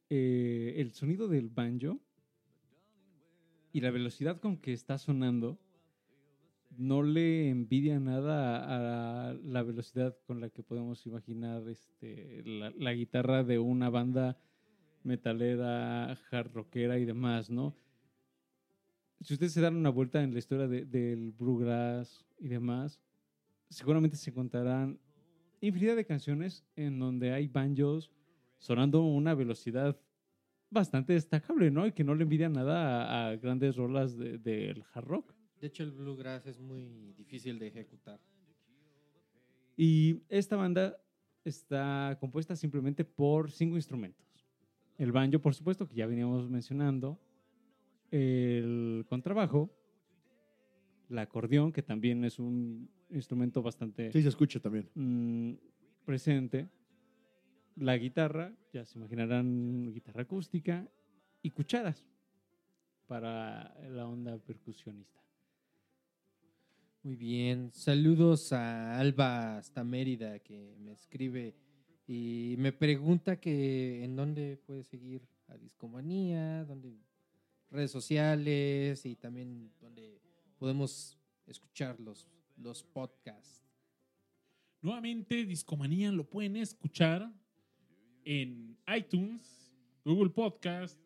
[0.08, 2.00] eh, el sonido del banjo
[3.72, 5.58] y la velocidad con que está sonando
[6.76, 12.94] no le envidia nada a la velocidad con la que podemos imaginar este, la, la
[12.94, 14.38] guitarra de una banda
[15.02, 17.74] metalera, hard rockera y demás, ¿no?
[19.20, 23.00] Si ustedes se dan una vuelta en la historia de- del bluegrass y demás,
[23.68, 24.98] seguramente se encontrarán
[25.60, 28.12] infinidad de canciones en donde hay banjos
[28.58, 29.98] sonando a una velocidad
[30.70, 31.86] bastante destacable, ¿no?
[31.86, 35.34] Y que no le envidia nada a, a grandes rolas de- del hard rock.
[35.60, 38.20] De hecho, el bluegrass es muy difícil de ejecutar.
[39.76, 40.96] Y esta banda
[41.44, 44.26] está compuesta simplemente por cinco instrumentos.
[44.96, 47.18] El banjo, por supuesto, que ya veníamos mencionando.
[48.10, 49.70] El contrabajo.
[51.10, 54.88] El acordeón, que también es un instrumento bastante Sí, se escucha también.
[54.94, 55.54] mm,
[56.04, 56.68] presente.
[57.76, 60.86] La guitarra, ya se imaginarán guitarra acústica.
[61.42, 62.04] Y cucharas
[63.06, 65.18] para la onda percusionista.
[67.04, 67.70] Muy bien.
[67.72, 71.54] Saludos a Alba hasta Mérida que me escribe
[72.06, 76.88] y me pregunta que en dónde puede seguir a Discomanía, dónde
[77.70, 80.20] redes sociales y también dónde
[80.58, 83.64] podemos escuchar los, los podcasts.
[84.80, 87.32] Nuevamente, Discomanía lo pueden escuchar
[88.24, 89.72] en iTunes,
[90.04, 90.98] Google Podcast,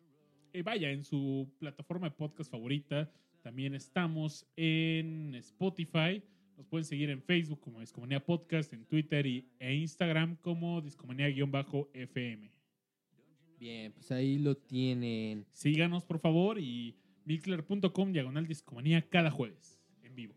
[0.53, 3.11] eh, vaya, en su plataforma de podcast favorita.
[3.41, 6.23] También estamos en Spotify.
[6.55, 12.62] Nos pueden seguir en Facebook como Discomanía Podcast, en Twitter y, e Instagram como Discomanía-FM.
[13.63, 15.45] Bien, pues ahí lo tienen.
[15.53, 20.33] Síganos, por favor, y mixler.com diagonal Discomanía cada jueves en vivo.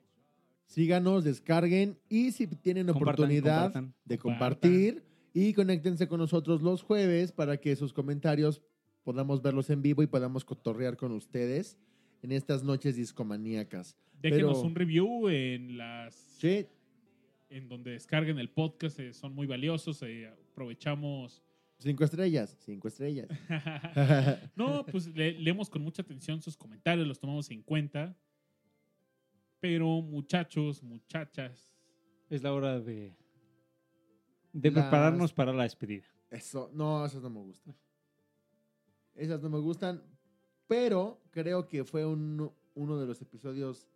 [0.67, 3.95] Síganos, descarguen y si tienen Compartan, oportunidad compartan.
[4.05, 4.71] de Compartan.
[4.71, 5.03] compartir
[5.35, 8.63] y conéctense con nosotros los jueves para que sus comentarios
[9.03, 11.77] podamos verlos en vivo y podamos cotorrear con ustedes
[12.23, 13.97] en estas noches discomaníacas.
[14.23, 16.67] Déjenos Pero- un review en las Sí,
[17.51, 20.01] en donde descarguen el podcast, eh, son muy valiosos.
[20.03, 21.43] eh, aprovechamos.
[21.79, 23.29] Cinco estrellas, cinco estrellas.
[24.57, 28.17] no, pues le- leemos con mucha atención sus comentarios, los tomamos en cuenta.
[29.61, 31.73] Pero muchachos, muchachas,
[32.29, 33.17] Es la hora de,
[34.53, 36.05] de Las- prepararnos para la despedida.
[36.31, 37.75] Eso, no, esas no me gustan.
[39.15, 40.03] Esas no me gustan,
[40.67, 43.89] pero creo que fue un- uno de los episodios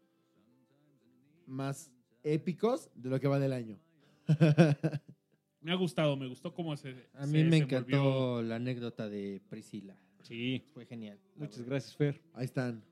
[1.47, 1.91] más
[2.23, 3.79] épicos de lo que va del año.
[5.61, 7.09] me ha gustado, me gustó cómo se.
[7.15, 9.97] A se mí me encantó la anécdota de Priscila.
[10.23, 10.65] Sí.
[10.73, 11.19] Fue genial.
[11.37, 11.71] Muchas verdad.
[11.71, 12.21] gracias, Fer.
[12.35, 12.83] Ahí están.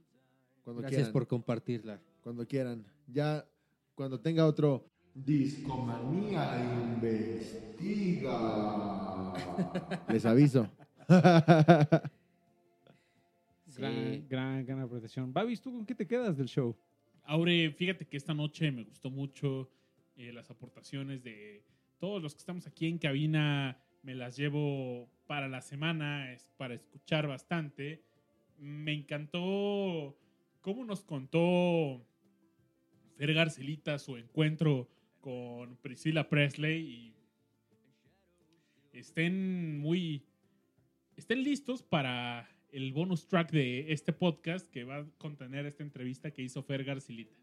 [0.63, 1.13] Cuando Gracias quieran.
[1.13, 2.01] por compartirla.
[2.23, 2.85] Cuando quieran.
[3.07, 3.47] Ya
[3.95, 4.85] cuando tenga otro
[5.15, 6.61] Discomanía
[6.95, 8.35] investiga.
[10.09, 10.69] Les aviso.
[13.77, 15.33] Gran, gran, gran apreciación.
[15.33, 16.77] Babis, ¿tú con qué te quedas del show?
[17.23, 19.71] Aure, fíjate que esta noche me gustó mucho
[20.17, 21.63] eh, las aportaciones de
[21.99, 23.79] todos los que estamos aquí en cabina.
[24.03, 28.03] Me las llevo para la semana, es para escuchar bastante.
[28.59, 30.17] Me encantó
[30.61, 32.05] cómo nos contó
[33.17, 34.89] Fer Garcelita su encuentro
[35.21, 37.15] con Priscilla Presley
[38.93, 40.25] y estén muy
[41.17, 46.31] estén listos para el bonus track de este podcast que va a contener esta entrevista
[46.31, 47.37] que hizo Fer Garcilita.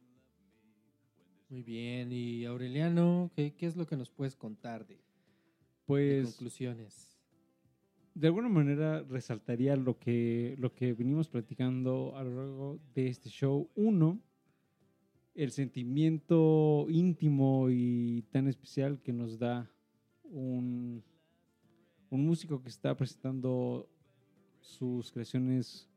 [1.49, 2.11] Muy bien.
[2.11, 5.01] Y Aureliano, ¿qué, qué es lo que nos puedes contar de, de
[5.85, 7.11] Pues, conclusiones?
[8.15, 13.29] de alguna manera resaltaría lo que, lo que venimos platicando a lo largo de este
[13.29, 13.69] show.
[13.75, 14.21] Uno,
[15.33, 19.69] el sentimiento íntimo y tan especial que nos da
[20.23, 21.03] un,
[22.09, 23.89] un músico que está presentando
[24.61, 25.89] sus creaciones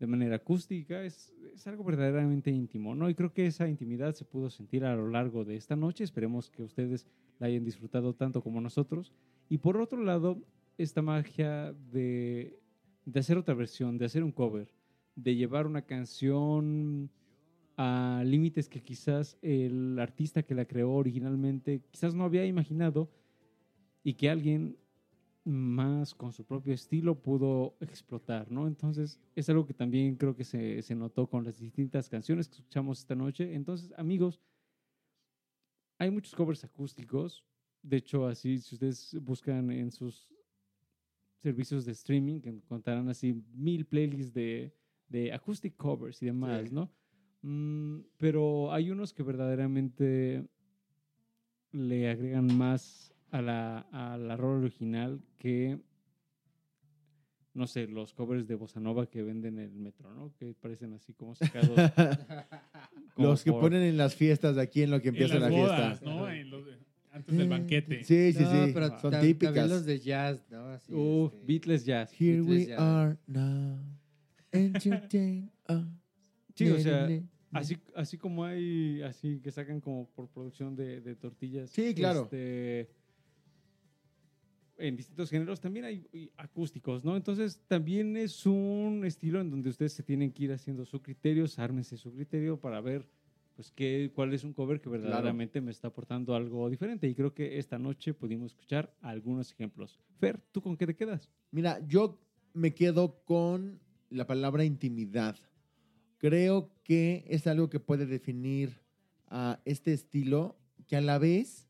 [0.00, 3.10] de manera acústica es, es algo verdaderamente íntimo, ¿no?
[3.10, 6.04] Y creo que esa intimidad se pudo sentir a lo largo de esta noche.
[6.04, 7.06] Esperemos que ustedes
[7.38, 9.12] la hayan disfrutado tanto como nosotros.
[9.50, 10.42] Y por otro lado,
[10.78, 12.58] esta magia de,
[13.04, 14.72] de hacer otra versión, de hacer un cover,
[15.16, 17.10] de llevar una canción
[17.76, 23.10] a límites que quizás el artista que la creó originalmente quizás no había imaginado
[24.02, 24.76] y que alguien
[25.50, 28.66] más con su propio estilo pudo explotar, ¿no?
[28.66, 32.54] Entonces es algo que también creo que se, se notó con las distintas canciones que
[32.56, 33.54] escuchamos esta noche.
[33.54, 34.40] Entonces, amigos,
[35.98, 37.44] hay muchos covers acústicos.
[37.82, 40.32] De hecho, así, si ustedes buscan en sus
[41.42, 44.74] servicios de streaming, encontrarán así mil playlists de,
[45.08, 46.74] de acoustic covers y demás, Sí.
[46.74, 46.90] ¿no?
[47.42, 50.46] Mm, pero hay unos que verdaderamente
[51.72, 55.78] le agregan más a la, a la rola original que,
[57.54, 60.32] no sé, los covers de Bossa Nova que venden en el metro, ¿no?
[60.38, 61.68] Que parecen así como sacados.
[63.14, 65.34] como Los que por- ponen en las fiestas de aquí en lo que En empieza
[65.38, 66.06] las la bodas, fiesta.
[66.16, 66.30] ¿no?
[66.30, 66.64] En los-
[67.12, 68.04] antes del banquete.
[68.04, 68.70] Sí, sí, no, sí.
[68.72, 69.68] pero Son ta- típicas.
[69.68, 70.66] Los de jazz, ¿no?
[70.68, 72.12] Así, Uf, este, Beatles Jazz.
[72.20, 73.78] Here Beatles we are now.
[74.52, 75.84] Entertain us.
[76.54, 77.08] Sí, o sea.
[77.52, 81.68] Así, así como hay, así que sacan como por producción de, de tortillas.
[81.70, 82.22] Sí, claro.
[82.22, 82.88] este,
[84.80, 87.16] en distintos géneros también hay acústicos, ¿no?
[87.16, 91.46] Entonces también es un estilo en donde ustedes se tienen que ir haciendo su criterio,
[91.56, 93.06] ármense su criterio para ver
[93.54, 97.06] pues qué, cuál es un cover que verdaderamente me está aportando algo diferente.
[97.06, 100.00] Y creo que esta noche pudimos escuchar algunos ejemplos.
[100.18, 101.28] Fer, ¿tú con qué te quedas?
[101.50, 102.18] Mira, yo
[102.54, 103.78] me quedo con
[104.08, 105.36] la palabra intimidad.
[106.18, 108.80] Creo que es algo que puede definir
[109.26, 111.68] a este estilo que a la vez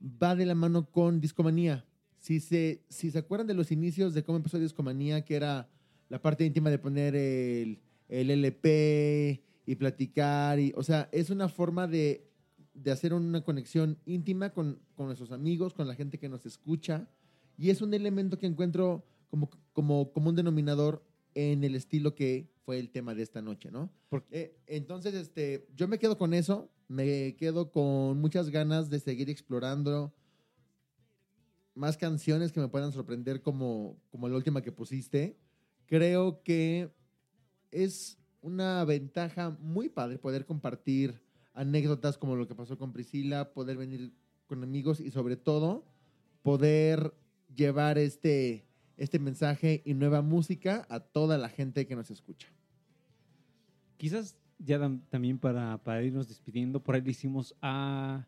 [0.00, 1.84] va de la mano con Discomanía.
[2.26, 5.68] Si se, si se acuerdan de los inicios de cómo empezó Discomanía, que era
[6.08, 7.78] la parte íntima de poner el,
[8.08, 12.28] el LP y platicar, y, o sea, es una forma de,
[12.74, 17.08] de hacer una conexión íntima con, con nuestros amigos, con la gente que nos escucha,
[17.56, 21.04] y es un elemento que encuentro como, como, como un denominador
[21.36, 23.88] en el estilo que fue el tema de esta noche, ¿no?
[24.32, 29.30] Eh, entonces, este, yo me quedo con eso, me quedo con muchas ganas de seguir
[29.30, 30.12] explorando
[31.76, 35.38] más canciones que me puedan sorprender como, como la última que pusiste.
[35.86, 36.90] Creo que
[37.70, 41.22] es una ventaja muy padre poder compartir
[41.52, 44.12] anécdotas como lo que pasó con Priscila, poder venir
[44.46, 45.84] con amigos y sobre todo
[46.42, 47.14] poder
[47.54, 48.66] llevar este,
[48.96, 52.48] este mensaje y nueva música a toda la gente que nos escucha.
[53.96, 54.78] Quizás ya
[55.10, 58.26] también para, para irnos despidiendo, por ahí le hicimos a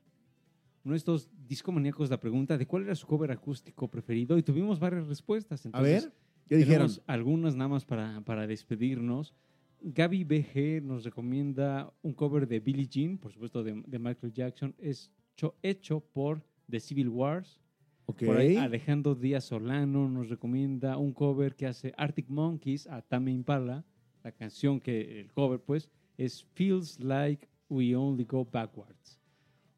[0.84, 5.64] nuestros discomaníacos la pregunta de cuál era su cover acústico preferido y tuvimos varias respuestas.
[5.64, 6.12] A Entonces, ver,
[6.48, 6.90] ¿qué dijeron?
[7.06, 9.34] algunas nada más para, para despedirnos.
[9.80, 14.74] Gaby BG nos recomienda un cover de Billie Jean, por supuesto de, de Michael Jackson,
[14.78, 17.60] es hecho, hecho por The Civil Wars.
[18.06, 18.24] Ok.
[18.24, 23.30] Por ahí Alejandro Díaz Solano nos recomienda un cover que hace Arctic Monkeys a Tame
[23.30, 23.84] Impala.
[24.24, 29.17] La canción que el cover pues es Feels Like We Only Go Backwards.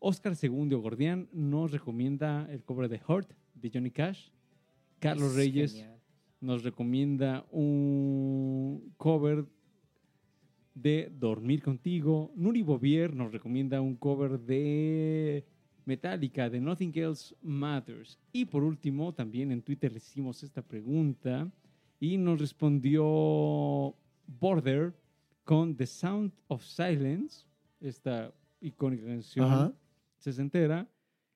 [0.00, 4.30] Oscar Segundio Gordián nos recomienda el cover de Hurt de Johnny Cash.
[4.98, 6.00] Carlos Es Reyes genial.
[6.40, 9.44] nos recomienda un cover
[10.74, 12.32] de Dormir Contigo.
[12.34, 15.44] Nuri Bovier nos recomienda un cover de
[15.84, 18.18] Metallica, de Nothing Else Matters.
[18.32, 21.50] Y por último, también en Twitter le hicimos esta pregunta
[21.98, 23.94] y nos respondió
[24.26, 24.94] Border
[25.44, 27.44] con The Sound of Silence,
[27.80, 28.32] esta
[28.62, 29.72] icónica canción Ajá.
[30.20, 30.88] Sesentera,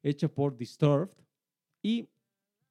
[0.03, 1.17] hecha por Disturbed.
[1.83, 2.09] Y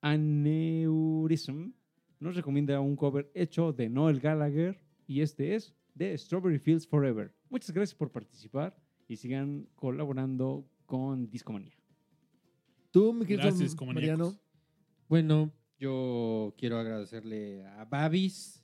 [0.01, 1.71] Aneurism
[2.19, 7.35] nos recomienda un cover hecho de Noel Gallagher y este es de Strawberry Fields Forever.
[7.49, 8.75] Muchas gracias por participar
[9.07, 11.75] y sigan colaborando con Discomanía.
[12.91, 13.75] Tú, mi querido Gracias.
[13.81, 14.37] Mariano.
[15.09, 18.63] Bueno, yo quiero agradecerle a Babis,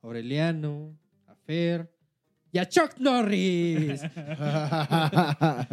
[0.00, 0.96] a Aureliano,
[1.26, 1.90] a Fer
[2.52, 4.02] y a Chuck Norris.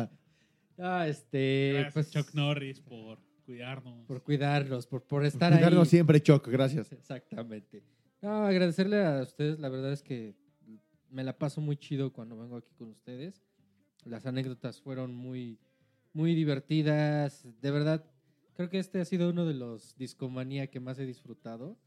[0.80, 4.06] Ah, este, Gracias, pues, Chuck Norris, por cuidarnos.
[4.08, 5.90] por cuidarnos, por, por estar Cuidarnos ahí.
[5.90, 6.92] siempre, Choc, gracias.
[6.92, 7.84] Exactamente.
[8.22, 10.36] No, agradecerle a ustedes, la verdad es que
[11.10, 13.44] me la paso muy chido cuando vengo aquí con ustedes.
[14.06, 15.60] Las anécdotas fueron muy,
[16.14, 17.46] muy divertidas.
[17.62, 18.06] De verdad,
[18.56, 21.78] creo que este ha sido uno de los discomanía que más he disfrutado.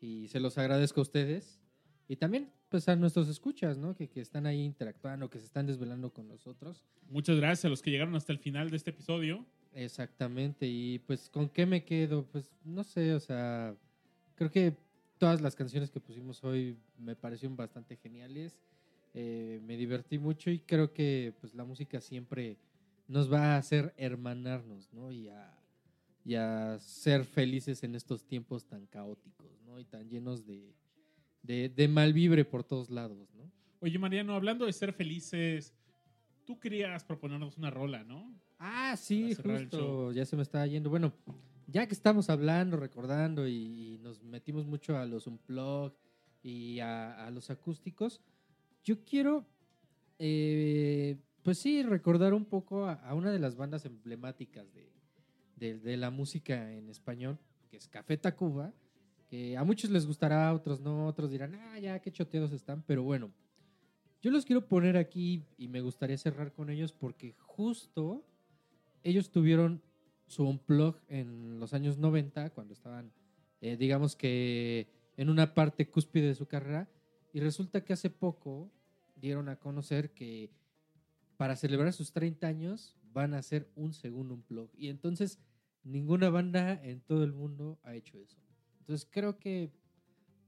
[0.00, 1.60] Y se los agradezco a ustedes.
[2.08, 3.94] Y también, pues, a nuestros escuchas, ¿no?
[3.94, 6.84] Que, que están ahí interactuando, que se están desvelando con nosotros.
[7.10, 9.44] Muchas gracias a los que llegaron hasta el final de este episodio.
[9.76, 13.76] Exactamente, y pues con qué me quedo, pues no sé, o sea,
[14.34, 14.74] creo que
[15.18, 18.58] todas las canciones que pusimos hoy me parecieron bastante geniales,
[19.12, 22.56] eh, me divertí mucho y creo que pues la música siempre
[23.06, 25.12] nos va a hacer hermanarnos, ¿no?
[25.12, 25.54] Y a,
[26.24, 29.78] y a ser felices en estos tiempos tan caóticos, ¿no?
[29.78, 30.72] Y tan llenos de,
[31.46, 33.50] de, de mal vibre por todos lados, ¿no?
[33.80, 35.72] Oye, Mariano, hablando de ser felices,
[36.44, 38.34] tú querías proponernos una rola, ¿no?
[38.58, 39.34] Ah, sí,
[39.70, 40.88] justo, ya se me estaba yendo.
[40.90, 41.12] Bueno,
[41.66, 43.52] ya que estamos hablando, recordando y,
[43.94, 45.92] y nos metimos mucho a los unplug
[46.42, 48.20] y a, a los acústicos,
[48.84, 49.44] yo quiero,
[50.18, 54.90] eh, pues sí, recordar un poco a, a una de las bandas emblemáticas de,
[55.56, 57.38] de- de la música en español,
[57.70, 58.72] que es Café Tacuba,
[59.28, 62.82] que a muchos les gustará, a otros no, otros dirán, ah, ya, qué choteados están,
[62.86, 63.30] pero bueno,
[64.22, 68.24] yo los quiero poner aquí y me gustaría cerrar con ellos porque justo
[69.02, 69.82] ellos tuvieron
[70.26, 73.12] su unplug en los años 90, cuando estaban,
[73.60, 76.88] eh, digamos que en una parte cúspide de su carrera,
[77.32, 78.70] y resulta que hace poco
[79.14, 80.50] dieron a conocer que
[81.36, 84.70] para celebrar sus 30 años van a hacer un segundo unplug.
[84.76, 85.38] Y entonces
[85.84, 88.45] ninguna banda en todo el mundo ha hecho eso.
[88.86, 89.72] Entonces creo que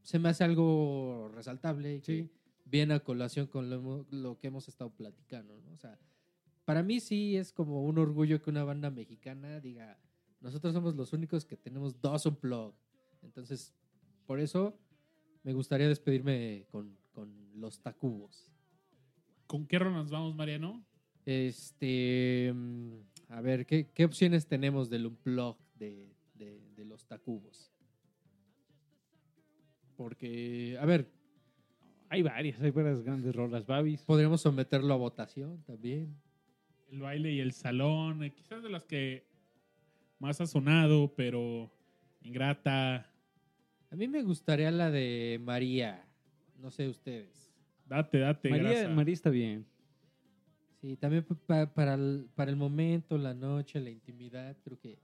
[0.05, 2.31] se me hace algo resaltable y que
[2.67, 5.73] viene a colación con lo, que hemos estado platicando, ¿no?
[5.73, 5.99] O sea,
[6.65, 9.99] para mí sí es como un orgullo que una banda mexicana diga,
[10.41, 12.75] nosotros somos los únicos que tenemos dos unplug.
[13.23, 13.75] Entonces,
[14.25, 14.79] por eso
[15.43, 18.53] me gustaría despedirme con, con los Tacubos.
[19.49, 20.87] ¿Con qué rola nos vamos, Mariano?
[21.27, 22.93] Este, mm,
[23.31, 27.73] a ver, ¿qué, qué opciones tenemos del unplug de, de, de los Tacubos?
[29.99, 31.11] Porque, a ver,
[32.09, 34.01] Hay varias, hay varias grandes rolas, Babis.
[34.05, 36.17] podríamos someterlo a votación también.
[36.91, 39.27] El baile y el salón, eh, quizás de las que
[40.19, 41.71] más ha sonado, pero
[42.23, 43.13] ingrata.
[43.91, 46.07] A mí me gustaría la de María,
[46.59, 47.53] no sé ustedes.
[47.85, 48.89] Date, date, María, grasa.
[48.89, 49.67] María está bien.
[50.81, 54.99] Sí, también pa- pa- para, el, para el momento, la noche, la intimidad, creo que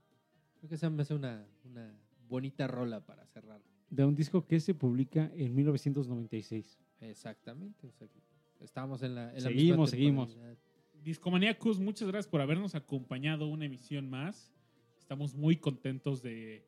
[0.57, 1.93] creo que esa me hace una, una
[2.27, 3.61] bonita rola para cerrar.
[3.89, 6.79] De un disco que se publica en 1996.
[7.01, 7.87] Exactamente.
[7.87, 8.19] o sea que
[8.59, 10.37] estamos en la, en la Seguimos, misma seguimos.
[11.03, 14.51] Discomaníacos, muchas gracias por habernos acompañado una emisión más.
[14.97, 16.65] Estamos muy contentos de,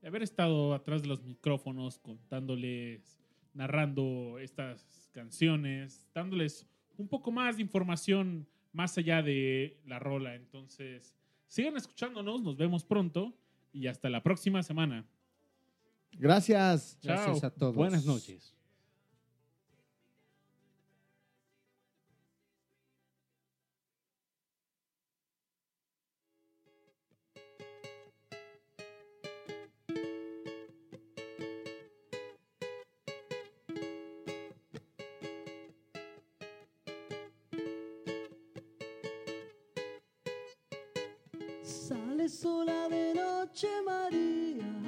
[0.00, 3.20] de haber estado atrás de los micrófonos, contándoles,
[3.52, 6.66] narrando estas canciones, dándoles
[6.96, 10.34] un poco más de información más allá de la rola.
[10.34, 11.16] Entonces,
[11.46, 13.36] sigan escuchándonos, nos vemos pronto
[13.72, 15.04] y hasta la próxima semana.
[16.12, 16.98] Gracias.
[17.02, 17.48] Gracias Chao.
[17.48, 17.74] a todos.
[17.74, 18.54] Buenas noches.
[41.62, 44.87] Sale sola de noche María.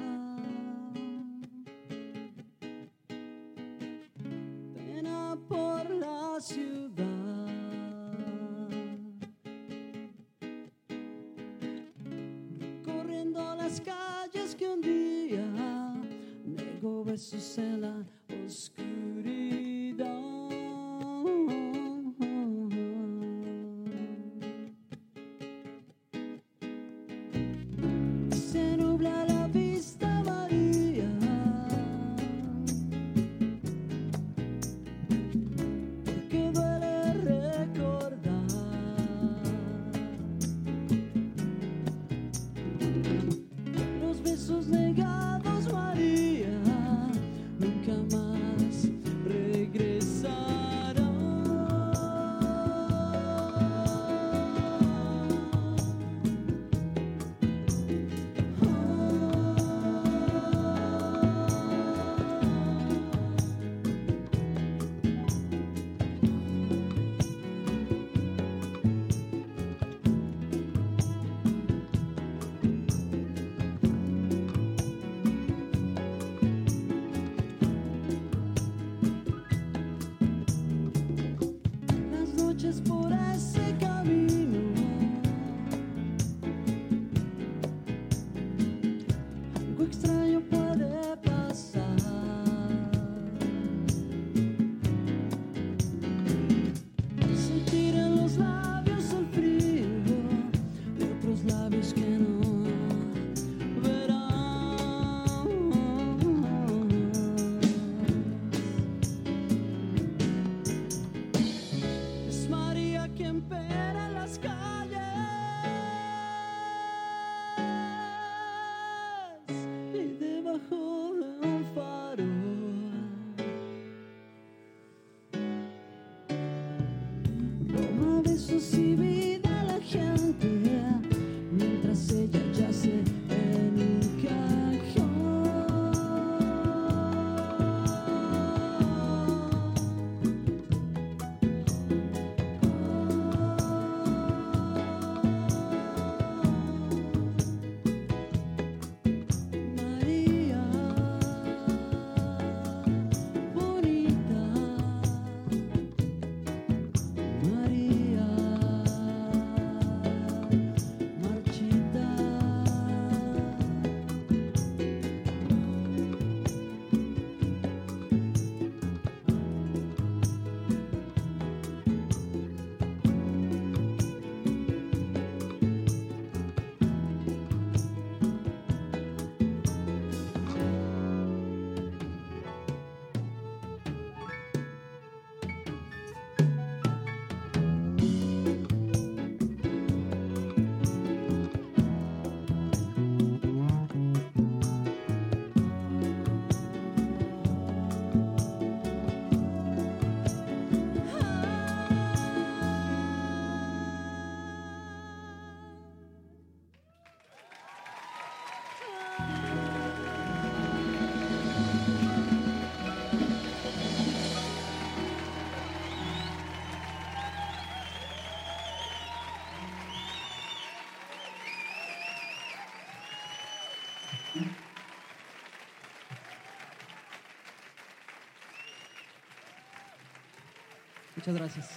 [231.21, 231.67] Muchas gracias.